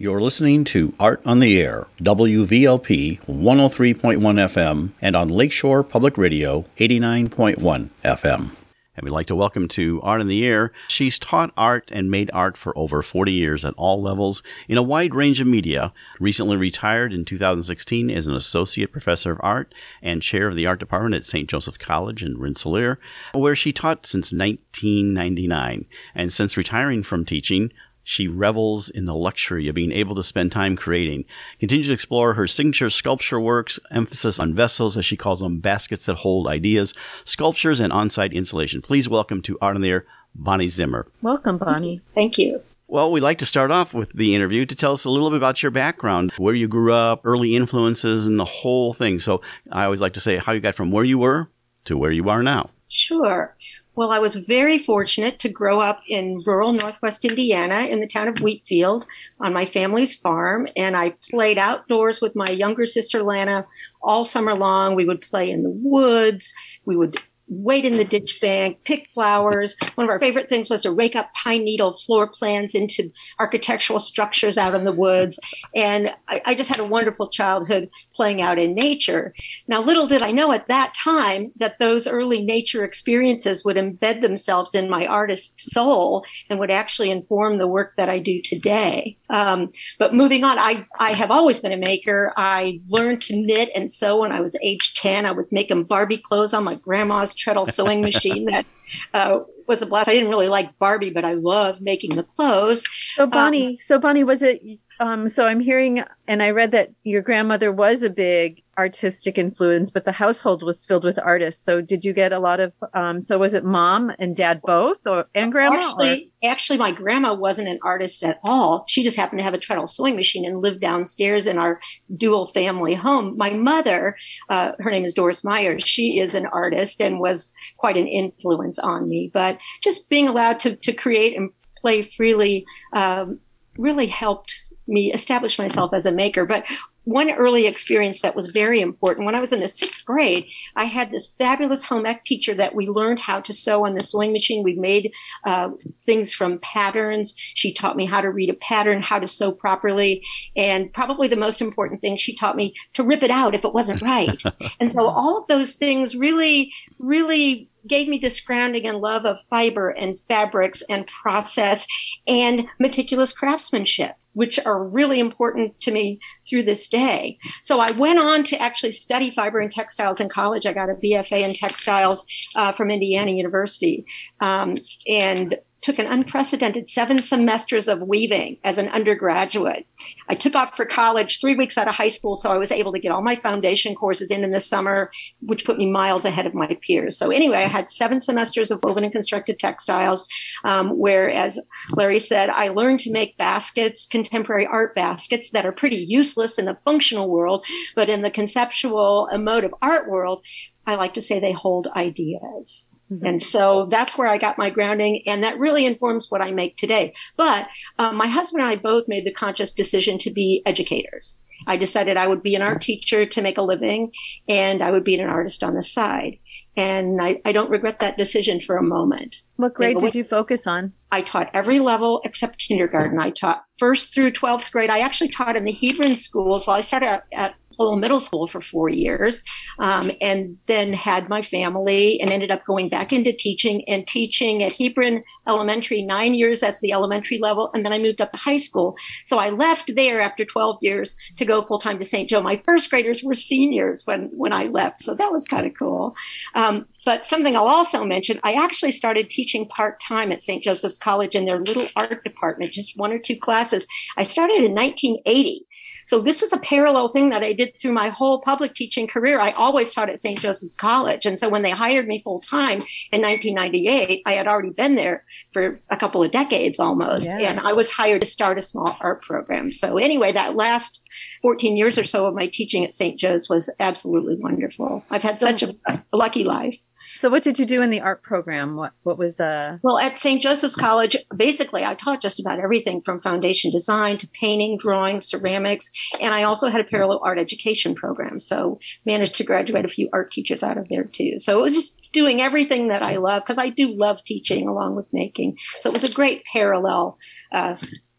You're 0.00 0.20
listening 0.20 0.62
to 0.64 0.94
Art 1.00 1.20
on 1.26 1.40
the 1.40 1.60
Air, 1.60 1.88
WVLP 2.00 3.20
103.1 3.22 4.18
FM, 4.18 4.92
and 5.02 5.16
on 5.16 5.28
Lakeshore 5.28 5.82
Public 5.82 6.16
Radio 6.16 6.64
89.1 6.76 7.90
FM. 8.04 8.57
And 8.98 9.04
we'd 9.04 9.12
like 9.14 9.28
to 9.28 9.36
welcome 9.36 9.68
to 9.68 10.00
Art 10.02 10.20
in 10.20 10.26
the 10.26 10.44
Air. 10.44 10.72
She's 10.88 11.20
taught 11.20 11.52
art 11.56 11.88
and 11.92 12.10
made 12.10 12.32
art 12.34 12.56
for 12.56 12.76
over 12.76 13.00
40 13.00 13.30
years 13.30 13.64
at 13.64 13.74
all 13.76 14.02
levels 14.02 14.42
in 14.66 14.76
a 14.76 14.82
wide 14.82 15.14
range 15.14 15.40
of 15.40 15.46
media. 15.46 15.92
Recently 16.18 16.56
retired 16.56 17.12
in 17.12 17.24
2016 17.24 18.10
as 18.10 18.26
an 18.26 18.34
associate 18.34 18.90
professor 18.90 19.30
of 19.30 19.40
art 19.40 19.72
and 20.02 20.20
chair 20.20 20.48
of 20.48 20.56
the 20.56 20.66
art 20.66 20.80
department 20.80 21.14
at 21.14 21.24
St. 21.24 21.48
Joseph 21.48 21.78
College 21.78 22.24
in 22.24 22.40
Rensselaer, 22.40 22.98
where 23.32 23.54
she 23.54 23.72
taught 23.72 24.04
since 24.04 24.32
1999. 24.32 25.84
And 26.16 26.32
since 26.32 26.56
retiring 26.56 27.04
from 27.04 27.24
teaching, 27.24 27.70
she 28.08 28.26
revels 28.26 28.88
in 28.88 29.04
the 29.04 29.14
luxury 29.14 29.68
of 29.68 29.74
being 29.74 29.92
able 29.92 30.14
to 30.14 30.22
spend 30.22 30.50
time 30.50 30.76
creating. 30.76 31.26
Continues 31.60 31.88
to 31.88 31.92
explore 31.92 32.32
her 32.32 32.46
signature 32.46 32.88
sculpture 32.88 33.38
works, 33.38 33.78
emphasis 33.90 34.40
on 34.40 34.54
vessels, 34.54 34.96
as 34.96 35.04
she 35.04 35.14
calls 35.14 35.40
them, 35.40 35.60
baskets 35.60 36.06
that 36.06 36.16
hold 36.16 36.46
ideas, 36.46 36.94
sculptures, 37.26 37.80
and 37.80 37.92
on 37.92 38.08
site 38.08 38.32
installation. 38.32 38.80
Please 38.80 39.10
welcome 39.10 39.42
to 39.42 39.58
Art 39.60 39.76
on 39.76 39.82
the 39.82 39.90
Air, 39.90 40.06
Bonnie 40.34 40.68
Zimmer. 40.68 41.06
Welcome, 41.20 41.58
Bonnie. 41.58 42.00
Thank 42.14 42.38
you. 42.38 42.62
Well, 42.86 43.12
we'd 43.12 43.20
like 43.20 43.36
to 43.38 43.46
start 43.46 43.70
off 43.70 43.92
with 43.92 44.14
the 44.14 44.34
interview 44.34 44.64
to 44.64 44.74
tell 44.74 44.92
us 44.92 45.04
a 45.04 45.10
little 45.10 45.28
bit 45.28 45.36
about 45.36 45.62
your 45.62 45.70
background, 45.70 46.32
where 46.38 46.54
you 46.54 46.66
grew 46.66 46.94
up, 46.94 47.20
early 47.24 47.56
influences, 47.56 48.26
and 48.26 48.40
the 48.40 48.46
whole 48.46 48.94
thing. 48.94 49.18
So 49.18 49.42
I 49.70 49.84
always 49.84 50.00
like 50.00 50.14
to 50.14 50.20
say 50.20 50.38
how 50.38 50.52
you 50.52 50.60
got 50.60 50.74
from 50.74 50.90
where 50.90 51.04
you 51.04 51.18
were 51.18 51.50
to 51.84 51.98
where 51.98 52.10
you 52.10 52.30
are 52.30 52.42
now. 52.42 52.70
Sure. 52.88 53.54
Well, 53.98 54.12
I 54.12 54.20
was 54.20 54.36
very 54.36 54.78
fortunate 54.78 55.40
to 55.40 55.48
grow 55.48 55.80
up 55.80 56.02
in 56.06 56.40
rural 56.46 56.72
Northwest 56.72 57.24
Indiana 57.24 57.86
in 57.86 58.00
the 58.00 58.06
town 58.06 58.28
of 58.28 58.36
Wheatfield 58.36 59.08
on 59.40 59.52
my 59.52 59.66
family's 59.66 60.14
farm. 60.14 60.68
And 60.76 60.96
I 60.96 61.16
played 61.28 61.58
outdoors 61.58 62.20
with 62.20 62.36
my 62.36 62.48
younger 62.48 62.86
sister, 62.86 63.24
Lana, 63.24 63.66
all 64.00 64.24
summer 64.24 64.54
long. 64.54 64.94
We 64.94 65.04
would 65.04 65.20
play 65.20 65.50
in 65.50 65.64
the 65.64 65.76
woods. 65.82 66.54
We 66.84 66.94
would 66.94 67.20
wait 67.48 67.84
in 67.84 67.96
the 67.96 68.04
ditch 68.04 68.38
bank, 68.40 68.78
pick 68.84 69.08
flowers. 69.14 69.76
One 69.94 70.04
of 70.04 70.10
our 70.10 70.20
favorite 70.20 70.48
things 70.48 70.68
was 70.68 70.82
to 70.82 70.92
rake 70.92 71.16
up 71.16 71.32
pine 71.32 71.64
needle 71.64 71.94
floor 71.94 72.26
plans 72.26 72.74
into 72.74 73.10
architectural 73.38 73.98
structures 73.98 74.58
out 74.58 74.74
in 74.74 74.84
the 74.84 74.92
woods. 74.92 75.38
And 75.74 76.10
I, 76.28 76.42
I 76.44 76.54
just 76.54 76.68
had 76.68 76.80
a 76.80 76.84
wonderful 76.84 77.28
childhood 77.28 77.88
playing 78.14 78.42
out 78.42 78.58
in 78.58 78.74
nature. 78.74 79.34
Now, 79.66 79.82
little 79.82 80.06
did 80.06 80.22
I 80.22 80.30
know 80.30 80.52
at 80.52 80.68
that 80.68 80.92
time 80.94 81.52
that 81.56 81.78
those 81.78 82.06
early 82.06 82.42
nature 82.42 82.84
experiences 82.84 83.64
would 83.64 83.76
embed 83.76 84.20
themselves 84.20 84.74
in 84.74 84.90
my 84.90 85.06
artist 85.06 85.60
soul 85.60 86.24
and 86.50 86.58
would 86.58 86.70
actually 86.70 87.10
inform 87.10 87.58
the 87.58 87.66
work 87.66 87.94
that 87.96 88.08
I 88.08 88.18
do 88.18 88.40
today. 88.42 89.16
Um, 89.30 89.70
but 89.98 90.14
moving 90.14 90.44
on, 90.44 90.58
I, 90.58 90.86
I 90.98 91.12
have 91.12 91.30
always 91.30 91.60
been 91.60 91.72
a 91.72 91.76
maker. 91.76 92.32
I 92.36 92.80
learned 92.88 93.22
to 93.22 93.36
knit 93.36 93.70
and 93.74 93.90
sew 93.90 94.20
when 94.20 94.32
I 94.32 94.40
was 94.40 94.56
age 94.62 94.94
10. 94.94 95.24
I 95.24 95.32
was 95.32 95.52
making 95.52 95.84
Barbie 95.84 96.18
clothes 96.18 96.52
on 96.52 96.64
my 96.64 96.76
grandma's 96.82 97.34
treadle 97.38 97.66
sewing 97.66 98.02
machine 98.02 98.46
that 98.46 98.66
uh, 99.14 99.40
was 99.66 99.80
a 99.82 99.86
blast. 99.86 100.08
I 100.08 100.14
didn't 100.14 100.30
really 100.30 100.48
like 100.48 100.78
Barbie, 100.78 101.10
but 101.10 101.24
I 101.24 101.34
loved 101.34 101.80
making 101.80 102.16
the 102.16 102.24
clothes. 102.24 102.84
So 103.16 103.26
Bonnie, 103.26 103.76
so 103.76 103.98
Bonnie, 103.98 104.24
was 104.24 104.42
it? 104.42 104.62
Um, 105.00 105.28
so 105.28 105.46
I'm 105.46 105.60
hearing, 105.60 106.02
and 106.26 106.42
I 106.42 106.50
read 106.50 106.72
that 106.72 106.90
your 107.04 107.22
grandmother 107.22 107.70
was 107.70 108.02
a 108.02 108.10
big 108.10 108.62
artistic 108.76 109.38
influence, 109.38 109.90
but 109.90 110.04
the 110.04 110.12
household 110.12 110.62
was 110.62 110.84
filled 110.86 111.02
with 111.04 111.18
artists. 111.18 111.64
So 111.64 111.80
did 111.80 112.04
you 112.04 112.12
get 112.12 112.32
a 112.32 112.38
lot 112.38 112.60
of? 112.60 112.72
Um, 112.94 113.20
so 113.20 113.38
was 113.38 113.54
it 113.54 113.64
mom 113.64 114.12
and 114.18 114.34
dad 114.36 114.60
both, 114.62 114.98
or 115.06 115.26
and 115.34 115.50
grandma? 115.52 115.76
or- 115.76 115.78
Actually, 115.80 116.30
actually, 116.44 116.78
my 116.78 116.92
grandma 116.92 117.34
wasn't 117.34 117.68
an 117.68 117.78
artist 117.82 118.22
at 118.22 118.38
all. 118.44 118.84
She 118.88 119.02
just 119.02 119.16
happened 119.16 119.38
to 119.40 119.44
have 119.44 119.54
a 119.54 119.58
treadle 119.58 119.86
sewing 119.86 120.16
machine 120.16 120.44
and 120.44 120.60
lived 120.62 120.80
downstairs 120.80 121.46
in 121.46 121.58
our 121.58 121.80
dual 122.16 122.46
family 122.48 122.94
home. 122.94 123.36
My 123.36 123.50
mother, 123.50 124.16
uh, 124.48 124.72
her 124.78 124.90
name 124.90 125.04
is 125.04 125.14
Doris 125.14 125.44
Myers. 125.44 125.82
She 125.84 126.18
is 126.20 126.34
an 126.34 126.46
artist 126.46 127.00
and 127.00 127.20
was 127.20 127.52
quite 127.78 127.96
an 127.96 128.06
influence 128.06 128.78
on 128.78 129.08
me. 129.08 129.30
But 129.32 129.58
just 129.82 130.08
being 130.08 130.28
allowed 130.28 130.60
to 130.60 130.76
to 130.76 130.92
create 130.92 131.36
and 131.36 131.50
play 131.76 132.02
freely 132.02 132.64
um, 132.92 133.38
really 133.76 134.06
helped 134.06 134.62
me 134.88 135.12
establish 135.12 135.58
myself 135.58 135.92
as 135.92 136.06
a 136.06 136.12
maker. 136.12 136.44
But 136.44 136.64
one 137.08 137.30
early 137.30 137.66
experience 137.66 138.20
that 138.20 138.36
was 138.36 138.48
very 138.48 138.82
important 138.82 139.24
when 139.24 139.34
I 139.34 139.40
was 139.40 139.52
in 139.52 139.60
the 139.60 139.68
sixth 139.68 140.04
grade, 140.04 140.44
I 140.76 140.84
had 140.84 141.10
this 141.10 141.28
fabulous 141.38 141.82
home 141.82 142.04
ec 142.04 142.22
teacher 142.24 142.52
that 142.54 142.74
we 142.74 142.86
learned 142.86 143.18
how 143.18 143.40
to 143.40 143.52
sew 143.52 143.86
on 143.86 143.94
the 143.94 144.02
sewing 144.02 144.30
machine. 144.30 144.62
We 144.62 144.74
made 144.74 145.12
uh, 145.44 145.70
things 146.04 146.34
from 146.34 146.58
patterns. 146.58 147.34
She 147.54 147.72
taught 147.72 147.96
me 147.96 148.04
how 148.04 148.20
to 148.20 148.30
read 148.30 148.50
a 148.50 148.54
pattern, 148.54 149.00
how 149.00 149.18
to 149.18 149.26
sew 149.26 149.52
properly, 149.52 150.22
and 150.54 150.92
probably 150.92 151.28
the 151.28 151.36
most 151.36 151.62
important 151.62 152.02
thing, 152.02 152.18
she 152.18 152.36
taught 152.36 152.56
me 152.56 152.74
to 152.92 153.02
rip 153.02 153.22
it 153.22 153.30
out 153.30 153.54
if 153.54 153.64
it 153.64 153.72
wasn't 153.72 154.02
right. 154.02 154.42
and 154.80 154.92
so 154.92 155.06
all 155.06 155.38
of 155.38 155.48
those 155.48 155.76
things 155.76 156.14
really, 156.14 156.70
really 156.98 157.70
gave 157.86 158.06
me 158.06 158.18
this 158.18 158.38
grounding 158.38 158.86
and 158.86 158.98
love 158.98 159.24
of 159.24 159.40
fiber 159.48 159.88
and 159.88 160.18
fabrics 160.28 160.82
and 160.90 161.06
process 161.06 161.86
and 162.26 162.66
meticulous 162.78 163.32
craftsmanship 163.32 164.14
which 164.38 164.56
are 164.64 164.84
really 164.84 165.18
important 165.18 165.80
to 165.80 165.90
me 165.90 166.20
through 166.48 166.62
this 166.62 166.88
day. 166.88 167.36
So 167.64 167.80
I 167.80 167.90
went 167.90 168.20
on 168.20 168.44
to 168.44 168.62
actually 168.62 168.92
study 168.92 169.32
fiber 169.32 169.58
and 169.58 169.68
textiles 169.68 170.20
in 170.20 170.28
college. 170.28 170.64
I 170.64 170.72
got 170.72 170.88
a 170.88 170.94
BFA 170.94 171.40
in 171.40 171.54
textiles 171.54 172.24
uh, 172.54 172.72
from 172.72 172.88
Indiana 172.88 173.32
University. 173.32 174.06
Um, 174.40 174.78
and 175.08 175.58
took 175.80 175.98
an 175.98 176.06
unprecedented 176.06 176.88
seven 176.88 177.22
semesters 177.22 177.88
of 177.88 178.02
weaving 178.02 178.58
as 178.64 178.78
an 178.78 178.88
undergraduate. 178.88 179.86
I 180.28 180.34
took 180.34 180.54
off 180.54 180.76
for 180.76 180.84
college 180.84 181.40
three 181.40 181.54
weeks 181.54 181.78
out 181.78 181.88
of 181.88 181.94
high 181.94 182.08
school, 182.08 182.34
so 182.34 182.50
I 182.50 182.58
was 182.58 182.72
able 182.72 182.92
to 182.92 182.98
get 182.98 183.12
all 183.12 183.22
my 183.22 183.36
foundation 183.36 183.94
courses 183.94 184.30
in 184.30 184.44
in 184.44 184.50
the 184.50 184.60
summer, 184.60 185.10
which 185.40 185.64
put 185.64 185.78
me 185.78 185.90
miles 185.90 186.24
ahead 186.24 186.46
of 186.46 186.54
my 186.54 186.76
peers. 186.86 187.16
So 187.16 187.30
anyway, 187.30 187.58
I 187.58 187.68
had 187.68 187.88
seven 187.88 188.20
semesters 188.20 188.70
of 188.70 188.80
woven 188.82 189.04
and 189.04 189.12
constructed 189.12 189.58
textiles, 189.58 190.26
um, 190.64 190.98
where, 190.98 191.30
as 191.30 191.60
Larry 191.92 192.18
said, 192.18 192.50
I 192.50 192.68
learned 192.68 193.00
to 193.00 193.12
make 193.12 193.38
baskets, 193.38 194.06
contemporary 194.06 194.66
art 194.66 194.94
baskets 194.94 195.50
that 195.50 195.66
are 195.66 195.72
pretty 195.72 195.96
useless 195.96 196.58
in 196.58 196.64
the 196.64 196.78
functional 196.84 197.30
world, 197.30 197.64
but 197.94 198.08
in 198.08 198.22
the 198.22 198.30
conceptual, 198.30 199.28
emotive 199.32 199.74
art 199.80 200.08
world, 200.08 200.42
I 200.86 200.94
like 200.94 201.14
to 201.14 201.22
say 201.22 201.38
they 201.38 201.52
hold 201.52 201.86
ideas. 201.94 202.86
Mm-hmm. 203.10 203.26
And 203.26 203.42
so 203.42 203.88
that's 203.90 204.18
where 204.18 204.28
I 204.28 204.38
got 204.38 204.58
my 204.58 204.70
grounding, 204.70 205.22
and 205.26 205.42
that 205.42 205.58
really 205.58 205.86
informs 205.86 206.30
what 206.30 206.42
I 206.42 206.50
make 206.50 206.76
today. 206.76 207.14
But 207.36 207.68
um, 207.98 208.16
my 208.16 208.26
husband 208.26 208.62
and 208.62 208.70
I 208.70 208.76
both 208.76 209.08
made 209.08 209.26
the 209.26 209.32
conscious 209.32 209.72
decision 209.72 210.18
to 210.18 210.30
be 210.30 210.62
educators. 210.66 211.38
I 211.66 211.76
decided 211.76 212.16
I 212.16 212.28
would 212.28 212.42
be 212.42 212.54
an 212.54 212.62
art 212.62 212.80
teacher 212.80 213.26
to 213.26 213.42
make 213.42 213.58
a 213.58 213.62
living, 213.62 214.12
and 214.48 214.82
I 214.82 214.90
would 214.90 215.04
be 215.04 215.18
an 215.18 215.28
artist 215.28 215.64
on 215.64 215.74
the 215.74 215.82
side. 215.82 216.38
And 216.76 217.20
I, 217.20 217.40
I 217.44 217.50
don't 217.50 217.70
regret 217.70 217.98
that 217.98 218.16
decision 218.16 218.60
for 218.60 218.76
a 218.76 218.82
moment. 218.82 219.42
What 219.56 219.74
grade 219.74 219.98
did 219.98 220.14
you 220.14 220.22
focus 220.22 220.66
on? 220.66 220.92
I 221.10 221.22
taught 221.22 221.50
every 221.52 221.80
level 221.80 222.20
except 222.24 222.58
kindergarten. 222.58 223.18
I 223.18 223.30
taught 223.30 223.64
first 223.78 224.14
through 224.14 224.32
12th 224.32 224.70
grade. 224.70 224.90
I 224.90 225.00
actually 225.00 225.30
taught 225.30 225.56
in 225.56 225.64
the 225.64 225.72
Hebron 225.72 226.14
schools. 226.14 226.66
Well, 226.66 226.76
I 226.76 226.82
started 226.82 227.08
at, 227.08 227.24
at 227.32 227.54
Lowell 227.78 227.96
Middle 227.96 228.20
School 228.20 228.46
for 228.46 228.60
four 228.60 228.88
years, 228.88 229.42
um, 229.78 230.10
and 230.20 230.56
then 230.66 230.92
had 230.92 231.28
my 231.28 231.42
family 231.42 232.20
and 232.20 232.30
ended 232.30 232.50
up 232.50 232.64
going 232.64 232.88
back 232.88 233.12
into 233.12 233.32
teaching 233.32 233.82
and 233.88 234.06
teaching 234.06 234.62
at 234.62 234.72
Hebron 234.72 235.22
Elementary 235.46 236.02
nine 236.02 236.34
years 236.34 236.62
at 236.62 236.78
the 236.80 236.92
elementary 236.92 237.38
level, 237.38 237.70
and 237.74 237.84
then 237.84 237.92
I 237.92 237.98
moved 237.98 238.20
up 238.20 238.32
to 238.32 238.38
high 238.38 238.56
school. 238.56 238.96
So 239.24 239.38
I 239.38 239.50
left 239.50 239.94
there 239.94 240.20
after 240.20 240.44
12 240.44 240.78
years 240.82 241.16
to 241.36 241.44
go 241.44 241.62
full 241.62 241.78
time 241.78 241.98
to 241.98 242.04
St. 242.04 242.28
Joe. 242.28 242.42
My 242.42 242.62
first 242.64 242.90
graders 242.90 243.22
were 243.22 243.34
seniors 243.34 244.02
when 244.04 244.30
when 244.32 244.52
I 244.52 244.64
left, 244.64 245.02
so 245.02 245.14
that 245.14 245.32
was 245.32 245.44
kind 245.44 245.66
of 245.66 245.72
cool. 245.78 246.14
Um, 246.54 246.86
but 247.04 247.24
something 247.24 247.56
I'll 247.56 247.68
also 247.68 248.04
mention, 248.04 248.38
I 248.42 248.52
actually 248.52 248.90
started 248.90 249.30
teaching 249.30 249.66
part 249.68 250.00
time 250.00 250.30
at 250.30 250.42
St. 250.42 250.62
Joseph's 250.62 250.98
College 250.98 251.34
in 251.34 251.46
their 251.46 251.60
little 251.60 251.88
art 251.96 252.22
department, 252.22 252.72
just 252.72 252.98
one 252.98 253.12
or 253.12 253.18
two 253.18 253.36
classes. 253.36 253.86
I 254.16 254.24
started 254.24 254.62
in 254.62 254.74
1980. 254.74 255.64
So 256.08 256.22
this 256.22 256.40
was 256.40 256.54
a 256.54 256.58
parallel 256.60 257.10
thing 257.10 257.28
that 257.28 257.44
I 257.44 257.52
did 257.52 257.78
through 257.78 257.92
my 257.92 258.08
whole 258.08 258.40
public 258.40 258.74
teaching 258.74 259.06
career. 259.06 259.38
I 259.40 259.50
always 259.50 259.92
taught 259.92 260.08
at 260.08 260.18
St. 260.18 260.40
Joseph's 260.40 260.74
College. 260.74 261.26
And 261.26 261.38
so 261.38 261.50
when 261.50 261.60
they 261.60 261.70
hired 261.70 262.08
me 262.08 262.18
full 262.22 262.40
time 262.40 262.82
in 263.12 263.20
1998, 263.20 264.22
I 264.24 264.32
had 264.32 264.46
already 264.46 264.70
been 264.70 264.94
there 264.94 265.22
for 265.52 265.78
a 265.90 265.98
couple 265.98 266.24
of 266.24 266.30
decades 266.30 266.80
almost. 266.80 267.26
Yes. 267.26 267.42
And 267.42 267.60
I 267.60 267.74
was 267.74 267.90
hired 267.90 268.22
to 268.22 268.26
start 268.26 268.56
a 268.56 268.62
small 268.62 268.96
art 269.02 269.20
program. 269.20 269.70
So 269.70 269.98
anyway, 269.98 270.32
that 270.32 270.56
last 270.56 271.02
14 271.42 271.76
years 271.76 271.98
or 271.98 272.04
so 272.04 272.24
of 272.24 272.34
my 272.34 272.46
teaching 272.46 272.86
at 272.86 272.94
St. 272.94 273.20
Joe's 273.20 273.50
was 273.50 273.68
absolutely 273.78 274.36
wonderful. 274.36 275.04
I've 275.10 275.20
had 275.20 275.38
such 275.38 275.62
a, 275.62 275.74
a 275.86 276.16
lucky 276.16 276.42
life. 276.42 276.78
So 277.18 277.28
what 277.28 277.42
did 277.42 277.58
you 277.58 277.66
do 277.66 277.82
in 277.82 277.90
the 277.90 278.00
art 278.00 278.22
program? 278.22 278.76
What 278.76 278.92
what 279.02 279.18
was 279.18 279.40
uh 279.40 279.78
Well, 279.82 279.98
at 279.98 280.16
St. 280.16 280.40
Joseph's 280.40 280.76
College, 280.76 281.16
basically 281.34 281.84
I 281.84 281.94
taught 281.94 282.22
just 282.22 282.38
about 282.38 282.60
everything 282.60 283.02
from 283.02 283.20
foundation 283.20 283.72
design 283.72 284.18
to 284.18 284.28
painting, 284.40 284.78
drawing, 284.78 285.20
ceramics, 285.20 285.90
and 286.20 286.32
I 286.32 286.44
also 286.44 286.68
had 286.68 286.80
a 286.80 286.84
parallel 286.84 287.20
art 287.24 287.40
education 287.40 287.96
program. 287.96 288.38
So 288.38 288.78
managed 289.04 289.34
to 289.38 289.44
graduate 289.44 289.84
a 289.84 289.88
few 289.88 290.08
art 290.12 290.30
teachers 290.30 290.62
out 290.62 290.78
of 290.78 290.88
there 290.90 291.02
too. 291.02 291.40
So 291.40 291.58
it 291.58 291.62
was 291.62 291.74
just 291.74 291.96
doing 292.12 292.40
everything 292.40 292.86
that 292.86 293.04
I 293.04 293.16
love 293.16 293.42
because 293.42 293.58
I 293.58 293.70
do 293.70 293.92
love 293.92 294.22
teaching 294.24 294.68
along 294.68 294.94
with 294.94 295.06
making. 295.12 295.56
So 295.80 295.90
it 295.90 295.94
was 295.94 296.04
a 296.04 296.12
great 296.12 296.44
parallel 296.44 297.18
uh, 297.50 297.74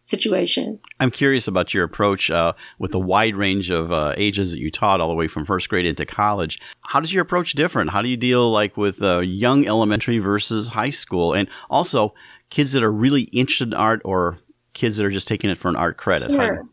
situation. 0.09 0.79
I'm 0.99 1.11
curious 1.11 1.47
about 1.47 1.73
your 1.73 1.83
approach 1.83 2.29
uh, 2.29 2.53
with 2.79 2.91
the 2.91 2.99
wide 2.99 3.35
range 3.35 3.69
of 3.69 3.91
uh, 3.91 4.13
ages 4.17 4.51
that 4.51 4.59
you 4.59 4.71
taught, 4.71 4.99
all 4.99 5.09
the 5.09 5.15
way 5.15 5.27
from 5.27 5.45
first 5.45 5.69
grade 5.69 5.85
into 5.85 6.05
college. 6.05 6.59
How 6.81 6.99
does 6.99 7.13
your 7.13 7.21
approach 7.21 7.53
different? 7.53 7.91
How 7.91 8.01
do 8.01 8.09
you 8.09 8.17
deal 8.17 8.51
like 8.51 8.77
with 8.77 9.01
uh, 9.01 9.19
young 9.19 9.67
elementary 9.67 10.19
versus 10.19 10.69
high 10.69 10.89
school, 10.89 11.33
and 11.33 11.49
also 11.69 12.13
kids 12.49 12.73
that 12.73 12.83
are 12.83 12.91
really 12.91 13.23
interested 13.23 13.69
in 13.69 13.73
art 13.75 14.01
or 14.03 14.39
kids 14.73 14.97
that 14.97 15.05
are 15.05 15.11
just 15.11 15.27
taking 15.27 15.49
it 15.49 15.57
for 15.57 15.69
an 15.69 15.75
art 15.75 15.97
credit? 15.97 16.31
Sure. 16.31 16.65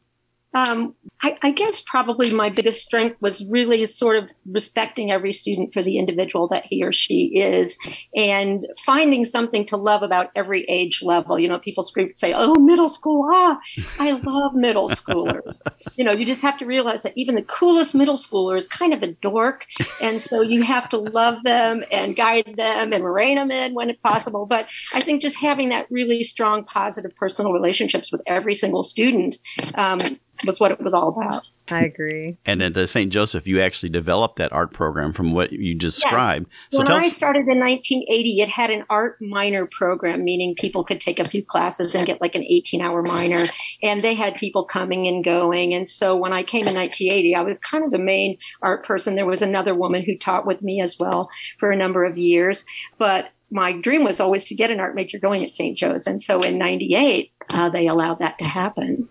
Um, 0.56 0.94
I, 1.20 1.36
I, 1.42 1.50
guess 1.50 1.82
probably 1.82 2.32
my 2.32 2.48
biggest 2.48 2.80
strength 2.82 3.20
was 3.20 3.44
really 3.46 3.84
sort 3.84 4.16
of 4.16 4.30
respecting 4.46 5.10
every 5.10 5.32
student 5.32 5.74
for 5.74 5.82
the 5.82 5.98
individual 5.98 6.48
that 6.48 6.64
he 6.64 6.82
or 6.82 6.94
she 6.94 7.38
is 7.38 7.76
and 8.14 8.66
finding 8.86 9.26
something 9.26 9.66
to 9.66 9.76
love 9.76 10.02
about 10.02 10.30
every 10.34 10.64
age 10.64 11.02
level. 11.02 11.38
You 11.38 11.48
know, 11.48 11.58
people 11.58 11.82
scream, 11.82 12.12
say, 12.14 12.32
Oh, 12.34 12.54
middle 12.54 12.88
school. 12.88 13.28
Ah, 13.30 13.58
I 13.98 14.12
love 14.24 14.54
middle 14.54 14.88
schoolers. 14.88 15.58
you 15.96 16.04
know, 16.04 16.12
you 16.12 16.24
just 16.24 16.40
have 16.40 16.56
to 16.58 16.64
realize 16.64 17.02
that 17.02 17.12
even 17.16 17.34
the 17.34 17.42
coolest 17.42 17.94
middle 17.94 18.16
schooler 18.16 18.56
is 18.56 18.66
kind 18.66 18.94
of 18.94 19.02
a 19.02 19.12
dork. 19.12 19.66
And 20.00 20.22
so 20.22 20.40
you 20.40 20.62
have 20.62 20.88
to 20.88 20.96
love 20.96 21.42
them 21.44 21.84
and 21.92 22.16
guide 22.16 22.54
them 22.56 22.94
and 22.94 23.04
rein 23.04 23.36
them 23.36 23.50
in 23.50 23.74
when 23.74 23.94
possible. 24.02 24.46
But 24.46 24.68
I 24.94 25.00
think 25.00 25.20
just 25.20 25.36
having 25.38 25.68
that 25.68 25.86
really 25.90 26.22
strong, 26.22 26.64
positive 26.64 27.14
personal 27.16 27.52
relationships 27.52 28.10
with 28.10 28.22
every 28.26 28.54
single 28.54 28.82
student 28.82 29.36
um, 29.74 30.00
was 30.44 30.60
what 30.60 30.70
it 30.70 30.80
was 30.80 30.94
all 30.94 31.08
about. 31.08 31.44
I 31.68 31.84
agree. 31.84 32.38
And 32.46 32.62
at 32.62 32.76
uh, 32.76 32.86
St. 32.86 33.12
Joseph, 33.12 33.46
you 33.46 33.60
actually 33.60 33.88
developed 33.88 34.36
that 34.36 34.52
art 34.52 34.72
program 34.72 35.12
from 35.12 35.32
what 35.32 35.52
you 35.52 35.74
described. 35.74 36.46
Yes. 36.70 36.78
So 36.78 36.78
when 36.78 37.02
I 37.02 37.08
started 37.08 37.48
in 37.48 37.58
1980, 37.58 38.40
it 38.40 38.48
had 38.48 38.70
an 38.70 38.84
art 38.88 39.20
minor 39.20 39.66
program, 39.66 40.22
meaning 40.22 40.54
people 40.54 40.84
could 40.84 41.00
take 41.00 41.18
a 41.18 41.24
few 41.24 41.44
classes 41.44 41.94
and 41.94 42.06
get 42.06 42.20
like 42.20 42.34
an 42.34 42.44
18 42.44 42.80
hour 42.80 43.02
minor. 43.02 43.44
And 43.82 44.02
they 44.02 44.14
had 44.14 44.36
people 44.36 44.64
coming 44.64 45.08
and 45.08 45.24
going. 45.24 45.74
And 45.74 45.88
so 45.88 46.16
when 46.16 46.32
I 46.32 46.42
came 46.42 46.68
in 46.68 46.74
1980, 46.74 47.34
I 47.34 47.42
was 47.42 47.58
kind 47.58 47.84
of 47.84 47.90
the 47.90 47.98
main 47.98 48.38
art 48.62 48.84
person. 48.84 49.16
There 49.16 49.26
was 49.26 49.42
another 49.42 49.74
woman 49.74 50.04
who 50.04 50.16
taught 50.16 50.46
with 50.46 50.62
me 50.62 50.80
as 50.80 50.98
well 50.98 51.28
for 51.58 51.70
a 51.72 51.76
number 51.76 52.04
of 52.04 52.16
years. 52.16 52.64
But 52.98 53.30
my 53.50 53.72
dream 53.72 54.04
was 54.04 54.20
always 54.20 54.44
to 54.44 54.54
get 54.54 54.70
an 54.70 54.80
art 54.80 54.94
major 54.94 55.18
going 55.18 55.44
at 55.44 55.54
St. 55.54 55.76
Joe's. 55.76 56.06
And 56.06 56.22
so 56.22 56.40
in 56.40 56.58
98, 56.58 57.32
uh, 57.50 57.70
they 57.70 57.86
allowed 57.86 58.18
that 58.18 58.38
to 58.38 58.44
happen. 58.44 59.08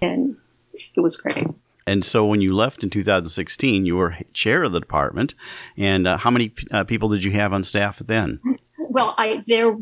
And 0.00 0.36
it 0.94 1.00
was 1.00 1.16
great. 1.16 1.46
And 1.86 2.04
so 2.04 2.26
when 2.26 2.40
you 2.40 2.54
left 2.54 2.82
in 2.82 2.90
2016, 2.90 3.86
you 3.86 3.96
were 3.96 4.16
chair 4.32 4.64
of 4.64 4.72
the 4.72 4.80
department. 4.80 5.34
And 5.76 6.06
uh, 6.06 6.16
how 6.16 6.30
many 6.30 6.52
uh, 6.72 6.84
people 6.84 7.08
did 7.08 7.22
you 7.22 7.30
have 7.32 7.52
on 7.52 7.62
staff 7.62 7.98
then? 8.00 8.40
Well, 8.78 9.14
I 9.16 9.42
there 9.46 9.76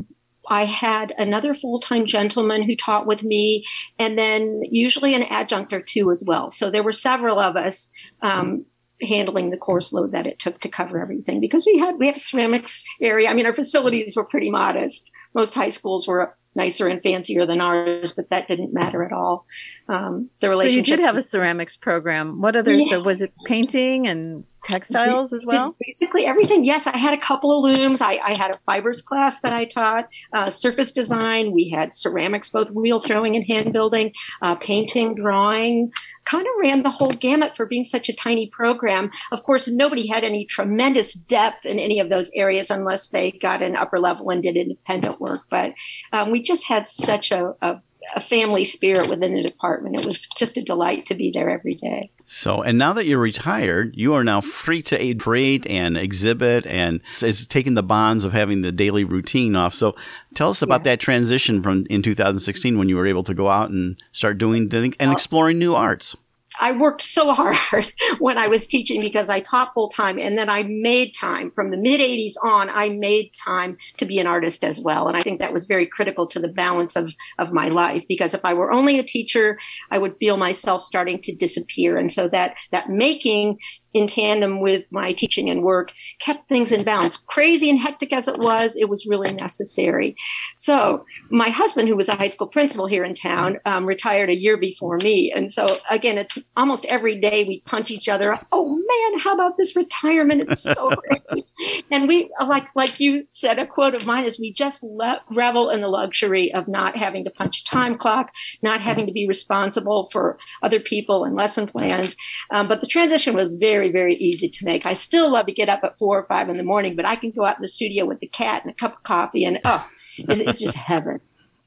I 0.47 0.65
had 0.65 1.13
another 1.17 1.55
full 1.55 1.79
time 1.79 2.05
gentleman 2.05 2.63
who 2.63 2.75
taught 2.75 3.07
with 3.07 3.23
me, 3.23 3.63
and 3.97 4.17
then 4.17 4.61
usually 4.69 5.13
an 5.13 5.23
adjunct 5.23 5.73
or 5.73 5.81
two 5.81 6.11
as 6.11 6.23
well. 6.25 6.51
So 6.51 6.69
there 6.69 6.83
were 6.83 6.91
several 6.91 7.39
of 7.39 7.55
us 7.55 7.89
um, 8.21 8.65
handling 9.01 9.49
the 9.49 9.57
course 9.57 9.91
load 9.91 10.11
that 10.11 10.27
it 10.27 10.39
took 10.39 10.59
to 10.61 10.69
cover 10.69 11.01
everything 11.01 11.39
because 11.39 11.65
we 11.65 11.77
had 11.77 11.95
we 11.97 12.07
had 12.07 12.17
a 12.17 12.19
ceramics 12.19 12.83
area. 13.01 13.29
I 13.29 13.33
mean, 13.33 13.45
our 13.45 13.53
facilities 13.53 14.15
were 14.15 14.25
pretty 14.25 14.51
modest. 14.51 15.09
Most 15.33 15.53
high 15.53 15.69
schools 15.69 16.07
were 16.07 16.35
nicer 16.55 16.87
and 16.87 17.01
fancier 17.01 17.45
than 17.45 17.59
ours, 17.59 18.13
but 18.13 18.29
that 18.29 18.47
didn't 18.47 18.73
matter 18.73 19.03
at 19.03 19.11
all. 19.11 19.45
Um, 19.87 20.29
the 20.39 20.49
relationship. 20.49 20.85
So 20.85 20.91
you 20.91 20.97
did 20.97 21.05
have 21.05 21.15
a 21.15 21.21
ceramics 21.21 21.77
program. 21.77 22.41
What 22.41 22.55
others? 22.55 22.83
Yeah. 22.85 22.97
So 22.97 23.03
was 23.03 23.21
it 23.21 23.31
painting 23.45 24.07
and 24.07 24.43
textiles 24.63 25.31
as 25.31 25.45
well? 25.45 25.75
Basically 25.79 26.25
everything. 26.25 26.63
Yes, 26.63 26.87
I 26.87 26.97
had 26.97 27.13
a 27.13 27.21
couple 27.21 27.55
of 27.55 27.77
looms. 27.77 28.01
I, 28.01 28.13
I 28.13 28.33
had 28.33 28.55
a 28.55 28.57
fibers 28.65 29.03
class 29.03 29.41
that 29.41 29.53
I 29.53 29.65
taught, 29.65 30.09
uh, 30.33 30.49
surface 30.49 30.91
design. 30.91 31.51
We 31.51 31.69
had 31.69 31.93
ceramics, 31.93 32.49
both 32.49 32.71
wheel 32.71 32.99
throwing 32.99 33.35
and 33.35 33.45
hand 33.45 33.73
building, 33.73 34.11
uh, 34.41 34.55
painting, 34.55 35.13
drawing 35.13 35.91
kind 36.25 36.45
of 36.45 36.53
ran 36.59 36.83
the 36.83 36.89
whole 36.89 37.11
gamut 37.11 37.55
for 37.55 37.65
being 37.65 37.83
such 37.83 38.09
a 38.09 38.13
tiny 38.13 38.49
program. 38.49 39.11
Of 39.31 39.43
course, 39.43 39.67
nobody 39.67 40.07
had 40.07 40.23
any 40.23 40.45
tremendous 40.45 41.13
depth 41.13 41.65
in 41.65 41.79
any 41.79 41.99
of 41.99 42.09
those 42.09 42.31
areas 42.35 42.69
unless 42.69 43.09
they 43.09 43.31
got 43.31 43.61
an 43.61 43.75
upper 43.75 43.99
level 43.99 44.29
and 44.29 44.43
did 44.43 44.57
independent 44.57 45.21
work. 45.21 45.41
But 45.49 45.73
um, 46.11 46.31
we 46.31 46.41
just 46.41 46.67
had 46.67 46.87
such 46.87 47.31
a, 47.31 47.53
a, 47.61 47.81
a 48.15 48.21
family 48.21 48.63
spirit 48.63 49.09
within 49.09 49.33
the 49.33 49.43
department. 49.43 49.99
It 49.99 50.05
was 50.05 50.21
just 50.37 50.57
a 50.57 50.61
delight 50.61 51.05
to 51.07 51.15
be 51.15 51.31
there 51.33 51.49
every 51.49 51.75
day. 51.75 52.11
So, 52.25 52.61
and 52.61 52.77
now 52.77 52.93
that 52.93 53.05
you're 53.05 53.19
retired, 53.19 53.93
you 53.95 54.13
are 54.15 54.23
now 54.23 54.41
free 54.41 54.81
to 54.83 55.15
create 55.15 55.67
and 55.67 55.97
exhibit, 55.97 56.65
and 56.65 57.01
it's 57.21 57.45
taking 57.45 57.75
the 57.75 57.83
bonds 57.83 58.23
of 58.23 58.33
having 58.33 58.61
the 58.61 58.71
daily 58.71 59.03
routine 59.03 59.55
off. 59.55 59.73
So, 59.73 59.95
tell 60.33 60.49
us 60.49 60.61
about 60.61 60.81
yeah. 60.81 60.91
that 60.91 60.99
transition 60.99 61.61
from 61.61 61.85
in 61.89 62.01
2016 62.01 62.77
when 62.77 62.89
you 62.89 62.95
were 62.95 63.07
able 63.07 63.23
to 63.23 63.33
go 63.33 63.49
out 63.49 63.69
and 63.69 64.01
start 64.11 64.37
doing 64.37 64.71
and 64.73 65.11
exploring 65.11 65.59
new 65.59 65.75
arts. 65.75 66.15
I 66.59 66.71
worked 66.71 67.01
so 67.01 67.33
hard 67.35 67.91
when 68.19 68.37
I 68.37 68.47
was 68.47 68.67
teaching 68.67 69.01
because 69.01 69.29
I 69.29 69.39
taught 69.39 69.73
full 69.73 69.89
time 69.89 70.17
and 70.17 70.37
then 70.37 70.49
I 70.49 70.63
made 70.63 71.13
time 71.13 71.51
from 71.51 71.71
the 71.71 71.77
mid 71.77 71.99
80s 72.01 72.33
on. 72.43 72.69
I 72.69 72.89
made 72.89 73.31
time 73.33 73.77
to 73.97 74.05
be 74.05 74.19
an 74.19 74.27
artist 74.27 74.63
as 74.63 74.81
well. 74.81 75.07
And 75.07 75.17
I 75.17 75.21
think 75.21 75.39
that 75.39 75.53
was 75.53 75.65
very 75.65 75.85
critical 75.85 76.27
to 76.27 76.39
the 76.39 76.49
balance 76.49 76.95
of, 76.95 77.13
of 77.39 77.51
my 77.51 77.69
life 77.69 78.03
because 78.07 78.33
if 78.33 78.43
I 78.43 78.53
were 78.53 78.71
only 78.71 78.99
a 78.99 79.03
teacher, 79.03 79.57
I 79.91 79.97
would 79.97 80.15
feel 80.17 80.37
myself 80.37 80.81
starting 80.81 81.19
to 81.21 81.35
disappear. 81.35 81.97
And 81.97 82.11
so 82.11 82.27
that, 82.29 82.55
that 82.71 82.89
making 82.89 83.57
in 83.95 84.07
tandem 84.07 84.59
with 84.59 84.83
my 84.91 85.13
teaching 85.13 85.49
and 85.49 85.63
work 85.63 85.93
kept 86.19 86.49
things 86.49 86.71
in 86.73 86.83
balance. 86.83 87.15
Crazy 87.15 87.69
and 87.69 87.79
hectic 87.79 88.11
as 88.11 88.27
it 88.27 88.39
was, 88.39 88.75
it 88.75 88.89
was 88.89 89.05
really 89.05 89.31
necessary. 89.31 90.17
So 90.55 91.05
my 91.29 91.49
husband, 91.49 91.87
who 91.87 91.95
was 91.95 92.09
a 92.09 92.15
high 92.15 92.27
school 92.27 92.47
principal 92.47 92.87
here 92.87 93.05
in 93.05 93.15
town, 93.15 93.57
um, 93.65 93.85
retired 93.85 94.29
a 94.29 94.35
year 94.35 94.57
before 94.57 94.97
me. 94.97 95.31
And 95.31 95.49
so 95.49 95.77
again, 95.89 96.17
it's 96.17 96.37
almost 96.57 96.83
every 96.85 97.19
day 97.19 97.45
we 97.45 97.61
punch 97.61 97.89
each 97.89 98.09
other. 98.09 98.37
Oh 98.51 98.75
man, 98.75 99.19
how 99.19 99.33
about 99.33 99.55
this 99.55 99.77
retirement? 99.77 100.43
It's 100.49 100.61
so 100.61 100.89
great. 101.29 101.49
and 101.89 102.09
we 102.09 102.29
like 102.45 102.67
like 102.75 102.99
you 102.99 103.23
said, 103.27 103.59
a 103.59 103.65
quote 103.65 103.95
of 103.95 104.05
mine 104.05 104.25
is 104.25 104.39
we 104.39 104.51
just 104.51 104.83
let, 104.83 105.21
revel 105.31 105.69
in 105.69 105.79
the 105.79 105.87
luxury 105.87 106.53
of 106.53 106.67
not 106.67 106.97
having 106.97 107.23
to 107.23 107.31
punch 107.31 107.61
a 107.61 107.63
time 107.63 107.97
clock, 107.97 108.29
not 108.61 108.81
having 108.81 109.05
to 109.07 109.13
be 109.13 109.25
responsible 109.25 110.09
for 110.11 110.37
other 110.61 110.81
people 110.81 111.23
and 111.23 111.37
lesson 111.37 111.65
plans. 111.65 112.17
Um, 112.51 112.67
but 112.67 112.81
the 112.81 112.87
transition 112.87 113.35
was 113.35 113.49
very 113.49 113.84
very, 113.91 113.91
very 113.91 114.15
easy 114.15 114.49
to 114.49 114.65
make. 114.65 114.85
I 114.85 114.93
still 114.93 115.31
love 115.31 115.45
to 115.47 115.51
get 115.51 115.69
up 115.69 115.83
at 115.83 115.97
four 115.97 116.19
or 116.19 116.25
five 116.25 116.49
in 116.49 116.57
the 116.57 116.63
morning, 116.63 116.95
but 116.95 117.05
I 117.05 117.15
can 117.15 117.31
go 117.31 117.45
out 117.45 117.57
in 117.57 117.61
the 117.61 117.67
studio 117.67 118.05
with 118.05 118.19
the 118.19 118.27
cat 118.27 118.63
and 118.63 118.71
a 118.71 118.75
cup 118.75 118.97
of 118.97 119.03
coffee 119.03 119.45
and 119.45 119.59
oh, 119.65 119.87
it's 120.17 120.59
just 120.59 120.75
heaven. 120.75 121.19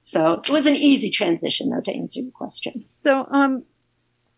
So 0.03 0.35
it 0.35 0.51
was 0.51 0.67
an 0.67 0.77
easy 0.77 1.11
transition 1.11 1.71
though 1.71 1.83
to 1.83 1.93
answer 1.93 2.21
your 2.21 2.33
question. 2.33 2.73
So 2.73 3.27
um 3.31 3.65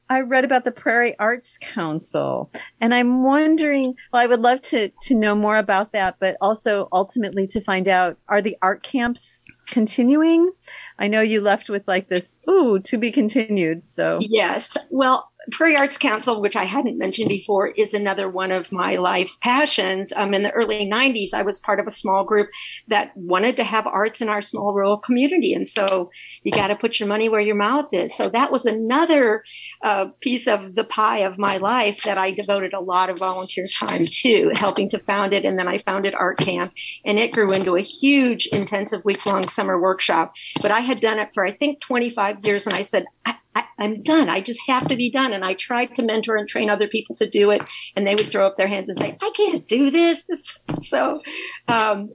I 0.09 0.23
read 0.23 0.45
about 0.45 0.65
the 0.65 0.73
Prairie 0.73 1.17
Arts 1.21 1.57
Council 1.61 2.51
and 2.81 2.93
I'm 2.93 3.23
wondering, 3.23 3.95
well, 4.13 4.21
I 4.21 4.27
would 4.27 4.41
love 4.41 4.61
to, 4.63 4.91
to 5.03 5.15
know 5.15 5.37
more 5.37 5.57
about 5.57 5.93
that, 5.93 6.17
but 6.19 6.37
also 6.41 6.89
ultimately 6.91 7.47
to 7.47 7.61
find 7.61 7.87
out, 7.87 8.19
are 8.29 8.43
the 8.43 8.57
art 8.61 8.83
camps 8.83 9.61
continuing? 9.69 10.51
I 10.99 11.07
know 11.07 11.21
you 11.21 11.41
left 11.41 11.71
with 11.71 11.87
like 11.87 12.09
this, 12.09 12.41
ooh, 12.51 12.81
to 12.81 12.99
be 12.99 13.13
continued. 13.13 13.87
So 13.87 14.19
yes. 14.21 14.77
Well, 14.91 15.30
Prairie 15.51 15.77
Arts 15.77 15.97
Council, 15.97 16.41
which 16.41 16.57
I 16.57 16.65
hadn't 16.65 16.99
mentioned 16.99 17.29
before, 17.29 17.69
is 17.69 17.95
another 17.95 18.29
one 18.29 18.51
of 18.51 18.71
my 18.71 18.97
life 18.97 19.33
passions. 19.41 20.13
Um, 20.15 20.35
in 20.35 20.43
the 20.43 20.51
early 20.53 20.89
90s, 20.89 21.33
I 21.33 21.43
was 21.43 21.59
part 21.59 21.81
of 21.81 21.87
a 21.87 21.91
small 21.91 22.25
group 22.25 22.49
that 22.89 23.17
wanted 23.17 23.57
to 23.57 23.65
have 23.65 23.87
arts 23.87 24.21
in 24.21 24.29
our 24.29 24.43
small 24.43 24.75
rural 24.75 24.99
community. 24.99 25.55
And 25.55 25.67
so 25.67 26.11
you 26.43 26.53
got 26.53 26.69
to 26.69 26.77
put 26.77 27.01
your 27.01 27.09
money 27.09 27.29
where 27.29 27.41
your 27.41 27.57
mouth 27.57 27.93
is. 27.93 28.15
So 28.15 28.29
that 28.29 28.53
was 28.53 28.67
another 28.67 29.45
uh, 29.83 30.07
piece 30.21 30.47
of 30.47 30.75
the 30.75 30.85
pie 30.85 31.21
of 31.21 31.39
my 31.39 31.57
life 31.57 32.03
that 32.05 32.19
I 32.19 32.31
devoted 32.31 32.75
a 32.75 32.81
lot 32.81 33.11
of 33.11 33.19
volunteer 33.19 33.67
time 33.67 34.07
to, 34.07 34.51
helping 34.55 34.89
to 34.91 34.99
found 34.99 35.33
it. 35.33 35.45
And 35.45 35.59
then 35.59 35.69
I 35.69 35.79
founded 35.79 36.15
Art 36.15 36.39
Camp, 36.39 36.73
and 37.05 37.19
it 37.19 37.33
grew 37.33 37.53
into 37.53 37.77
a 37.77 37.81
huge, 37.81 38.47
intensive 38.49 39.05
week 39.05 39.25
long 39.27 39.49
summer 39.49 39.81
workshop. 39.81 40.35
But 40.61 40.71
I 40.71 40.81
had 40.81 41.01
done 41.01 41.19
it 41.19 41.31
for, 41.35 41.45
I 41.45 41.53
think, 41.53 41.81
25 41.81 42.45
years. 42.45 42.67
And 42.67 42.77
I 42.77 42.83
said, 42.83 43.07
I, 43.25 43.37
I, 43.55 43.65
am 43.79 44.03
done. 44.03 44.29
I 44.29 44.41
just 44.41 44.61
have 44.67 44.89
to 44.89 44.97
be 44.97 45.11
done. 45.11 45.33
And 45.33 45.45
I 45.45 45.55
tried 45.55 45.95
to 45.97 46.03
mentor 46.03 46.37
and 46.37 46.49
train 46.49 46.71
other 46.71 46.89
people 46.89 47.17
to 47.17 47.29
do 47.29 47.51
it, 47.51 47.63
and 47.97 48.07
they 48.07 48.15
would 48.15 48.31
throw 48.31 48.47
up 48.47 48.57
their 48.57 48.69
hands 48.69 48.89
and 48.89 48.99
say, 48.99 49.17
"I 49.23 49.31
can't 49.37 49.67
do 49.67 49.91
this." 49.91 50.25
this. 50.25 50.61
So, 50.81 51.21
um, 51.69 52.11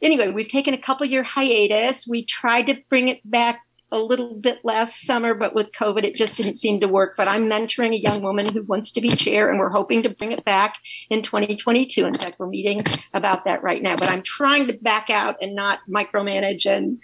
anyway, 0.00 0.30
we've 0.30 0.48
taken 0.48 0.74
a 0.74 0.78
couple 0.78 1.06
year 1.06 1.22
hiatus. 1.22 2.06
We 2.06 2.24
tried 2.24 2.66
to 2.66 2.78
bring 2.88 3.08
it 3.08 3.20
back 3.28 3.60
a 3.94 3.98
little 3.98 4.34
bit 4.34 4.64
last 4.64 5.02
summer, 5.02 5.34
but 5.34 5.54
with 5.54 5.70
COVID, 5.72 6.04
it 6.04 6.16
just 6.16 6.36
didn't 6.36 6.56
seem 6.56 6.80
to 6.80 6.88
work. 6.88 7.14
But 7.16 7.28
I'm 7.28 7.48
mentoring 7.48 7.92
a 7.92 8.00
young 8.00 8.22
woman 8.22 8.46
who 8.52 8.64
wants 8.64 8.90
to 8.92 9.00
be 9.00 9.10
chair, 9.10 9.48
and 9.48 9.58
we're 9.58 9.70
hoping 9.70 10.02
to 10.02 10.08
bring 10.08 10.32
it 10.32 10.44
back 10.44 10.74
in 11.10 11.22
2022. 11.22 12.04
In 12.04 12.14
fact, 12.14 12.36
we're 12.38 12.48
meeting 12.48 12.84
about 13.14 13.44
that 13.44 13.62
right 13.62 13.82
now. 13.82 13.96
But 13.96 14.10
I'm 14.10 14.22
trying 14.22 14.66
to 14.66 14.72
back 14.72 15.10
out 15.10 15.36
and 15.40 15.54
not 15.54 15.78
micromanage 15.88 16.66
and 16.66 16.98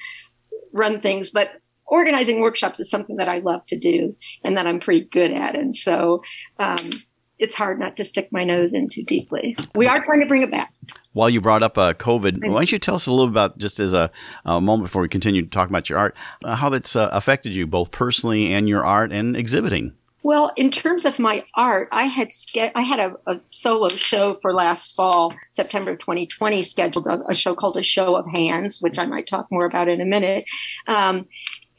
run 0.73 1.01
things. 1.01 1.31
But 1.31 1.53
organizing 1.91 2.41
workshops 2.41 2.81
is 2.81 2.89
something 2.89 3.17
that 3.17 3.29
I 3.29 3.39
love 3.39 3.67
to 3.67 3.79
do 3.79 4.17
and 4.43 4.57
that 4.57 4.67
I'm 4.67 4.81
pretty 4.81 5.05
good 5.05 5.33
at. 5.33 5.55
And 5.55 5.75
so 5.75 6.23
um, 6.59 6.91
it's 7.39 7.55
hard 7.55 7.79
not 7.79 7.97
to 7.97 8.05
stick 8.05 8.29
my 8.31 8.45
nose 8.45 8.73
in 8.73 8.89
too 8.89 9.03
deeply. 9.03 9.57
We 9.75 9.87
are 9.87 10.03
trying 10.03 10.21
to 10.21 10.27
bring 10.27 10.43
it 10.43 10.51
back. 10.51 10.73
While 11.13 11.29
you 11.29 11.41
brought 11.41 11.65
up 11.65 11.77
uh, 11.77 11.93
COVID, 11.95 12.47
why 12.49 12.55
don't 12.55 12.73
you 12.73 12.79
tell 12.79 12.95
us 12.95 13.07
a 13.07 13.11
little 13.11 13.27
bit 13.27 13.33
about, 13.33 13.59
just 13.59 13.81
as 13.81 13.93
a, 13.93 14.11
a 14.45 14.61
moment 14.61 14.87
before 14.87 15.03
we 15.03 15.09
continue 15.09 15.43
to 15.43 15.49
talk 15.49 15.69
about 15.69 15.91
your 15.91 15.99
art, 15.99 16.17
uh, 16.45 16.55
how 16.55 16.69
that's 16.69 16.95
uh, 16.95 17.09
affected 17.11 17.53
you 17.53 17.67
both 17.67 17.91
personally 17.91 18.53
and 18.53 18.69
your 18.69 18.85
art 18.85 19.11
and 19.11 19.37
exhibiting? 19.37 19.93
Well, 20.23 20.53
in 20.57 20.71
terms 20.71 21.07
of 21.07 21.19
my 21.19 21.45
art, 21.55 21.89
I 21.93 22.05
had 22.05 22.31
ske- 22.31 22.73
I 22.75 22.83
had 22.83 23.01
a, 23.01 23.17
a, 23.27 23.41
solo 23.51 23.89
show 23.89 24.35
for 24.35 24.53
last 24.53 24.95
fall, 24.95 25.35
September 25.51 25.93
of 25.93 25.99
2020, 25.99 26.61
scheduled 26.61 27.07
a, 27.07 27.21
a, 27.29 27.35
show 27.35 27.55
called 27.55 27.79
A 27.79 27.83
Show 27.83 28.17
of 28.17 28.27
Hands, 28.31 28.79
which 28.83 28.99
I 28.99 29.07
might 29.07 29.27
talk 29.27 29.47
more 29.51 29.65
about 29.65 29.89
in 29.89 30.01
a 30.01 30.05
minute. 30.05 30.45
Um, 30.87 31.27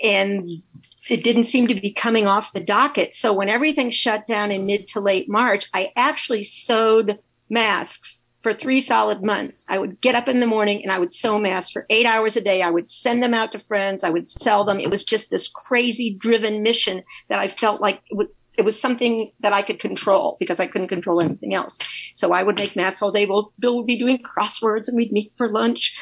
and 0.01 0.61
it 1.09 1.23
didn't 1.23 1.45
seem 1.45 1.67
to 1.67 1.75
be 1.75 1.91
coming 1.91 2.27
off 2.27 2.53
the 2.53 2.59
docket. 2.59 3.13
So 3.13 3.33
when 3.33 3.49
everything 3.49 3.89
shut 3.89 4.27
down 4.27 4.51
in 4.51 4.65
mid 4.65 4.87
to 4.89 4.99
late 4.99 5.29
March, 5.29 5.67
I 5.73 5.91
actually 5.95 6.43
sewed 6.43 7.19
masks 7.49 8.21
for 8.41 8.53
three 8.53 8.81
solid 8.81 9.21
months. 9.21 9.65
I 9.69 9.77
would 9.77 10.01
get 10.01 10.15
up 10.15 10.27
in 10.27 10.39
the 10.39 10.47
morning 10.47 10.81
and 10.81 10.91
I 10.91 10.99
would 10.99 11.13
sew 11.13 11.37
masks 11.37 11.71
for 11.71 11.85
eight 11.89 12.05
hours 12.05 12.35
a 12.35 12.41
day. 12.41 12.61
I 12.61 12.69
would 12.69 12.89
send 12.89 13.21
them 13.21 13.33
out 13.33 13.51
to 13.51 13.59
friends. 13.59 14.03
I 14.03 14.09
would 14.09 14.29
sell 14.29 14.63
them. 14.63 14.79
It 14.79 14.89
was 14.89 15.03
just 15.03 15.29
this 15.29 15.47
crazy 15.47 16.17
driven 16.19 16.63
mission 16.63 17.03
that 17.29 17.39
I 17.39 17.47
felt 17.47 17.81
like 17.81 18.01
it, 18.09 18.29
it 18.57 18.65
was 18.65 18.79
something 18.79 19.31
that 19.41 19.53
I 19.53 19.61
could 19.61 19.79
control 19.79 20.37
because 20.39 20.59
I 20.59 20.67
couldn't 20.67 20.87
control 20.87 21.21
anything 21.21 21.53
else. 21.53 21.77
So 22.15 22.33
I 22.33 22.43
would 22.43 22.57
make 22.57 22.75
masks 22.75 23.01
all 23.01 23.11
day. 23.11 23.25
Well, 23.25 23.53
Bill 23.59 23.77
would 23.77 23.87
be 23.87 23.97
doing 23.97 24.19
crosswords 24.19 24.87
and 24.87 24.97
we'd 24.97 25.11
meet 25.11 25.33
for 25.37 25.51
lunch 25.51 25.95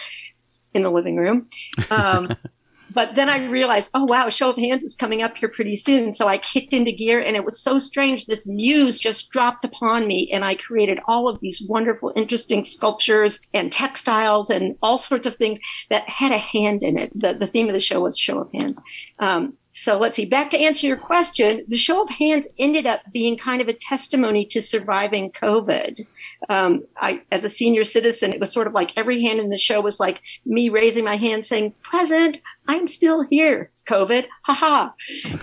in 0.73 0.83
the 0.83 0.91
living 0.91 1.17
room. 1.17 1.47
Um, 1.89 2.35
but 2.93 3.15
then 3.15 3.29
I 3.29 3.45
realized, 3.45 3.91
oh 3.93 4.05
wow, 4.05 4.29
show 4.29 4.49
of 4.49 4.57
hands 4.57 4.83
is 4.83 4.95
coming 4.95 5.21
up 5.21 5.37
here 5.37 5.49
pretty 5.49 5.75
soon. 5.75 6.13
So 6.13 6.27
I 6.27 6.37
kicked 6.37 6.73
into 6.73 6.91
gear 6.91 7.21
and 7.21 7.35
it 7.35 7.45
was 7.45 7.59
so 7.59 7.77
strange. 7.77 8.25
This 8.25 8.47
muse 8.47 8.99
just 8.99 9.29
dropped 9.29 9.65
upon 9.65 10.07
me 10.07 10.29
and 10.31 10.43
I 10.43 10.55
created 10.55 10.99
all 11.07 11.27
of 11.27 11.39
these 11.39 11.61
wonderful, 11.67 12.11
interesting 12.15 12.65
sculptures 12.65 13.41
and 13.53 13.71
textiles 13.71 14.49
and 14.49 14.75
all 14.81 14.97
sorts 14.97 15.25
of 15.25 15.35
things 15.35 15.59
that 15.89 16.07
had 16.09 16.31
a 16.31 16.37
hand 16.37 16.83
in 16.83 16.97
it. 16.97 17.11
The, 17.13 17.33
the 17.33 17.47
theme 17.47 17.67
of 17.67 17.73
the 17.73 17.79
show 17.79 18.01
was 18.01 18.17
show 18.17 18.39
of 18.39 18.51
hands. 18.53 18.79
Um, 19.19 19.53
so 19.71 19.99
let's 19.99 20.15
see. 20.15 20.25
Back 20.25 20.49
to 20.51 20.57
answer 20.57 20.87
your 20.87 20.97
question, 20.97 21.63
the 21.67 21.77
show 21.77 22.01
of 22.01 22.09
hands 22.09 22.47
ended 22.57 22.87
up 22.87 23.01
being 23.13 23.37
kind 23.37 23.61
of 23.61 23.67
a 23.67 23.73
testimony 23.73 24.43
to 24.45 24.61
surviving 24.61 25.31
COVID. 25.31 26.05
Um, 26.49 26.83
I, 26.97 27.21
as 27.31 27.43
a 27.43 27.49
senior 27.49 27.83
citizen, 27.83 28.33
it 28.33 28.39
was 28.39 28.51
sort 28.51 28.65
of 28.65 28.73
like 28.73 28.97
every 28.97 29.21
hand 29.21 29.39
in 29.39 29.49
the 29.49 29.59
show 29.59 29.79
was 29.79 29.99
like 29.99 30.21
me 30.45 30.69
raising 30.69 31.05
my 31.05 31.17
hand, 31.17 31.45
saying, 31.45 31.73
"Present, 31.83 32.41
I'm 32.67 32.87
still 32.87 33.23
here." 33.29 33.71
COVID, 33.87 34.27
haha. 34.43 34.91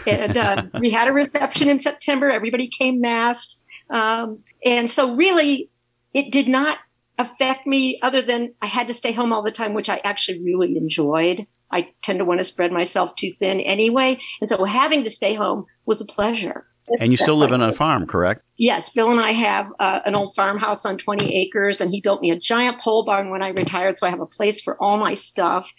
And 0.07 0.37
uh, 0.37 0.63
we 0.81 0.91
had 0.91 1.09
a 1.09 1.13
reception 1.13 1.69
in 1.69 1.81
September. 1.81 2.31
Everybody 2.31 2.69
came 2.69 3.01
masked, 3.01 3.63
um, 3.91 4.41
and 4.65 4.91
so 4.91 5.15
really, 5.15 5.71
it 6.15 6.33
did 6.33 6.49
not 6.49 6.79
affect 7.19 7.67
me 7.67 7.99
other 8.03 8.23
than 8.23 8.55
I 8.61 8.67
had 8.67 8.89
to 8.89 8.95
stay 8.95 9.13
home 9.13 9.33
all 9.33 9.43
the 9.43 9.51
time, 9.51 9.75
which 9.75 9.89
I 9.89 10.01
actually 10.05 10.43
really 10.43 10.77
enjoyed. 10.77 11.47
I 11.71 11.89
tend 12.03 12.19
to 12.21 12.25
want 12.25 12.39
to 12.39 12.45
spread 12.45 12.73
myself 12.73 13.17
too 13.17 13.33
thin 13.33 13.61
anyway. 13.61 14.19
And 14.41 14.49
so 14.49 14.65
having 14.65 15.05
to 15.05 15.11
stay 15.11 15.35
home 15.35 15.67
was 15.85 16.01
a 16.01 16.07
pleasure. 16.07 16.67
And 17.01 17.13
you 17.13 17.17
still 17.17 17.37
live 17.37 17.53
on 17.53 17.63
a 17.63 17.73
farm, 17.73 18.07
correct? 18.07 18.47
Yes. 18.57 18.91
Bill 18.91 19.11
and 19.11 19.21
I 19.21 19.33
have 19.33 19.69
uh, 19.79 20.01
an 20.05 20.15
old 20.15 20.35
farmhouse 20.35 20.85
on 20.85 20.99
20 20.99 21.35
acres, 21.35 21.81
and 21.81 21.91
he 21.91 22.01
built 22.01 22.21
me 22.23 22.31
a 22.31 22.39
giant 22.39 22.81
pole 22.81 23.05
barn 23.05 23.31
when 23.31 23.43
I 23.43 23.49
retired. 23.49 23.99
So 23.99 24.07
I 24.07 24.11
have 24.11 24.21
a 24.21 24.27
place 24.27 24.61
for 24.61 24.81
all 24.83 24.97
my 24.97 25.15
stuff. 25.15 25.71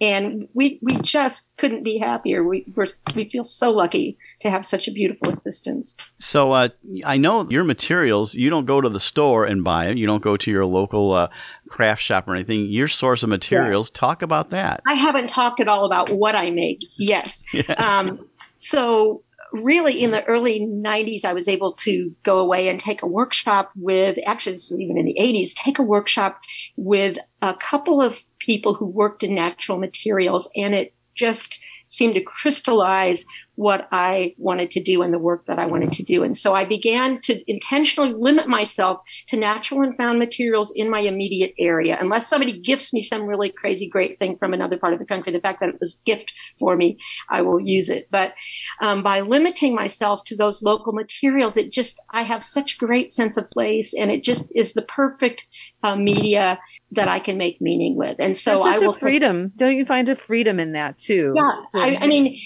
And 0.00 0.48
we, 0.54 0.78
we 0.82 0.96
just 0.96 1.48
couldn't 1.56 1.82
be 1.82 1.98
happier. 1.98 2.44
We, 2.44 2.64
we 2.76 2.86
we 3.14 3.28
feel 3.28 3.44
so 3.44 3.70
lucky 3.70 4.18
to 4.40 4.50
have 4.50 4.64
such 4.64 4.88
a 4.88 4.90
beautiful 4.90 5.28
existence. 5.28 5.96
So 6.18 6.52
uh, 6.52 6.68
I 7.04 7.16
know 7.16 7.48
your 7.50 7.64
materials, 7.64 8.34
you 8.34 8.50
don't 8.50 8.66
go 8.66 8.80
to 8.80 8.88
the 8.88 9.00
store 9.00 9.44
and 9.44 9.62
buy 9.62 9.86
them, 9.86 9.96
you 9.96 10.06
don't 10.06 10.22
go 10.22 10.36
to 10.36 10.50
your 10.50 10.64
local 10.64 11.12
uh, 11.12 11.28
craft 11.68 12.02
shop 12.02 12.28
or 12.28 12.34
anything. 12.34 12.66
Your 12.66 12.88
source 12.88 13.22
of 13.22 13.28
materials, 13.28 13.90
yeah. 13.92 14.00
talk 14.00 14.22
about 14.22 14.50
that. 14.50 14.82
I 14.86 14.94
haven't 14.94 15.28
talked 15.28 15.60
at 15.60 15.68
all 15.68 15.84
about 15.84 16.10
what 16.10 16.34
I 16.34 16.50
make. 16.50 16.80
Yes. 16.96 17.44
Yeah. 17.52 17.74
Um, 17.74 18.26
so 18.56 19.22
really 19.52 20.02
in 20.02 20.10
the 20.10 20.24
early 20.24 20.60
90s 20.60 21.24
i 21.24 21.32
was 21.32 21.48
able 21.48 21.72
to 21.72 22.14
go 22.22 22.38
away 22.38 22.68
and 22.68 22.80
take 22.80 23.02
a 23.02 23.06
workshop 23.06 23.70
with 23.76 24.18
actually 24.26 24.52
this 24.52 24.70
was 24.70 24.80
even 24.80 24.98
in 24.98 25.04
the 25.04 25.16
80s 25.18 25.54
take 25.54 25.78
a 25.78 25.82
workshop 25.82 26.40
with 26.76 27.18
a 27.42 27.54
couple 27.54 28.00
of 28.00 28.22
people 28.38 28.74
who 28.74 28.86
worked 28.86 29.22
in 29.22 29.34
natural 29.34 29.78
materials 29.78 30.50
and 30.56 30.74
it 30.74 30.94
just 31.14 31.60
seemed 31.88 32.14
to 32.14 32.24
crystallize 32.24 33.26
what 33.56 33.86
I 33.92 34.34
wanted 34.38 34.70
to 34.72 34.82
do 34.82 35.02
and 35.02 35.12
the 35.12 35.18
work 35.18 35.46
that 35.46 35.58
I 35.58 35.66
wanted 35.66 35.92
to 35.92 36.02
do. 36.02 36.22
And 36.22 36.36
so 36.36 36.54
I 36.54 36.64
began 36.64 37.20
to 37.22 37.42
intentionally 37.50 38.12
limit 38.12 38.48
myself 38.48 39.00
to 39.28 39.36
natural 39.36 39.82
and 39.82 39.96
found 39.96 40.18
materials 40.18 40.72
in 40.74 40.90
my 40.90 41.00
immediate 41.00 41.52
area. 41.58 41.98
Unless 42.00 42.28
somebody 42.28 42.58
gifts 42.58 42.94
me 42.94 43.02
some 43.02 43.24
really 43.24 43.50
crazy 43.50 43.88
great 43.88 44.18
thing 44.18 44.38
from 44.38 44.54
another 44.54 44.78
part 44.78 44.94
of 44.94 44.98
the 44.98 45.06
country, 45.06 45.32
the 45.32 45.40
fact 45.40 45.60
that 45.60 45.68
it 45.68 45.80
was 45.80 46.00
gift 46.06 46.32
for 46.58 46.76
me, 46.76 46.96
I 47.28 47.42
will 47.42 47.60
use 47.60 47.90
it. 47.90 48.08
But 48.10 48.34
um, 48.80 49.02
by 49.02 49.20
limiting 49.20 49.74
myself 49.74 50.24
to 50.24 50.36
those 50.36 50.62
local 50.62 50.94
materials, 50.94 51.56
it 51.56 51.70
just, 51.70 52.00
I 52.10 52.22
have 52.22 52.42
such 52.42 52.78
great 52.78 53.12
sense 53.12 53.36
of 53.36 53.50
place 53.50 53.92
and 53.92 54.10
it 54.10 54.24
just 54.24 54.46
is 54.54 54.72
the 54.72 54.82
perfect 54.82 55.46
uh, 55.82 55.96
media 55.96 56.58
that 56.92 57.08
I 57.08 57.20
can 57.20 57.36
make 57.36 57.60
meaning 57.60 57.96
with. 57.96 58.16
And 58.18 58.36
so 58.36 58.54
There's 58.54 58.64
such 58.64 58.82
I 58.82 58.86
will 58.86 58.94
a 58.94 58.98
freedom. 58.98 59.52
Don't 59.56 59.76
you 59.76 59.84
find 59.84 60.08
a 60.08 60.16
freedom 60.16 60.58
in 60.58 60.72
that 60.72 60.96
too? 60.96 61.34
yeah, 61.36 61.62
I, 61.74 61.96
I 61.96 62.06
mean, 62.06 62.36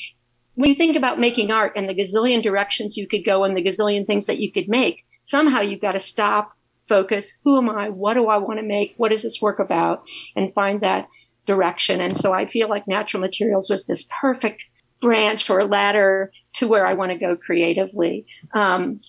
when 0.57 0.68
you 0.68 0.74
think 0.74 0.96
about 0.96 1.20
making 1.20 1.50
art 1.50 1.72
and 1.76 1.88
the 1.88 1.94
gazillion 1.94 2.42
directions 2.42 2.96
you 2.96 3.07
could 3.07 3.24
go 3.24 3.44
and 3.44 3.57
the 3.57 3.62
gazillion 3.62 4.07
things 4.07 4.26
that 4.26 4.40
you 4.40 4.50
could 4.50 4.68
make, 4.68 5.04
somehow 5.22 5.61
you've 5.61 5.80
got 5.80 5.92
to 5.92 6.00
stop, 6.00 6.52
focus. 6.88 7.38
Who 7.44 7.59
am 7.59 7.70
I? 7.70 7.90
What 7.90 8.14
do 8.14 8.28
I 8.28 8.38
want 8.38 8.59
to 8.59 8.66
make? 8.66 8.94
What 8.96 9.12
is 9.12 9.22
this 9.22 9.40
work 9.40 9.59
about? 9.59 10.02
And 10.34 10.52
find 10.54 10.80
that 10.80 11.09
direction. 11.46 12.00
And 12.00 12.16
so 12.16 12.32
I 12.32 12.46
feel 12.46 12.68
like 12.68 12.88
natural 12.88 13.20
materials 13.20 13.70
was 13.70 13.86
this 13.86 14.09
perfect 14.20 14.64
branch 15.00 15.48
or 15.50 15.66
ladder 15.66 16.32
to 16.54 16.66
where 16.66 16.86
I 16.86 16.94
want 16.94 17.12
to 17.12 17.18
go 17.18 17.36
creatively. 17.36 18.26
Um, 18.52 19.00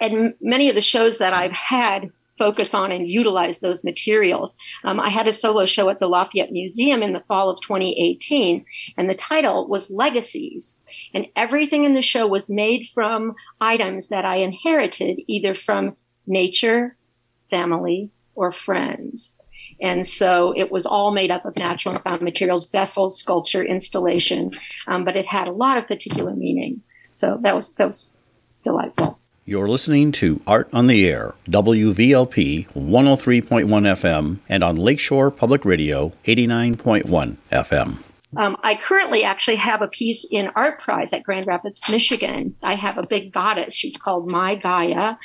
and 0.00 0.34
many 0.40 0.68
of 0.68 0.74
the 0.74 0.82
shows 0.82 1.18
that 1.18 1.32
I've 1.32 1.52
had 1.52 2.10
focus 2.40 2.72
on 2.72 2.90
and 2.90 3.06
utilize 3.06 3.58
those 3.58 3.84
materials. 3.84 4.56
Um, 4.82 4.98
I 4.98 5.10
had 5.10 5.26
a 5.26 5.32
solo 5.32 5.66
show 5.66 5.90
at 5.90 5.98
the 5.98 6.08
Lafayette 6.08 6.52
Museum 6.52 7.02
in 7.02 7.12
the 7.12 7.22
fall 7.28 7.50
of 7.50 7.60
2018, 7.60 8.64
and 8.96 9.10
the 9.10 9.14
title 9.14 9.68
was 9.68 9.90
Legacies. 9.90 10.80
And 11.12 11.26
everything 11.36 11.84
in 11.84 11.92
the 11.92 12.00
show 12.00 12.26
was 12.26 12.48
made 12.48 12.88
from 12.94 13.34
items 13.60 14.08
that 14.08 14.24
I 14.24 14.36
inherited 14.36 15.20
either 15.26 15.54
from 15.54 15.96
nature, 16.26 16.96
family, 17.50 18.10
or 18.34 18.52
friends. 18.52 19.32
And 19.82 20.06
so 20.06 20.54
it 20.56 20.72
was 20.72 20.86
all 20.86 21.10
made 21.10 21.30
up 21.30 21.44
of 21.44 21.58
natural 21.58 21.94
and 21.94 22.04
found 22.04 22.22
materials, 22.22 22.70
vessels, 22.70 23.18
sculpture, 23.18 23.62
installation, 23.62 24.52
um, 24.86 25.04
but 25.04 25.16
it 25.16 25.26
had 25.26 25.46
a 25.46 25.52
lot 25.52 25.76
of 25.76 25.86
particular 25.86 26.34
meaning. 26.34 26.80
So 27.12 27.38
that 27.42 27.54
was 27.54 27.74
that 27.74 27.86
was 27.86 28.10
delightful. 28.64 29.19
You're 29.46 29.68
listening 29.68 30.12
to 30.12 30.40
Art 30.46 30.68
on 30.70 30.86
the 30.86 31.08
Air, 31.08 31.34
WVLP 31.46 32.68
103.1 32.68 33.66
FM, 33.66 34.38
and 34.50 34.62
on 34.62 34.76
Lakeshore 34.76 35.30
Public 35.30 35.64
Radio 35.64 36.12
89.1 36.24 37.38
FM. 37.50 38.10
Um, 38.36 38.56
I 38.62 38.74
currently 38.74 39.24
actually 39.24 39.56
have 39.56 39.80
a 39.80 39.88
piece 39.88 40.26
in 40.30 40.50
Art 40.54 40.80
Prize 40.80 41.14
at 41.14 41.22
Grand 41.22 41.46
Rapids, 41.46 41.80
Michigan. 41.90 42.54
I 42.62 42.74
have 42.74 42.98
a 42.98 43.06
big 43.06 43.32
goddess. 43.32 43.74
She's 43.74 43.96
called 43.96 44.30
My 44.30 44.56
Gaia, 44.56 45.16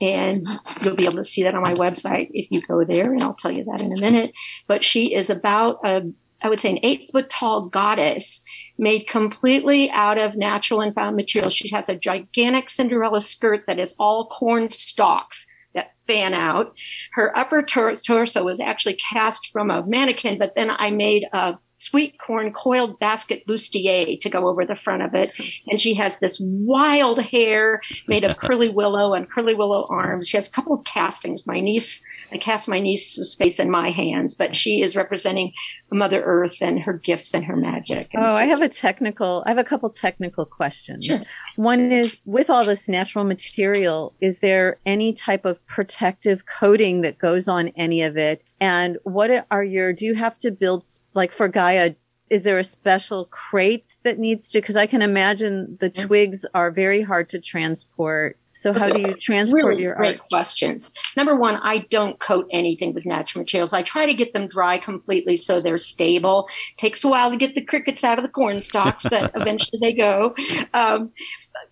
and 0.00 0.46
you'll 0.82 0.94
be 0.94 1.04
able 1.04 1.16
to 1.16 1.24
see 1.24 1.42
that 1.42 1.56
on 1.56 1.62
my 1.62 1.74
website 1.74 2.30
if 2.32 2.46
you 2.50 2.62
go 2.62 2.84
there, 2.84 3.12
and 3.12 3.22
I'll 3.24 3.34
tell 3.34 3.50
you 3.50 3.64
that 3.64 3.82
in 3.82 3.92
a 3.92 4.00
minute. 4.00 4.32
But 4.68 4.84
she 4.84 5.12
is 5.12 5.30
about 5.30 5.80
a, 5.84 6.10
I 6.42 6.48
would 6.48 6.60
say, 6.60 6.70
an 6.70 6.78
eight 6.84 7.10
foot 7.12 7.28
tall 7.28 7.62
goddess 7.62 8.44
made 8.78 9.06
completely 9.06 9.90
out 9.90 10.18
of 10.18 10.36
natural 10.36 10.80
and 10.80 10.94
found 10.94 11.16
materials. 11.16 11.54
She 11.54 11.68
has 11.70 11.88
a 11.88 11.96
gigantic 11.96 12.70
Cinderella 12.70 13.20
skirt 13.20 13.64
that 13.66 13.78
is 13.78 13.94
all 13.98 14.26
corn 14.28 14.68
stalks 14.68 15.46
that 15.74 15.92
fan 16.06 16.34
out. 16.34 16.74
Her 17.12 17.36
upper 17.36 17.62
tor- 17.62 17.94
torso 17.94 18.44
was 18.44 18.60
actually 18.60 18.94
cast 19.12 19.50
from 19.52 19.70
a 19.70 19.84
mannequin, 19.86 20.38
but 20.38 20.54
then 20.54 20.70
I 20.70 20.90
made 20.90 21.24
a 21.32 21.58
sweet 21.76 22.18
corn 22.18 22.52
coiled 22.52 22.98
basket 22.98 23.46
bustier 23.46 24.18
to 24.20 24.28
go 24.30 24.48
over 24.48 24.64
the 24.64 24.76
front 24.76 25.02
of 25.02 25.14
it. 25.14 25.32
And 25.68 25.80
she 25.80 25.94
has 25.94 26.18
this 26.18 26.38
wild 26.40 27.20
hair 27.20 27.80
made 28.06 28.24
of 28.24 28.36
curly 28.38 28.68
willow 28.68 29.14
and 29.14 29.28
curly 29.30 29.54
willow 29.54 29.86
arms. 29.90 30.28
She 30.28 30.36
has 30.36 30.48
a 30.48 30.50
couple 30.50 30.74
of 30.74 30.84
castings. 30.84 31.46
My 31.46 31.60
niece, 31.60 32.02
I 32.32 32.38
cast 32.38 32.68
my 32.68 32.78
niece's 32.80 33.34
face 33.34 33.58
in 33.58 33.70
my 33.70 33.90
hands, 33.90 34.34
but 34.34 34.54
she 34.56 34.80
is 34.82 34.96
representing 34.96 35.52
Mother 35.92 36.22
Earth 36.22 36.58
and 36.60 36.78
her 36.80 36.92
gifts 36.94 37.34
and 37.34 37.44
her 37.44 37.56
magic. 37.56 38.10
And 38.12 38.24
Oh, 38.24 38.28
so- 38.30 38.34
I 38.36 38.44
have 38.44 38.62
a 38.62 38.68
technical, 38.68 39.42
I 39.46 39.50
have 39.50 39.58
a 39.58 39.64
couple 39.64 39.90
technical 39.90 40.44
questions. 40.44 41.04
Sure. 41.04 41.20
One 41.56 41.92
is 41.92 42.16
with 42.24 42.50
all 42.50 42.64
this 42.64 42.88
natural 42.88 43.24
material, 43.24 44.14
is 44.20 44.38
there 44.40 44.78
any 44.86 45.12
type 45.12 45.44
of 45.44 45.64
protective 45.66 46.46
coating 46.46 47.00
that 47.02 47.18
goes 47.18 47.48
on 47.48 47.68
any 47.76 48.02
of 48.02 48.16
it? 48.16 48.42
And 48.60 48.98
what 49.02 49.46
are 49.50 49.64
your, 49.64 49.92
do 49.92 50.04
you 50.04 50.14
have 50.14 50.38
to 50.38 50.50
build, 50.50 50.86
like 51.12 51.32
for 51.32 51.48
Gaia, 51.48 51.94
is 52.30 52.42
there 52.42 52.58
a 52.58 52.64
special 52.64 53.26
crate 53.26 53.98
that 54.02 54.18
needs 54.18 54.50
to, 54.50 54.58
because 54.58 54.76
I 54.76 54.86
can 54.86 55.02
imagine 55.02 55.76
the 55.80 55.90
twigs 55.90 56.46
are 56.54 56.70
very 56.70 57.02
hard 57.02 57.28
to 57.30 57.40
transport. 57.40 58.38
So 58.52 58.72
how 58.72 58.88
do 58.88 59.00
you 59.00 59.14
transport 59.14 59.64
really 59.64 59.82
your 59.82 59.96
great 59.96 60.20
art? 60.20 60.28
questions. 60.30 60.92
Number 61.16 61.34
one, 61.34 61.56
I 61.56 61.86
don't 61.90 62.18
coat 62.20 62.48
anything 62.52 62.94
with 62.94 63.04
natural 63.04 63.42
materials. 63.42 63.72
I 63.72 63.82
try 63.82 64.06
to 64.06 64.14
get 64.14 64.32
them 64.32 64.46
dry 64.46 64.78
completely 64.78 65.36
so 65.36 65.60
they're 65.60 65.76
stable. 65.76 66.48
Takes 66.76 67.04
a 67.04 67.08
while 67.08 67.30
to 67.30 67.36
get 67.36 67.56
the 67.56 67.64
crickets 67.64 68.04
out 68.04 68.18
of 68.18 68.24
the 68.24 68.30
corn 68.30 68.60
stalks, 68.60 69.04
but 69.08 69.32
eventually 69.34 69.80
they 69.80 69.92
go. 69.92 70.34
Um, 70.72 71.10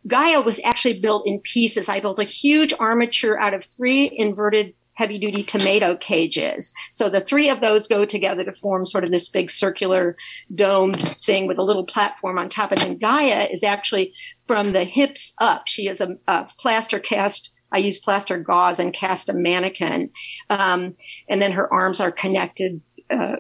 Gaia 0.06 0.40
was 0.40 0.60
actually 0.64 1.00
built 1.00 1.26
in 1.26 1.40
pieces. 1.40 1.88
I 1.88 2.00
built 2.00 2.18
a 2.18 2.24
huge 2.24 2.74
armature 2.78 3.38
out 3.38 3.54
of 3.54 3.64
three 3.64 4.10
inverted 4.12 4.74
heavy 4.94 5.18
duty 5.18 5.42
tomato 5.42 5.96
cages. 5.96 6.72
So 6.92 7.08
the 7.08 7.20
three 7.20 7.48
of 7.48 7.60
those 7.60 7.86
go 7.86 8.04
together 8.04 8.44
to 8.44 8.52
form 8.52 8.84
sort 8.84 9.04
of 9.04 9.10
this 9.10 9.28
big 9.28 9.50
circular 9.50 10.16
domed 10.54 11.16
thing 11.24 11.46
with 11.46 11.58
a 11.58 11.62
little 11.62 11.84
platform 11.84 12.38
on 12.38 12.48
top. 12.48 12.72
And 12.72 12.80
then 12.80 12.98
Gaia 12.98 13.48
is 13.50 13.62
actually 13.62 14.12
from 14.46 14.72
the 14.72 14.84
hips 14.84 15.34
up. 15.38 15.62
She 15.66 15.88
is 15.88 16.00
a, 16.00 16.16
a 16.28 16.46
plaster 16.58 16.98
cast. 16.98 17.52
I 17.70 17.78
use 17.78 17.98
plaster 17.98 18.38
gauze 18.38 18.78
and 18.78 18.92
cast 18.92 19.28
a 19.28 19.32
mannequin. 19.32 20.10
Um, 20.50 20.94
and 21.28 21.40
then 21.40 21.52
her 21.52 21.72
arms 21.72 22.00
are 22.00 22.12
connected. 22.12 22.80
Uh, 23.08 23.36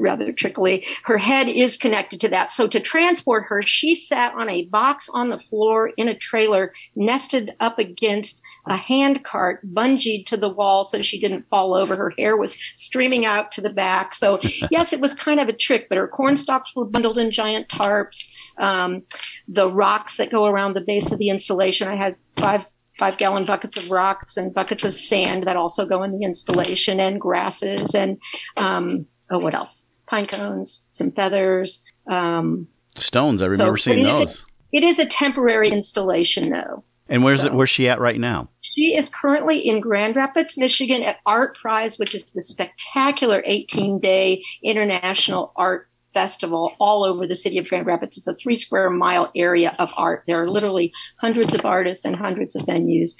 rather 0.00 0.32
trickily. 0.32 0.86
Her 1.04 1.18
head 1.18 1.48
is 1.48 1.76
connected 1.76 2.20
to 2.20 2.28
that. 2.28 2.52
So 2.52 2.66
to 2.68 2.80
transport 2.80 3.44
her, 3.48 3.62
she 3.62 3.94
sat 3.94 4.34
on 4.34 4.50
a 4.50 4.66
box 4.66 5.08
on 5.12 5.30
the 5.30 5.38
floor 5.38 5.90
in 5.96 6.08
a 6.08 6.16
trailer, 6.16 6.72
nested 6.94 7.52
up 7.60 7.78
against 7.78 8.40
a 8.66 8.76
hand 8.76 9.24
cart, 9.24 9.60
bungeed 9.72 10.26
to 10.26 10.36
the 10.36 10.48
wall 10.48 10.84
so 10.84 11.02
she 11.02 11.20
didn't 11.20 11.48
fall 11.48 11.74
over. 11.74 11.96
Her 11.96 12.12
hair 12.18 12.36
was 12.36 12.58
streaming 12.74 13.24
out 13.24 13.52
to 13.52 13.60
the 13.60 13.70
back. 13.70 14.14
So 14.14 14.40
yes, 14.70 14.92
it 14.92 15.00
was 15.00 15.14
kind 15.14 15.40
of 15.40 15.48
a 15.48 15.52
trick, 15.52 15.88
but 15.88 15.98
her 15.98 16.08
corn 16.08 16.36
stalks 16.36 16.74
were 16.74 16.84
bundled 16.84 17.18
in 17.18 17.30
giant 17.30 17.68
tarps. 17.68 18.30
Um, 18.58 19.02
the 19.48 19.70
rocks 19.70 20.16
that 20.16 20.30
go 20.30 20.46
around 20.46 20.74
the 20.74 20.80
base 20.80 21.10
of 21.12 21.18
the 21.18 21.28
installation, 21.28 21.88
I 21.88 21.96
had 21.96 22.16
five 22.36 22.64
five 22.98 23.18
gallon 23.18 23.44
buckets 23.44 23.76
of 23.76 23.90
rocks 23.90 24.36
and 24.36 24.54
buckets 24.54 24.84
of 24.84 24.94
sand 24.94 25.46
that 25.46 25.56
also 25.56 25.86
go 25.86 26.02
in 26.02 26.12
the 26.12 26.24
installation 26.24 27.00
and 27.00 27.20
grasses 27.20 27.94
and 27.94 28.18
um, 28.56 29.06
oh 29.30 29.38
what 29.38 29.54
else 29.54 29.86
pine 30.06 30.26
cones 30.26 30.84
some 30.92 31.10
feathers 31.12 31.82
um, 32.08 32.68
Stones, 32.96 33.42
I 33.42 33.46
remember 33.46 33.76
so 33.76 33.90
seeing 33.90 34.00
it 34.00 34.06
is 34.06 34.06
a- 34.06 34.12
those. 34.24 34.46
it 34.72 34.84
is 34.84 34.98
a 34.98 35.06
temporary 35.06 35.70
installation 35.70 36.50
though 36.50 36.84
And 37.08 37.24
where's 37.24 37.44
it? 37.44 37.52
Where's 37.52 37.70
she 37.70 37.88
at 37.88 38.00
right 38.00 38.18
now? 38.20 38.48
she 38.62 38.96
is 38.96 39.08
currently 39.08 39.58
in 39.58 39.80
Grand 39.80 40.16
Rapids, 40.16 40.56
Michigan 40.58 41.02
at 41.02 41.18
Art 41.26 41.56
Prize, 41.56 41.96
which 41.98 42.12
is 42.14 42.32
the 42.32 42.40
spectacular 42.40 43.42
18 43.46 43.98
day 44.00 44.42
international 44.62 45.52
art 45.56 45.88
festival 46.12 46.72
all 46.78 47.04
over 47.04 47.26
the 47.26 47.34
city 47.34 47.58
of 47.58 47.68
Grand 47.68 47.86
Rapids. 47.86 48.16
It's 48.16 48.26
a 48.26 48.34
three 48.34 48.56
square 48.56 48.88
mile 48.90 49.30
area 49.36 49.74
of 49.78 49.90
art. 49.96 50.24
There 50.26 50.40
are 50.42 50.48
literally 50.50 50.92
hundreds 51.20 51.54
of 51.54 51.64
artists 51.64 52.04
and 52.04 52.14
hundreds 52.16 52.54
of 52.56 52.62
venues. 52.62 53.12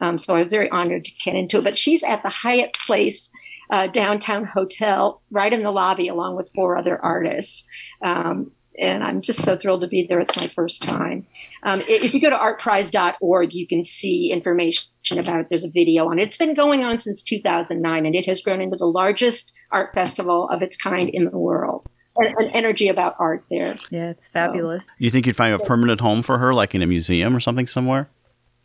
Um, 0.00 0.18
so 0.18 0.36
I'm 0.36 0.48
very 0.50 0.70
honored 0.70 1.04
to 1.06 1.12
get 1.24 1.34
into 1.34 1.58
it. 1.58 1.64
But 1.64 1.78
she's 1.78 2.02
at 2.02 2.22
the 2.22 2.28
Hyatt 2.30 2.74
Place 2.86 3.30
uh, 3.72 3.86
downtown 3.86 4.44
hotel 4.44 5.22
right 5.30 5.52
in 5.52 5.62
the 5.62 5.70
lobby 5.70 6.06
along 6.06 6.36
with 6.36 6.52
four 6.54 6.76
other 6.76 7.02
artists. 7.02 7.64
Um, 8.02 8.52
and 8.78 9.02
I'm 9.02 9.22
just 9.22 9.42
so 9.42 9.56
thrilled 9.56 9.80
to 9.80 9.86
be 9.86 10.06
there. 10.06 10.20
It's 10.20 10.36
my 10.36 10.46
first 10.48 10.82
time. 10.82 11.26
Um, 11.62 11.82
if 11.88 12.14
you 12.14 12.20
go 12.20 12.30
to 12.30 12.36
artprize.org, 12.36 13.54
you 13.54 13.66
can 13.66 13.82
see 13.82 14.30
information 14.30 15.18
about 15.18 15.40
it. 15.40 15.46
There's 15.48 15.64
a 15.64 15.70
video 15.70 16.08
on 16.08 16.18
it. 16.18 16.24
It's 16.24 16.36
been 16.36 16.54
going 16.54 16.84
on 16.84 16.98
since 16.98 17.22
2009, 17.22 18.06
and 18.06 18.14
it 18.14 18.26
has 18.26 18.40
grown 18.40 18.60
into 18.60 18.76
the 18.76 18.86
largest 18.86 19.52
art 19.70 19.94
festival 19.94 20.48
of 20.48 20.62
its 20.62 20.76
kind 20.76 21.08
in 21.10 21.24
the 21.24 21.38
world. 21.38 21.86
And 22.18 22.34
an 22.38 22.50
energy 22.50 22.88
about 22.88 23.16
art 23.18 23.42
there. 23.50 23.78
Yeah, 23.90 24.10
it's 24.10 24.28
fabulous. 24.28 24.88
You 24.98 25.08
think 25.08 25.26
you'd 25.26 25.36
find 25.36 25.54
a 25.54 25.58
permanent 25.58 26.00
home 26.00 26.22
for 26.22 26.38
her, 26.38 26.52
like 26.52 26.74
in 26.74 26.82
a 26.82 26.86
museum 26.86 27.34
or 27.34 27.40
something 27.40 27.66
somewhere? 27.66 28.10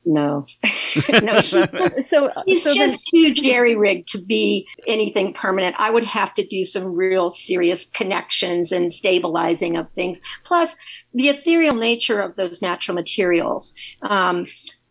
No, 0.10 0.46
no, 1.22 1.42
just, 1.42 1.74
So, 2.08 2.32
he's 2.46 2.64
so 2.64 2.74
then, 2.74 2.92
just 2.92 3.06
too 3.14 3.34
jerry 3.34 3.76
rigged 3.76 4.08
to 4.14 4.22
be 4.22 4.66
anything 4.88 5.34
permanent. 5.34 5.76
I 5.78 5.90
would 5.90 6.06
have 6.06 6.34
to 6.36 6.48
do 6.48 6.64
some 6.64 6.96
real 6.96 7.30
serious 7.30 7.90
connections 7.90 8.72
and 8.72 8.94
stabilizing 8.94 9.76
of 9.76 9.92
things. 9.92 10.22
Plus, 10.46 10.78
the 11.14 11.28
ethereal 11.28 11.76
nature 11.76 12.22
of 12.22 12.38
those 12.38 12.62
natural 12.62 12.96
materials. 12.96 13.76
Um, 14.02 14.48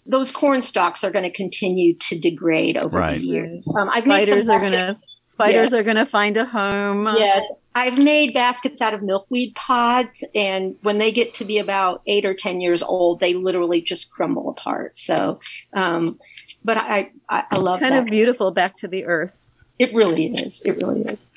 those 0.06 0.30
corn 0.32 0.62
stalks 0.62 1.02
are 1.04 1.10
going 1.10 1.24
to 1.24 1.30
continue 1.32 1.94
to 1.94 2.18
degrade 2.18 2.76
over 2.76 2.98
Right. 2.98 3.18
the 3.20 3.26
years. 3.26 3.66
Um, 3.76 3.88
I've 3.92 4.06
made 4.06 4.28
spiders 4.28 4.48
are 4.48 4.60
gonna 4.60 4.98
spiders 5.16 5.74
are 5.74 5.82
gonna 5.82 6.06
find 6.06 6.36
a 6.36 6.44
home. 6.44 7.06
Yes, 7.18 7.44
I've 7.74 7.98
made 7.98 8.32
baskets 8.32 8.80
out 8.80 8.94
of 8.94 9.02
milkweed 9.02 9.54
pods, 9.54 10.24
and 10.34 10.76
when 10.82 10.98
they 10.98 11.12
get 11.12 11.34
to 11.34 11.44
be 11.44 11.58
about 11.58 12.02
eight 12.06 12.24
or 12.24 12.34
ten 12.34 12.60
years 12.60 12.82
old, 12.82 13.20
they 13.20 13.34
literally 13.34 13.80
just 13.82 14.12
crumble 14.12 14.48
apart. 14.48 14.96
So, 14.96 15.38
um, 15.74 16.18
but 16.64 16.78
I, 16.78 17.10
I, 17.28 17.44
I 17.50 17.56
love 17.56 17.80
kind 17.80 17.94
that. 17.94 18.00
of 18.00 18.06
beautiful 18.06 18.50
back 18.50 18.76
to 18.78 18.88
the 18.88 19.04
earth. 19.04 19.50
It 19.78 19.92
really 19.92 20.28
is. 20.32 20.62
It 20.64 20.78
really 20.78 21.02
is. 21.02 21.30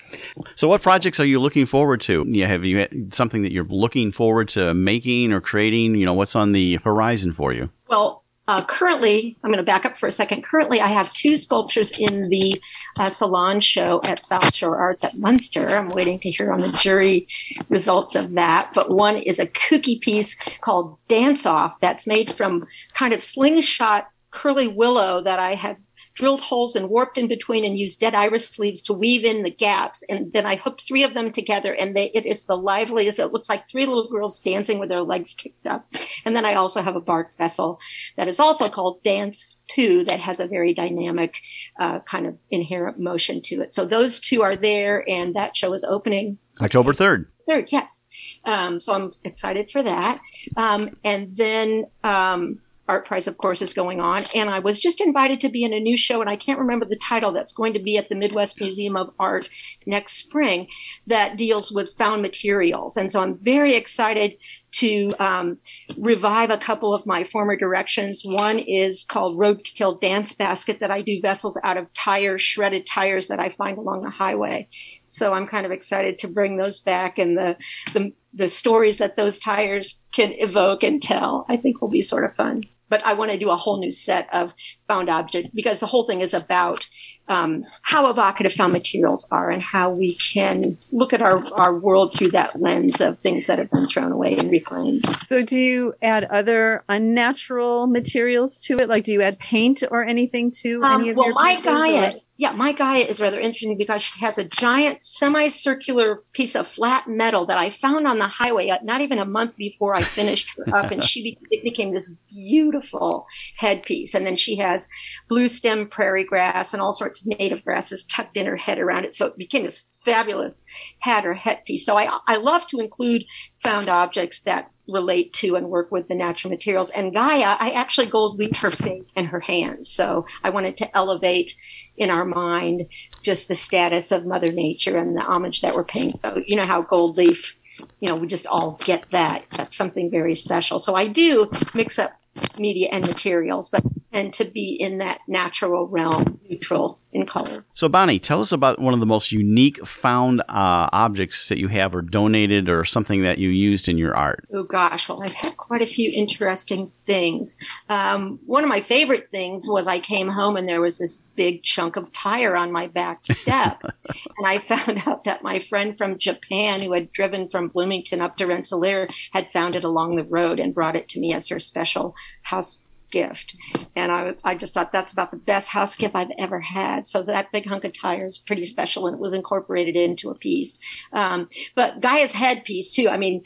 So, 0.56 0.70
what 0.70 0.82
projects 0.82 1.20
are 1.20 1.26
you 1.26 1.40
looking 1.42 1.66
forward 1.66 2.00
to? 2.02 2.24
Yeah, 2.26 2.48
have 2.48 2.64
you 2.64 2.78
had 2.78 3.14
something 3.14 3.42
that 3.42 3.52
you're 3.52 3.66
looking 3.66 4.14
forward 4.14 4.48
to 4.50 4.74
making 4.74 5.34
or 5.34 5.42
creating? 5.42 5.96
You 5.96 6.06
know, 6.06 6.14
what's 6.14 6.38
on 6.38 6.54
the 6.54 6.78
horizon 6.78 7.34
for 7.34 7.52
you? 7.52 7.70
Well, 7.90 8.24
uh, 8.50 8.64
currently, 8.64 9.38
I'm 9.44 9.52
going 9.52 9.60
to 9.60 9.64
back 9.64 9.86
up 9.86 9.96
for 9.96 10.08
a 10.08 10.12
second. 10.12 10.44
Currently, 10.44 10.82
I 10.82 10.88
have 10.88 11.14
two 11.14 11.38
sculptures 11.38 11.92
in 12.00 12.30
the 12.30 12.60
uh, 12.98 13.08
salon 13.08 13.62
show 13.62 14.02
at 14.06 14.24
South 14.24 14.56
Shore 14.56 14.76
Arts 14.76 15.04
at 15.04 15.16
Munster. 15.20 15.68
I'm 15.68 15.90
waiting 15.90 16.18
to 16.18 16.32
hear 16.32 16.52
on 16.52 16.62
the 16.62 16.72
jury 16.72 17.28
results 17.70 18.16
of 18.16 18.34
that. 18.34 18.72
But 18.74 18.90
one 18.90 19.18
is 19.18 19.38
a 19.38 19.46
cookie 19.46 20.00
piece 20.00 20.36
called 20.62 20.98
Dance 21.08 21.46
Off 21.46 21.80
that's 21.80 22.08
made 22.08 22.32
from 22.32 22.66
kind 22.96 23.14
of 23.14 23.24
slingshot 23.24 24.08
curly 24.32 24.68
willow 24.68 25.22
that 25.22 25.38
I 25.38 25.54
have 25.54 25.78
drilled 26.20 26.42
holes 26.42 26.76
and 26.76 26.90
warped 26.90 27.18
in 27.18 27.30
between 27.30 27.64
and 27.64 27.80
used 27.80 28.02
dead 28.02 28.14
iris 28.14 28.60
leaves 28.60 28.82
to 28.82 28.94
weave 28.94 29.24
in 29.24 29.42
the 29.44 29.50
gaps. 29.50 30.04
And 30.10 30.34
then 30.34 30.46
I 30.46 30.58
hooked 30.58 30.82
three 30.82 31.06
of 31.06 31.14
them 31.14 31.32
together 31.32 31.74
and 31.74 31.96
they, 31.96 32.08
it 32.14 32.26
is 32.26 32.44
the 32.44 32.58
liveliest. 32.58 33.20
It 33.20 33.32
looks 33.32 33.48
like 33.48 33.70
three 33.70 33.86
little 33.86 34.10
girls 34.10 34.38
dancing 34.38 34.80
with 34.80 34.90
their 34.90 35.02
legs 35.02 35.34
kicked 35.34 35.66
up. 35.66 35.88
And 36.26 36.36
then 36.36 36.44
I 36.44 36.56
also 36.56 36.82
have 36.82 36.98
a 36.98 37.02
bark 37.02 37.38
vessel 37.38 37.80
that 38.18 38.28
is 38.28 38.38
also 38.38 38.68
called 38.68 39.02
Dance 39.02 39.56
Two 39.70 40.04
that 40.06 40.20
has 40.20 40.42
a 40.42 40.48
very 40.48 40.74
dynamic 40.74 41.36
uh, 41.80 42.00
kind 42.00 42.28
of 42.28 42.36
inherent 42.52 43.00
motion 43.00 43.42
to 43.44 43.62
it. 43.62 43.72
So 43.72 43.86
those 43.86 44.20
two 44.20 44.42
are 44.42 44.58
there 44.58 45.08
and 45.08 45.36
that 45.36 45.56
show 45.56 45.72
is 45.74 45.86
opening 45.86 46.38
October 46.60 46.92
3rd. 46.92 47.28
third, 47.48 47.70
yes. 47.72 48.04
Um, 48.44 48.80
so 48.80 48.94
I'm 48.94 49.12
excited 49.24 49.72
for 49.72 49.82
that. 49.84 50.20
Um, 50.58 50.90
and 51.06 51.38
then 51.38 51.86
um, 52.04 52.60
Art 52.90 53.06
Prize, 53.06 53.28
of 53.28 53.38
course, 53.38 53.62
is 53.62 53.74
going 53.74 54.02
on. 54.02 54.24
And 54.34 54.50
I 54.50 54.60
was 54.60 54.82
just 54.82 55.00
invited 55.00 55.40
to 55.42 55.50
be 55.50 55.64
in 55.64 55.74
a 55.74 55.80
new 55.80 55.96
show, 55.96 56.22
and 56.22 56.30
I 56.30 56.36
can't 56.36 56.60
remember 56.60 56.86
the 56.86 56.98
title 56.98 57.32
that's 57.32 57.54
going 57.54 57.74
to 57.74 57.80
be 57.80 57.98
at 57.98 58.10
the 58.10 58.16
Midwest 58.16 58.60
Museum 58.60 58.98
of 58.98 59.14
Art 59.20 59.48
next 59.86 60.14
spring 60.14 60.68
that 61.08 61.38
deals 61.38 61.72
with 61.72 61.96
found 61.98 62.22
materials. 62.22 62.98
And 62.98 63.12
so 63.12 63.22
I'm 63.22 63.38
very 63.38 63.76
excited 63.76 64.36
to 64.72 65.12
um, 65.20 65.58
revive 65.98 66.50
a 66.50 66.58
couple 66.58 66.94
of 66.94 67.06
my 67.06 67.24
former 67.24 67.56
directions. 67.56 68.24
One 68.26 68.60
is 68.60 69.04
called 69.04 69.38
Roadkill 69.38 70.02
Dance 70.02 70.34
Basket 70.34 70.80
that 70.80 70.92
I 70.92 71.02
do 71.02 71.20
vessels 71.22 71.60
out 71.64 71.78
of 71.78 71.94
tires, 71.94 72.42
shredded 72.42 72.86
tires 72.86 73.28
that 73.28 73.40
I 73.40 73.50
find 73.50 73.78
along 73.78 74.02
the 74.02 74.10
highway. 74.10 74.68
So 75.08 75.34
I'm 75.34 75.48
kind 75.48 75.66
of 75.66 75.72
excited 75.72 76.20
to 76.20 76.28
bring 76.28 76.58
those 76.58 76.80
back 76.80 77.18
and 77.18 77.38
the, 77.38 77.56
the, 77.94 78.12
the 78.34 78.48
stories 78.48 78.98
that 78.98 79.16
those 79.16 79.40
tires 79.40 80.02
can 80.12 80.34
evoke 80.34 80.84
and 80.84 81.02
tell, 81.02 81.46
I 81.50 81.58
think 81.58 81.82
will 81.82 81.88
be 81.90 82.02
sort 82.02 82.26
of 82.26 82.36
fun. 82.36 82.64
But 82.90 83.06
I 83.06 83.14
want 83.14 83.32
to 83.32 83.38
do 83.38 83.50
a 83.50 83.56
whole 83.56 83.80
new 83.80 83.92
set 83.92 84.28
of 84.34 84.54
found 84.88 85.10
object 85.10 85.54
because 85.54 85.80
the 85.80 85.86
whole 85.86 86.06
thing 86.08 86.22
is 86.22 86.34
about 86.34 86.88
um, 87.28 87.64
how 87.84 88.10
evocative 88.10 88.54
found 88.54 88.74
materials 88.74 89.28
are 89.32 89.50
and 89.52 89.62
how 89.62 89.92
we 89.92 90.16
can 90.16 90.78
look 90.92 91.14
at 91.14 91.22
our, 91.22 91.40
our 91.54 91.78
world 91.78 92.16
through 92.16 92.30
that 92.30 92.60
lens 92.60 93.00
of 93.00 93.20
things 93.20 93.46
that 93.46 93.60
have 93.60 93.70
been 93.70 93.86
thrown 93.86 94.12
away 94.12 94.36
and 94.36 94.52
reclaimed. 94.52 95.06
So, 95.18 95.44
do 95.44 95.58
you 95.58 95.94
add 96.02 96.24
other 96.26 96.84
unnatural 96.90 97.86
materials 97.88 98.60
to 98.62 98.80
it? 98.80 98.90
Like, 98.90 99.04
do 99.04 99.12
you 99.12 99.22
add 99.22 99.38
paint 99.40 99.84
or 99.92 100.04
anything 100.04 100.50
to 100.64 100.82
Um, 100.84 101.02
any 101.02 101.10
of 101.12 101.18
well, 101.18 101.28
your 101.28 101.36
my 101.36 101.52
pieces, 101.56 101.66
Gaia, 101.66 102.08
or- 102.08 102.20
yeah, 102.40 102.54
my 102.54 102.72
Gaia 102.72 103.02
is 103.02 103.20
rather 103.20 103.38
interesting 103.38 103.78
because 103.78 104.02
she 104.02 104.18
has 104.22 104.38
a 104.38 104.46
giant 104.46 105.04
semicircular 105.04 106.24
piece 106.32 106.56
of 106.56 106.70
flat 106.70 107.06
metal 107.06 107.46
that 107.48 107.58
I 107.58 107.70
found 107.70 108.08
on 108.08 108.18
the 108.18 108.30
highway 108.30 108.70
uh, 108.70 108.78
not 108.82 109.02
even 109.02 109.20
a 109.20 109.26
month 109.26 109.58
before 109.58 109.94
I 109.94 110.04
finished 110.04 110.56
her 110.56 110.74
up, 110.74 110.90
and 110.90 111.04
she 111.04 111.22
be, 111.22 111.38
it 111.52 111.66
became 111.66 111.92
this 111.92 112.10
beautiful 112.30 113.28
headpiece. 113.58 114.16
And 114.16 114.26
then 114.26 114.38
she 114.38 114.56
has 114.56 114.88
blue 115.28 115.50
stem 115.50 115.90
prairie 115.90 116.24
grass 116.24 116.74
and 116.74 116.82
all 116.82 116.94
sorts 116.94 117.20
of 117.20 117.28
native 117.28 117.62
grasses 117.66 118.06
tucked 118.06 118.38
in 118.38 118.46
her 118.46 118.56
head 118.56 118.80
around 118.80 119.04
it, 119.04 119.14
so 119.14 119.26
it 119.26 119.38
became 119.38 119.64
this 119.64 119.88
fabulous 120.06 120.64
hat 121.00 121.26
or 121.26 121.34
headpiece. 121.34 121.86
So 121.86 121.98
I 121.98 122.20
I 122.26 122.38
love 122.38 122.66
to 122.68 122.80
include 122.80 123.26
found 123.64 123.90
objects 123.90 124.44
that 124.44 124.72
relate 124.92 125.34
to 125.34 125.56
and 125.56 125.70
work 125.70 125.92
with 125.92 126.08
the 126.08 126.16
natural 126.16 126.52
materials. 126.52 126.90
And 126.92 127.14
Gaia, 127.14 127.56
I 127.60 127.72
actually 127.72 128.08
gold 128.08 128.38
leaf 128.38 128.58
her 128.58 128.72
feet 128.72 129.08
and 129.16 129.28
her 129.28 129.40
hands. 129.40 129.90
So 129.90 130.26
I 130.44 130.50
wanted 130.50 130.78
to 130.78 130.98
elevate 130.98 131.56
in 131.98 132.10
our 132.10 132.26
mind 132.26 132.88
just 133.22 133.48
the 133.48 133.56
status 133.56 134.12
of 134.12 134.26
Mother 134.26 134.52
Nature 134.52 134.98
and 134.98 135.16
the 135.16 135.22
homage 135.22 135.62
that 135.62 135.76
we're 135.76 135.84
paying. 135.84 136.14
So 136.24 136.42
you 136.46 136.56
know 136.56 136.66
how 136.66 136.82
gold 136.82 137.18
leaf, 137.18 137.56
you 138.00 138.10
know, 138.10 138.16
we 138.16 138.28
just 138.28 138.48
all 138.48 138.80
get 138.84 139.06
that. 139.12 139.46
That's 139.52 139.76
something 139.76 140.10
very 140.10 140.36
special. 140.36 140.80
So 140.80 140.96
I 140.96 141.08
do 141.08 141.50
mix 141.76 142.00
up 142.00 142.12
media 142.58 142.90
and 142.92 143.06
materials, 143.06 143.70
but 143.70 143.84
and 144.12 144.34
to 144.34 144.46
be 144.46 144.72
in 144.80 144.98
that 145.00 145.20
natural 145.28 145.88
realm, 145.88 146.40
neutral 146.50 147.00
in 147.12 147.26
color. 147.26 147.66
So, 147.74 147.90
Bonnie, 147.90 148.20
tell 148.20 148.42
us 148.42 148.52
about 148.52 148.80
one 148.80 148.94
of 148.94 149.00
the 149.00 149.06
most 149.06 149.32
unique 149.32 149.86
found 149.86 150.42
uh, 150.42 150.90
objects 150.92 151.50
that 151.50 151.58
you 151.58 151.68
have 151.68 151.96
or 151.96 152.02
donated 152.02 152.70
or 152.70 152.86
something 152.86 153.24
that 153.24 153.40
you 153.40 153.50
used 153.50 153.88
in 153.88 153.98
your 153.98 154.16
art. 154.16 154.46
Oh 154.54 154.64
gosh, 154.64 155.10
well, 155.10 155.24
I've 155.24 155.34
had 155.34 155.58
quite 155.58 155.82
a 155.82 155.88
few 155.88 156.12
interesting 156.14 156.92
things. 157.06 157.58
Um, 157.90 158.40
one 158.46 158.64
of 158.64 158.70
my 158.70 158.82
favorite 158.82 159.30
things 159.32 159.68
was 159.68 159.88
I 159.88 160.00
came 160.00 160.28
home 160.28 160.56
and 160.56 160.68
there 160.68 160.82
was 160.82 160.98
this 160.98 161.22
big 161.36 161.64
chunk 161.64 161.96
of 161.96 162.12
tire 162.14 162.56
on 162.56 162.72
my 162.72 162.88
back 162.88 163.24
step. 163.26 163.82
and 164.38 164.46
I 164.46 164.60
found 164.60 165.02
out 165.06 165.24
that 165.24 165.44
my 165.44 165.60
friend 165.60 165.98
from 165.98 166.20
Japan, 166.20 166.82
who 166.82 166.94
had 166.94 167.12
driven 167.12 167.50
from 167.50 167.70
Bloomington 167.70 168.22
up 168.22 168.38
to 168.38 168.46
Rensselaer, 168.46 169.08
had 169.32 169.52
found 169.52 169.76
it 169.76 169.84
along 169.84 170.16
the 170.16 170.26
road 170.26 170.60
and 170.60 170.76
brought 170.76 170.96
it 170.96 171.10
to 171.10 171.20
me 171.20 171.34
as 171.34 171.48
her 171.50 171.60
special 171.60 172.16
house 172.44 172.84
gift. 173.12 173.56
And 173.96 174.12
I, 174.12 174.36
I 174.44 174.56
just 174.56 174.74
thought 174.74 174.92
that's 174.92 175.14
about 175.14 175.32
the 175.32 175.38
best 175.38 175.70
house 175.70 175.96
gift 175.96 176.16
I've 176.16 176.32
ever 176.38 176.60
had. 176.60 177.08
So 177.08 177.24
that 177.24 177.52
big 177.52 177.66
hunk 177.66 177.84
of 177.84 177.94
tire 177.94 178.26
is 178.26 178.38
pretty 178.38 178.66
special 178.66 179.08
and 179.08 179.16
it 179.16 179.20
was 179.20 179.34
incorporated 179.34 179.96
into 179.96 180.30
a 180.30 180.36
piece. 180.36 180.80
Um, 181.14 181.50
but 181.76 182.02
Gaia's 182.02 182.32
headpiece, 182.32 182.94
too. 182.94 183.10
I 183.10 183.18
mean, 183.18 183.42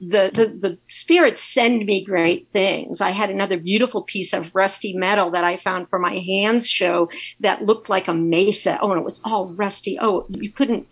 the, 0.00 0.30
the 0.32 0.68
the 0.68 0.78
spirits 0.88 1.42
send 1.42 1.86
me 1.86 2.04
great 2.04 2.48
things. 2.52 3.00
I 3.00 3.10
had 3.10 3.30
another 3.30 3.56
beautiful 3.56 4.02
piece 4.02 4.34
of 4.34 4.54
rusty 4.54 4.92
metal 4.92 5.30
that 5.30 5.44
I 5.44 5.56
found 5.56 5.88
for 5.88 5.98
my 5.98 6.18
hands 6.18 6.68
show 6.68 7.08
that 7.40 7.64
looked 7.64 7.88
like 7.88 8.06
a 8.06 8.14
mesa. 8.14 8.78
Oh, 8.80 8.90
and 8.90 9.00
it 9.00 9.04
was 9.04 9.22
all 9.24 9.54
rusty. 9.54 9.98
Oh, 10.00 10.26
you 10.28 10.50
couldn't 10.50 10.86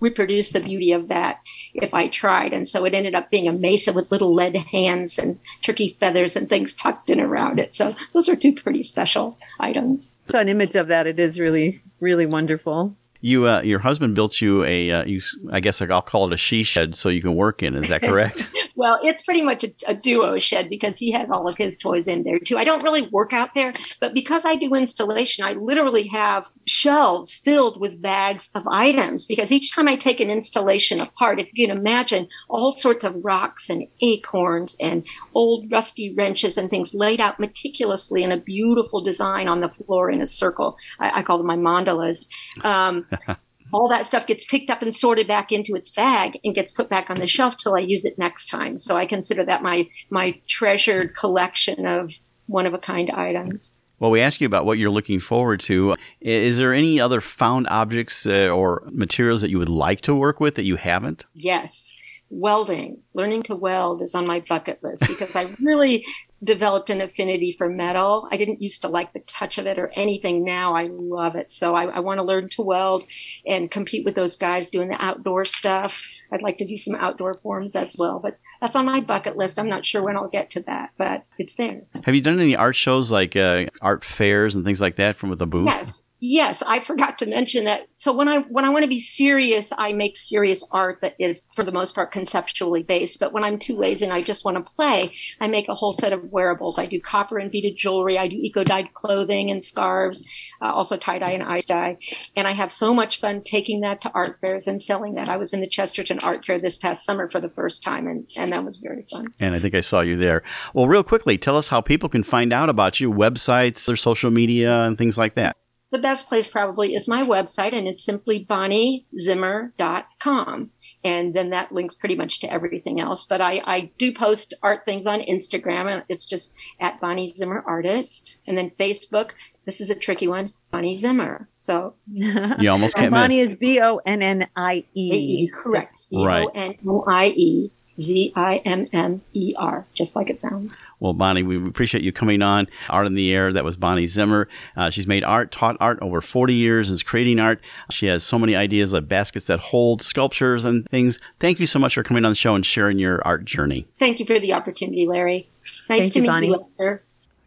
reproduce 0.00 0.50
the 0.50 0.60
beauty 0.60 0.92
of 0.92 1.08
that 1.08 1.40
if 1.74 1.94
I 1.94 2.08
tried. 2.08 2.52
And 2.52 2.68
so 2.68 2.84
it 2.84 2.94
ended 2.94 3.14
up 3.14 3.30
being 3.30 3.48
a 3.48 3.52
mesa 3.52 3.92
with 3.92 4.10
little 4.10 4.34
lead 4.34 4.56
hands 4.56 5.18
and 5.18 5.38
turkey 5.62 5.96
feathers 5.98 6.36
and 6.36 6.48
things 6.48 6.74
tucked 6.74 7.08
in 7.08 7.20
around 7.20 7.60
it. 7.60 7.74
So 7.74 7.94
those 8.12 8.28
are 8.28 8.36
two 8.36 8.52
pretty 8.52 8.82
special 8.82 9.38
items. 9.58 10.12
Saw 10.28 10.40
an 10.40 10.48
image 10.48 10.76
of 10.76 10.88
that. 10.88 11.06
It 11.06 11.18
is 11.18 11.40
really, 11.40 11.82
really 11.98 12.26
wonderful. 12.26 12.94
You, 13.20 13.46
uh, 13.46 13.62
your 13.62 13.80
husband 13.80 14.14
built 14.14 14.40
you 14.40 14.64
a, 14.64 14.90
uh, 14.90 15.04
you, 15.04 15.20
I 15.50 15.60
guess 15.60 15.82
I'll 15.82 16.02
call 16.02 16.26
it 16.26 16.32
a 16.32 16.36
she 16.36 16.62
shed 16.62 16.94
so 16.94 17.08
you 17.08 17.20
can 17.20 17.34
work 17.34 17.62
in. 17.62 17.74
Is 17.76 17.88
that 17.88 18.02
correct? 18.02 18.48
Well, 18.80 18.98
it's 19.02 19.22
pretty 19.22 19.42
much 19.42 19.62
a, 19.62 19.74
a 19.88 19.94
duo 19.94 20.38
shed 20.38 20.70
because 20.70 20.96
he 20.96 21.10
has 21.10 21.30
all 21.30 21.46
of 21.46 21.58
his 21.58 21.76
toys 21.76 22.08
in 22.08 22.22
there 22.22 22.38
too. 22.38 22.56
I 22.56 22.64
don't 22.64 22.82
really 22.82 23.02
work 23.08 23.34
out 23.34 23.54
there, 23.54 23.74
but 24.00 24.14
because 24.14 24.46
I 24.46 24.56
do 24.56 24.74
installation, 24.74 25.44
I 25.44 25.52
literally 25.52 26.06
have 26.08 26.48
shelves 26.66 27.34
filled 27.34 27.78
with 27.78 28.00
bags 28.00 28.48
of 28.54 28.66
items 28.66 29.26
because 29.26 29.52
each 29.52 29.74
time 29.74 29.86
I 29.86 29.96
take 29.96 30.18
an 30.18 30.30
installation 30.30 30.98
apart, 30.98 31.38
if 31.38 31.50
you 31.52 31.66
can 31.66 31.76
imagine 31.76 32.26
all 32.48 32.72
sorts 32.72 33.04
of 33.04 33.22
rocks 33.22 33.68
and 33.68 33.86
acorns 34.00 34.78
and 34.80 35.04
old 35.34 35.70
rusty 35.70 36.14
wrenches 36.14 36.56
and 36.56 36.70
things 36.70 36.94
laid 36.94 37.20
out 37.20 37.38
meticulously 37.38 38.24
in 38.24 38.32
a 38.32 38.40
beautiful 38.40 39.02
design 39.02 39.46
on 39.46 39.60
the 39.60 39.68
floor 39.68 40.10
in 40.10 40.22
a 40.22 40.26
circle. 40.26 40.78
I, 40.98 41.18
I 41.18 41.22
call 41.22 41.36
them 41.36 41.46
my 41.46 41.56
mandalas. 41.56 42.28
Um, 42.64 43.06
all 43.72 43.88
that 43.88 44.06
stuff 44.06 44.26
gets 44.26 44.44
picked 44.44 44.70
up 44.70 44.82
and 44.82 44.94
sorted 44.94 45.28
back 45.28 45.52
into 45.52 45.74
its 45.74 45.90
bag 45.90 46.38
and 46.44 46.54
gets 46.54 46.72
put 46.72 46.88
back 46.88 47.10
on 47.10 47.18
the 47.18 47.26
shelf 47.26 47.56
till 47.56 47.74
I 47.74 47.80
use 47.80 48.04
it 48.04 48.18
next 48.18 48.46
time. 48.46 48.76
So 48.76 48.96
I 48.96 49.06
consider 49.06 49.44
that 49.44 49.62
my 49.62 49.88
my 50.10 50.40
treasured 50.48 51.14
collection 51.14 51.86
of 51.86 52.12
one 52.46 52.66
of 52.66 52.74
a 52.74 52.78
kind 52.78 53.10
items. 53.10 53.74
Well, 54.00 54.10
we 54.10 54.22
asked 54.22 54.40
you 54.40 54.46
about 54.46 54.64
what 54.64 54.78
you're 54.78 54.90
looking 54.90 55.20
forward 55.20 55.60
to. 55.60 55.94
Is 56.22 56.56
there 56.56 56.72
any 56.72 56.98
other 56.98 57.20
found 57.20 57.68
objects 57.68 58.24
uh, 58.26 58.48
or 58.48 58.82
materials 58.90 59.42
that 59.42 59.50
you 59.50 59.58
would 59.58 59.68
like 59.68 60.00
to 60.02 60.14
work 60.14 60.40
with 60.40 60.54
that 60.54 60.62
you 60.62 60.76
haven't? 60.76 61.26
Yes, 61.34 61.92
welding, 62.30 62.98
learning 63.12 63.42
to 63.44 63.56
weld 63.56 64.00
is 64.00 64.14
on 64.14 64.26
my 64.26 64.42
bucket 64.48 64.82
list 64.82 65.06
because 65.06 65.36
I 65.36 65.48
really 65.62 66.04
developed 66.42 66.90
an 66.90 67.00
affinity 67.00 67.54
for 67.56 67.68
metal. 67.68 68.28
I 68.30 68.36
didn't 68.36 68.62
used 68.62 68.82
to 68.82 68.88
like 68.88 69.12
the 69.12 69.20
touch 69.20 69.58
of 69.58 69.66
it 69.66 69.78
or 69.78 69.90
anything. 69.94 70.44
Now 70.44 70.74
I 70.74 70.88
love 70.90 71.36
it. 71.36 71.50
So 71.50 71.74
I, 71.74 71.84
I 71.84 72.00
want 72.00 72.18
to 72.18 72.24
learn 72.24 72.48
to 72.50 72.62
weld 72.62 73.04
and 73.46 73.70
compete 73.70 74.04
with 74.04 74.14
those 74.14 74.36
guys 74.36 74.70
doing 74.70 74.88
the 74.88 75.04
outdoor 75.04 75.44
stuff. 75.44 76.06
I'd 76.32 76.42
like 76.42 76.58
to 76.58 76.66
do 76.66 76.76
some 76.76 76.94
outdoor 76.94 77.34
forms 77.34 77.76
as 77.76 77.96
well, 77.98 78.20
but 78.20 78.38
that's 78.60 78.76
on 78.76 78.86
my 78.86 79.00
bucket 79.00 79.36
list. 79.36 79.58
I'm 79.58 79.68
not 79.68 79.84
sure 79.84 80.02
when 80.02 80.16
I'll 80.16 80.28
get 80.28 80.50
to 80.50 80.60
that, 80.62 80.90
but 80.96 81.24
it's 81.38 81.54
there. 81.54 81.82
Have 82.04 82.14
you 82.14 82.20
done 82.20 82.40
any 82.40 82.56
art 82.56 82.76
shows 82.76 83.12
like 83.12 83.36
uh, 83.36 83.66
art 83.82 84.04
fairs 84.04 84.54
and 84.54 84.64
things 84.64 84.80
like 84.80 84.96
that 84.96 85.16
from 85.16 85.30
with 85.30 85.42
a 85.42 85.46
booth? 85.46 85.66
Yes. 85.66 86.04
Yes, 86.22 86.62
I 86.62 86.80
forgot 86.80 87.18
to 87.20 87.26
mention 87.26 87.64
that. 87.64 87.88
So 87.96 88.12
when 88.12 88.28
I 88.28 88.40
when 88.40 88.66
I 88.66 88.68
want 88.68 88.82
to 88.82 88.88
be 88.88 88.98
serious, 88.98 89.72
I 89.78 89.94
make 89.94 90.18
serious 90.18 90.68
art 90.70 91.00
that 91.00 91.14
is 91.18 91.42
for 91.56 91.64
the 91.64 91.72
most 91.72 91.94
part 91.94 92.12
conceptually 92.12 92.82
based. 92.82 93.18
But 93.18 93.32
when 93.32 93.42
I'm 93.42 93.58
too 93.58 93.74
lazy 93.74 94.04
and 94.04 94.12
I 94.12 94.20
just 94.20 94.44
want 94.44 94.58
to 94.58 94.72
play, 94.72 95.14
I 95.40 95.48
make 95.48 95.68
a 95.70 95.74
whole 95.74 95.94
set 95.94 96.12
of 96.12 96.24
wearables. 96.24 96.78
I 96.78 96.84
do 96.84 97.00
copper 97.00 97.38
and 97.38 97.50
beaded 97.50 97.74
jewelry. 97.74 98.18
I 98.18 98.28
do 98.28 98.36
eco 98.36 98.64
dyed 98.64 98.92
clothing 98.92 99.50
and 99.50 99.64
scarves, 99.64 100.22
uh, 100.60 100.66
also 100.66 100.98
tie 100.98 101.18
dye 101.18 101.30
and 101.30 101.42
ice 101.42 101.64
dye. 101.64 101.96
And 102.36 102.46
I 102.46 102.52
have 102.52 102.70
so 102.70 102.92
much 102.92 103.18
fun 103.18 103.42
taking 103.42 103.80
that 103.80 104.02
to 104.02 104.10
art 104.12 104.38
fairs 104.42 104.66
and 104.66 104.82
selling 104.82 105.14
that. 105.14 105.30
I 105.30 105.38
was 105.38 105.54
in 105.54 105.62
the 105.62 105.68
Chesterton 105.68 106.18
Art 106.18 106.44
Fair 106.44 106.60
this 106.60 106.76
past 106.76 107.02
summer 107.02 107.30
for 107.30 107.40
the 107.40 107.48
first 107.48 107.82
time, 107.82 108.06
and 108.06 108.28
and 108.36 108.52
that 108.52 108.62
was 108.62 108.76
very 108.76 109.06
fun. 109.10 109.32
And 109.40 109.54
I 109.54 109.58
think 109.58 109.74
I 109.74 109.80
saw 109.80 110.02
you 110.02 110.18
there. 110.18 110.42
Well, 110.74 110.86
real 110.86 111.02
quickly, 111.02 111.38
tell 111.38 111.56
us 111.56 111.68
how 111.68 111.80
people 111.80 112.10
can 112.10 112.24
find 112.24 112.52
out 112.52 112.68
about 112.68 113.00
you, 113.00 113.10
websites, 113.10 113.88
or 113.88 113.96
social 113.96 114.30
media, 114.30 114.82
and 114.82 114.98
things 114.98 115.16
like 115.16 115.34
that 115.36 115.56
the 115.90 115.98
best 115.98 116.28
place 116.28 116.46
probably 116.46 116.94
is 116.94 117.08
my 117.08 117.22
website, 117.22 117.72
and 117.74 117.88
it's 117.88 118.04
simply 118.04 118.44
bonniezimmer.com. 118.44 120.70
And 121.02 121.34
then 121.34 121.50
that 121.50 121.72
links 121.72 121.94
pretty 121.94 122.14
much 122.14 122.40
to 122.40 122.52
everything 122.52 123.00
else. 123.00 123.24
But 123.24 123.40
I, 123.40 123.62
I 123.64 123.90
do 123.98 124.12
post 124.12 124.54
art 124.62 124.84
things 124.84 125.06
on 125.06 125.20
Instagram, 125.20 125.90
and 125.92 126.04
it's 126.08 126.26
just 126.26 126.52
at 126.78 127.00
Bonnie 127.00 127.28
Zimmer 127.28 127.64
Artist. 127.66 128.36
And 128.46 128.56
then 128.56 128.70
Facebook, 128.78 129.30
this 129.64 129.80
is 129.80 129.90
a 129.90 129.94
tricky 129.94 130.28
one, 130.28 130.52
Bonnie 130.70 130.94
Zimmer. 130.94 131.48
So 131.56 131.94
you 132.12 132.70
almost 132.70 132.94
can't 132.96 133.10
Bonnie 133.10 133.40
miss. 133.40 133.50
is 133.50 133.56
B 133.56 133.80
O 133.80 134.00
N 134.06 134.22
N 134.22 134.46
I 134.56 134.84
E. 134.94 135.48
Correct. 135.52 136.04
B 136.10 136.24
Right. 136.24 136.44
O 136.44 136.48
N 136.54 136.74
N 136.86 137.00
I 137.08 137.26
E 137.28 137.70
Z 138.00 138.32
I 138.34 138.56
M 138.64 138.86
M 138.92 139.20
E 139.32 139.54
R, 139.58 139.84
just 139.94 140.16
like 140.16 140.30
it 140.30 140.40
sounds. 140.40 140.78
Well, 140.98 141.12
Bonnie, 141.12 141.42
we 141.42 141.56
appreciate 141.68 142.02
you 142.02 142.12
coming 142.12 142.42
on. 142.42 142.66
Art 142.88 143.06
in 143.06 143.14
the 143.14 143.32
Air, 143.32 143.52
that 143.52 143.64
was 143.64 143.76
Bonnie 143.76 144.06
Zimmer. 144.06 144.48
Uh, 144.76 144.90
she's 144.90 145.06
made 145.06 145.24
art, 145.24 145.52
taught 145.52 145.76
art 145.80 145.98
over 146.00 146.20
40 146.20 146.54
years, 146.54 146.90
is 146.90 147.02
creating 147.02 147.38
art. 147.38 147.60
She 147.90 148.06
has 148.06 148.22
so 148.22 148.38
many 148.38 148.56
ideas 148.56 148.92
of 148.92 149.08
baskets 149.08 149.46
that 149.46 149.60
hold 149.60 150.02
sculptures 150.02 150.64
and 150.64 150.88
things. 150.88 151.18
Thank 151.38 151.60
you 151.60 151.66
so 151.66 151.78
much 151.78 151.94
for 151.94 152.02
coming 152.02 152.24
on 152.24 152.32
the 152.32 152.36
show 152.36 152.54
and 152.54 152.64
sharing 152.64 152.98
your 152.98 153.20
art 153.26 153.44
journey. 153.44 153.86
Thank 153.98 154.20
you 154.20 154.26
for 154.26 154.38
the 154.38 154.52
opportunity, 154.52 155.06
Larry. 155.06 155.48
Nice 155.88 156.02
Thank 156.02 156.12
to 156.14 156.18
you, 156.18 156.22
meet 156.22 156.28
Bonnie. 156.28 156.46
you, 156.48 156.62
Esther. 156.62 157.02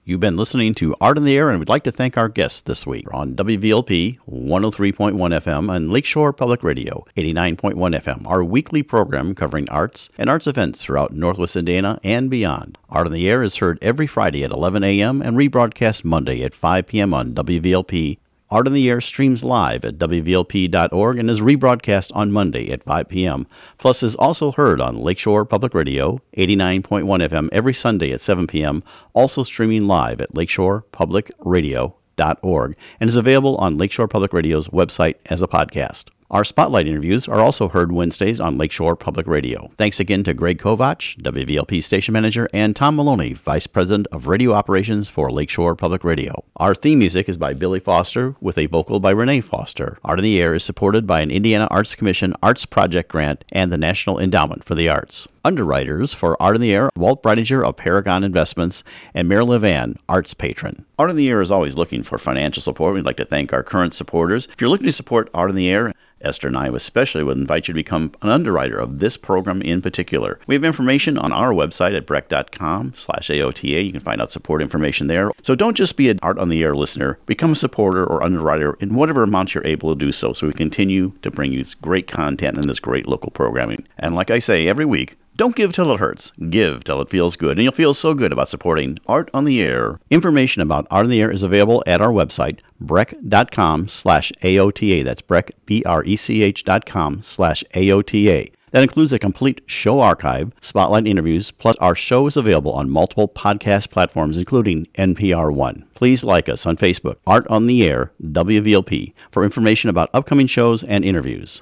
You've 0.06 0.20
been 0.20 0.36
listening 0.36 0.74
to 0.76 0.98
Art 1.00 1.18
in 1.18 1.24
the 1.24 1.38
Air, 1.38 1.50
and 1.50 1.60
we'd 1.60 1.70
like 1.70 1.86
to 1.86 1.92
thank 1.92 2.18
our 2.18 2.28
guests 2.28 2.60
this 2.60 2.86
week 2.86 3.08
on 3.14 3.36
WVLP 3.36 4.20
103.1 4.30 5.14
FM 5.14 5.74
and 5.74 5.92
Lakeshore 5.92 6.34
Public 6.34 6.62
Radio 6.62 7.06
89.1 7.16 7.76
FM, 7.76 8.28
our 8.28 8.44
weekly 8.44 8.84
program 8.84 9.34
covering 9.34 9.70
arts 9.70 10.10
and 10.18 10.30
arts 10.30 10.46
events 10.46 10.84
throughout 10.84 11.14
Northwest 11.14 11.56
Indiana 11.56 12.02
and 12.04 12.30
beyond. 12.30 12.78
Art 12.90 13.08
in 13.08 13.14
the 13.14 13.30
Air 13.30 13.44
is 13.44 13.58
heard 13.58 13.80
every 13.82 14.06
Friday 14.06 14.44
at 14.44 14.52
11 14.52 14.84
a.m. 14.84 15.22
and 15.22 15.38
rebroadcast 15.38 16.04
Monday 16.04 16.44
at 16.44 16.54
5 16.54 16.86
p.m. 16.86 17.14
on 17.14 17.32
WVLP. 17.34 18.18
Art 18.54 18.68
in 18.68 18.74
the 18.74 18.88
Air 18.88 19.02
streams 19.02 19.44
live 19.44 19.84
at 19.84 19.98
WVLP.org 19.98 21.18
and 21.18 21.28
is 21.28 21.42
rebroadcast 21.42 22.16
on 22.16 22.32
Monday 22.32 22.72
at 22.72 22.84
5 22.84 23.10
p.m. 23.10 23.48
Plus 23.80 24.04
is 24.04 24.16
also 24.16 24.52
heard 24.52 24.80
on 24.80 24.96
Lakeshore 24.96 25.44
Public 25.44 25.74
Radio, 25.74 26.20
89.1 26.38 27.04
FM 27.04 27.50
every 27.52 27.74
Sunday 27.74 28.12
at 28.12 28.22
7 28.22 28.46
p.m., 28.46 28.84
also 29.14 29.42
streaming 29.42 29.88
live 29.88 30.22
at 30.22 30.36
lakeshorepublicradio.org 30.36 32.78
and 33.00 33.08
is 33.08 33.16
available 33.16 33.56
on 33.56 33.80
Lakeshore 33.80 34.08
Public 34.08 34.32
Radio's 34.32 34.68
website 34.68 35.16
as 35.26 35.42
a 35.42 35.48
podcast. 35.48 36.12
Our 36.34 36.44
spotlight 36.44 36.88
interviews 36.88 37.28
are 37.28 37.40
also 37.40 37.68
heard 37.68 37.92
Wednesdays 37.92 38.40
on 38.40 38.58
Lakeshore 38.58 38.96
Public 38.96 39.28
Radio. 39.28 39.70
Thanks 39.78 40.00
again 40.00 40.24
to 40.24 40.34
Greg 40.34 40.58
Kovach, 40.58 41.16
WVLP 41.22 41.84
station 41.84 42.12
manager, 42.12 42.50
and 42.52 42.76
Tom 42.76 42.96
Maloney, 42.96 43.34
vice 43.34 43.68
president 43.68 44.08
of 44.12 44.28
radio 44.28 44.52
operations 44.52 45.12
for 45.12 45.32
Lakeshore 45.32 45.76
Public 45.76 46.04
Radio. 46.04 46.44
Our 46.56 46.74
theme 46.74 46.98
music 46.98 47.30
is 47.30 47.38
by 47.38 47.54
Billy 47.54 47.80
Foster 47.80 48.36
with 48.42 48.58
a 48.58 48.66
vocal 48.66 49.00
by 49.00 49.12
Renee 49.12 49.42
Foster. 49.42 50.00
Art 50.04 50.18
in 50.18 50.24
the 50.24 50.42
Air 50.42 50.56
is 50.56 50.64
supported 50.64 51.06
by 51.06 51.22
an 51.22 51.30
Indiana 51.30 51.68
Arts 51.70 51.94
Commission 51.94 52.34
Arts 52.42 52.66
Project 52.66 53.12
grant 53.12 53.46
and 53.52 53.72
the 53.72 53.78
National 53.78 54.18
Endowment 54.18 54.64
for 54.64 54.74
the 54.74 54.90
Arts. 54.90 55.28
Underwriters 55.46 56.16
for 56.16 56.42
Art 56.42 56.56
in 56.56 56.62
the 56.64 56.74
Air, 56.74 56.90
Walt 56.96 57.22
Breidinger 57.22 57.64
of 57.64 57.78
Paragon 57.78 58.24
Investments, 58.24 58.84
and 59.14 59.30
Marilyn 59.30 59.62
Levan, 59.62 59.98
Arts 60.10 60.34
Patron. 60.34 60.84
Art 60.98 61.12
in 61.12 61.16
the 61.16 61.30
Air 61.30 61.42
is 61.42 61.52
always 61.52 61.76
looking 61.76 62.02
for 62.02 62.18
financial 62.18 62.62
support. 62.62 62.96
We'd 62.96 63.06
like 63.06 63.18
to 63.18 63.26
thank 63.26 63.54
our 63.54 63.62
current 63.62 63.94
supporters. 63.94 64.48
If 64.48 64.62
you're 64.62 64.70
looking 64.72 64.88
to 64.88 64.92
support 64.92 65.30
Art 65.34 65.52
in 65.52 65.56
the 65.56 65.70
Air, 65.70 65.94
Esther 66.24 66.48
and 66.48 66.58
I 66.58 66.68
especially 66.70 67.24
would 67.24 67.38
invite 67.38 67.68
you 67.68 67.74
to 67.74 67.80
become 67.80 68.12
an 68.22 68.30
underwriter 68.30 68.78
of 68.78 69.00
this 69.00 69.18
program 69.18 69.62
in 69.62 69.82
particular. 69.82 70.40
We 70.48 70.56
have 70.56 70.64
information 70.64 71.18
on 71.18 71.32
our 71.32 71.52
website 71.52 71.96
at 71.96 72.06
brech.com 72.06 72.94
slash 72.96 73.30
AOTA. 73.30 73.86
You 73.86 73.92
can 73.92 74.02
find 74.02 74.22
out 74.22 74.32
support 74.32 74.62
information 74.62 75.08
there. 75.08 75.32
So 75.42 75.56
don't 75.56 75.78
just 75.78 75.98
be 75.98 76.10
an 76.10 76.20
Art 76.22 76.38
on 76.38 76.50
the 76.50 76.64
Air 76.64 76.76
listener. 76.76 77.20
Become 77.26 77.54
a 77.54 77.56
supporter 77.56 78.06
or 78.06 78.24
underwriter 78.24 78.78
in 78.80 78.96
whatever 78.96 79.24
amount 79.24 79.54
you're 79.54 79.66
able 79.66 79.94
to 79.94 80.00
do 80.00 80.12
so 80.12 80.34
so 80.34 80.48
we 80.48 80.54
continue 80.54 81.14
to 81.22 81.32
bring 81.32 81.52
you 81.52 81.60
this 81.60 81.76
great 81.76 82.08
content 82.08 82.58
and 82.58 82.70
this 82.70 82.80
great 82.80 83.08
local 83.08 83.32
programming. 83.32 83.88
And 83.98 84.16
like 84.16 84.32
I 84.32 84.40
say 84.40 84.68
every 84.68 84.86
week, 84.86 85.18
don't 85.36 85.56
give 85.56 85.74
till 85.74 85.92
it 85.92 86.00
hurts. 86.00 86.32
Give 86.50 86.84
till 86.84 87.02
it 87.02 87.10
feels 87.10 87.36
good. 87.36 87.58
And 87.58 87.64
you'll 87.64 87.74
feel 87.74 87.94
so 87.94 88.14
good 88.14 88.32
about 88.32 88.48
supporting 88.48 89.00
Art 89.08 89.30
on 89.34 89.46
the 89.46 89.62
Air. 89.62 90.00
Information 90.10 90.62
about 90.62 90.88
Art 90.92 91.06
on 91.06 91.10
the 91.10 91.22
Air 91.22 91.32
is 91.32 91.44
available 91.44 91.84
at 91.88 92.02
our 92.02 92.12
website, 92.12 92.60
brech.com 92.82 93.88
slash 93.88 94.32
AOTA. 94.42 95.04
That's 95.04 95.22
brech, 95.22 95.52
B-R-E-C-H 95.66 96.64
dot 96.64 96.86
com 96.86 97.22
slash 97.22 97.64
AOTA. 97.74 98.52
That 98.72 98.82
includes 98.82 99.14
a 99.14 99.20
complete 99.20 99.62
show 99.68 100.00
archive, 100.00 100.52
spotlight 100.60 101.08
interviews, 101.08 101.52
plus 101.52 101.76
our 101.76 101.94
show 101.94 102.26
is 102.26 102.36
available 102.36 102.72
on 102.74 102.90
multiple 102.90 103.28
podcast 103.28 103.92
platforms, 103.92 104.40
including 104.40 104.88
NPR 104.96 105.54
One. 105.54 105.86
Please 105.94 106.24
like 106.24 106.50
us 106.50 106.66
on 106.66 106.76
Facebook, 106.76 107.18
Art 107.28 107.46
on 107.50 107.68
the 107.68 107.88
Air, 107.88 108.14
WVLP, 108.22 109.14
for 109.30 109.44
information 109.44 109.92
about 109.92 110.10
upcoming 110.12 110.48
shows 110.48 110.84
and 110.84 111.06
interviews. 111.06 111.62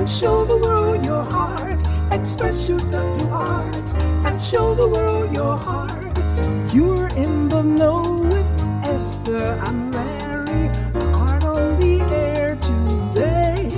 and 0.00 0.08
show 0.08 0.46
the 0.46 0.56
world 0.56 1.04
your 1.04 1.22
heart. 1.22 1.78
Express 2.10 2.70
yourself 2.70 3.20
through 3.20 3.28
art 3.28 3.94
and 4.24 4.40
show 4.40 4.74
the 4.74 4.88
world 4.88 5.30
your 5.30 5.58
heart. 5.58 6.16
You're 6.72 7.08
in 7.08 7.50
the 7.50 7.60
know 7.62 8.22
with 8.22 8.50
Esther 8.82 9.58
and 9.66 9.92
Larry. 9.92 10.68
Art 11.12 11.44
on 11.44 11.78
the 11.78 12.00
air 12.14 12.56
today. 12.70 13.68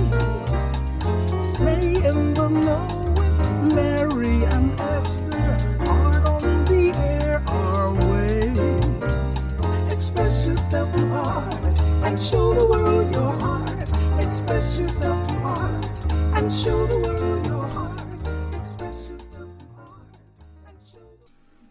Stay 1.41 1.87
in 2.09 2.33
the 2.33 2.47
know 2.47 3.13
with 3.17 3.73
Larry 3.75 4.45
and 4.45 4.79
Esther. 4.79 5.57
Art 5.85 6.25
on 6.25 6.63
the 6.71 6.93
air 7.11 7.43
our 7.47 7.91
way. 8.11 8.47
Express 9.91 10.47
yourself 10.47 10.89
through 10.95 11.11
art 11.11 11.79
and 12.05 12.17
show 12.17 12.53
the 12.53 12.65
world 12.65 13.11
your 13.11 13.33
heart. 13.43 13.89
Express 14.21 14.79
yourself 14.79 15.19
through 15.27 15.43
art 15.43 16.02
and 16.35 16.51
show 16.51 16.87
the 16.87 16.97
world 16.99 17.52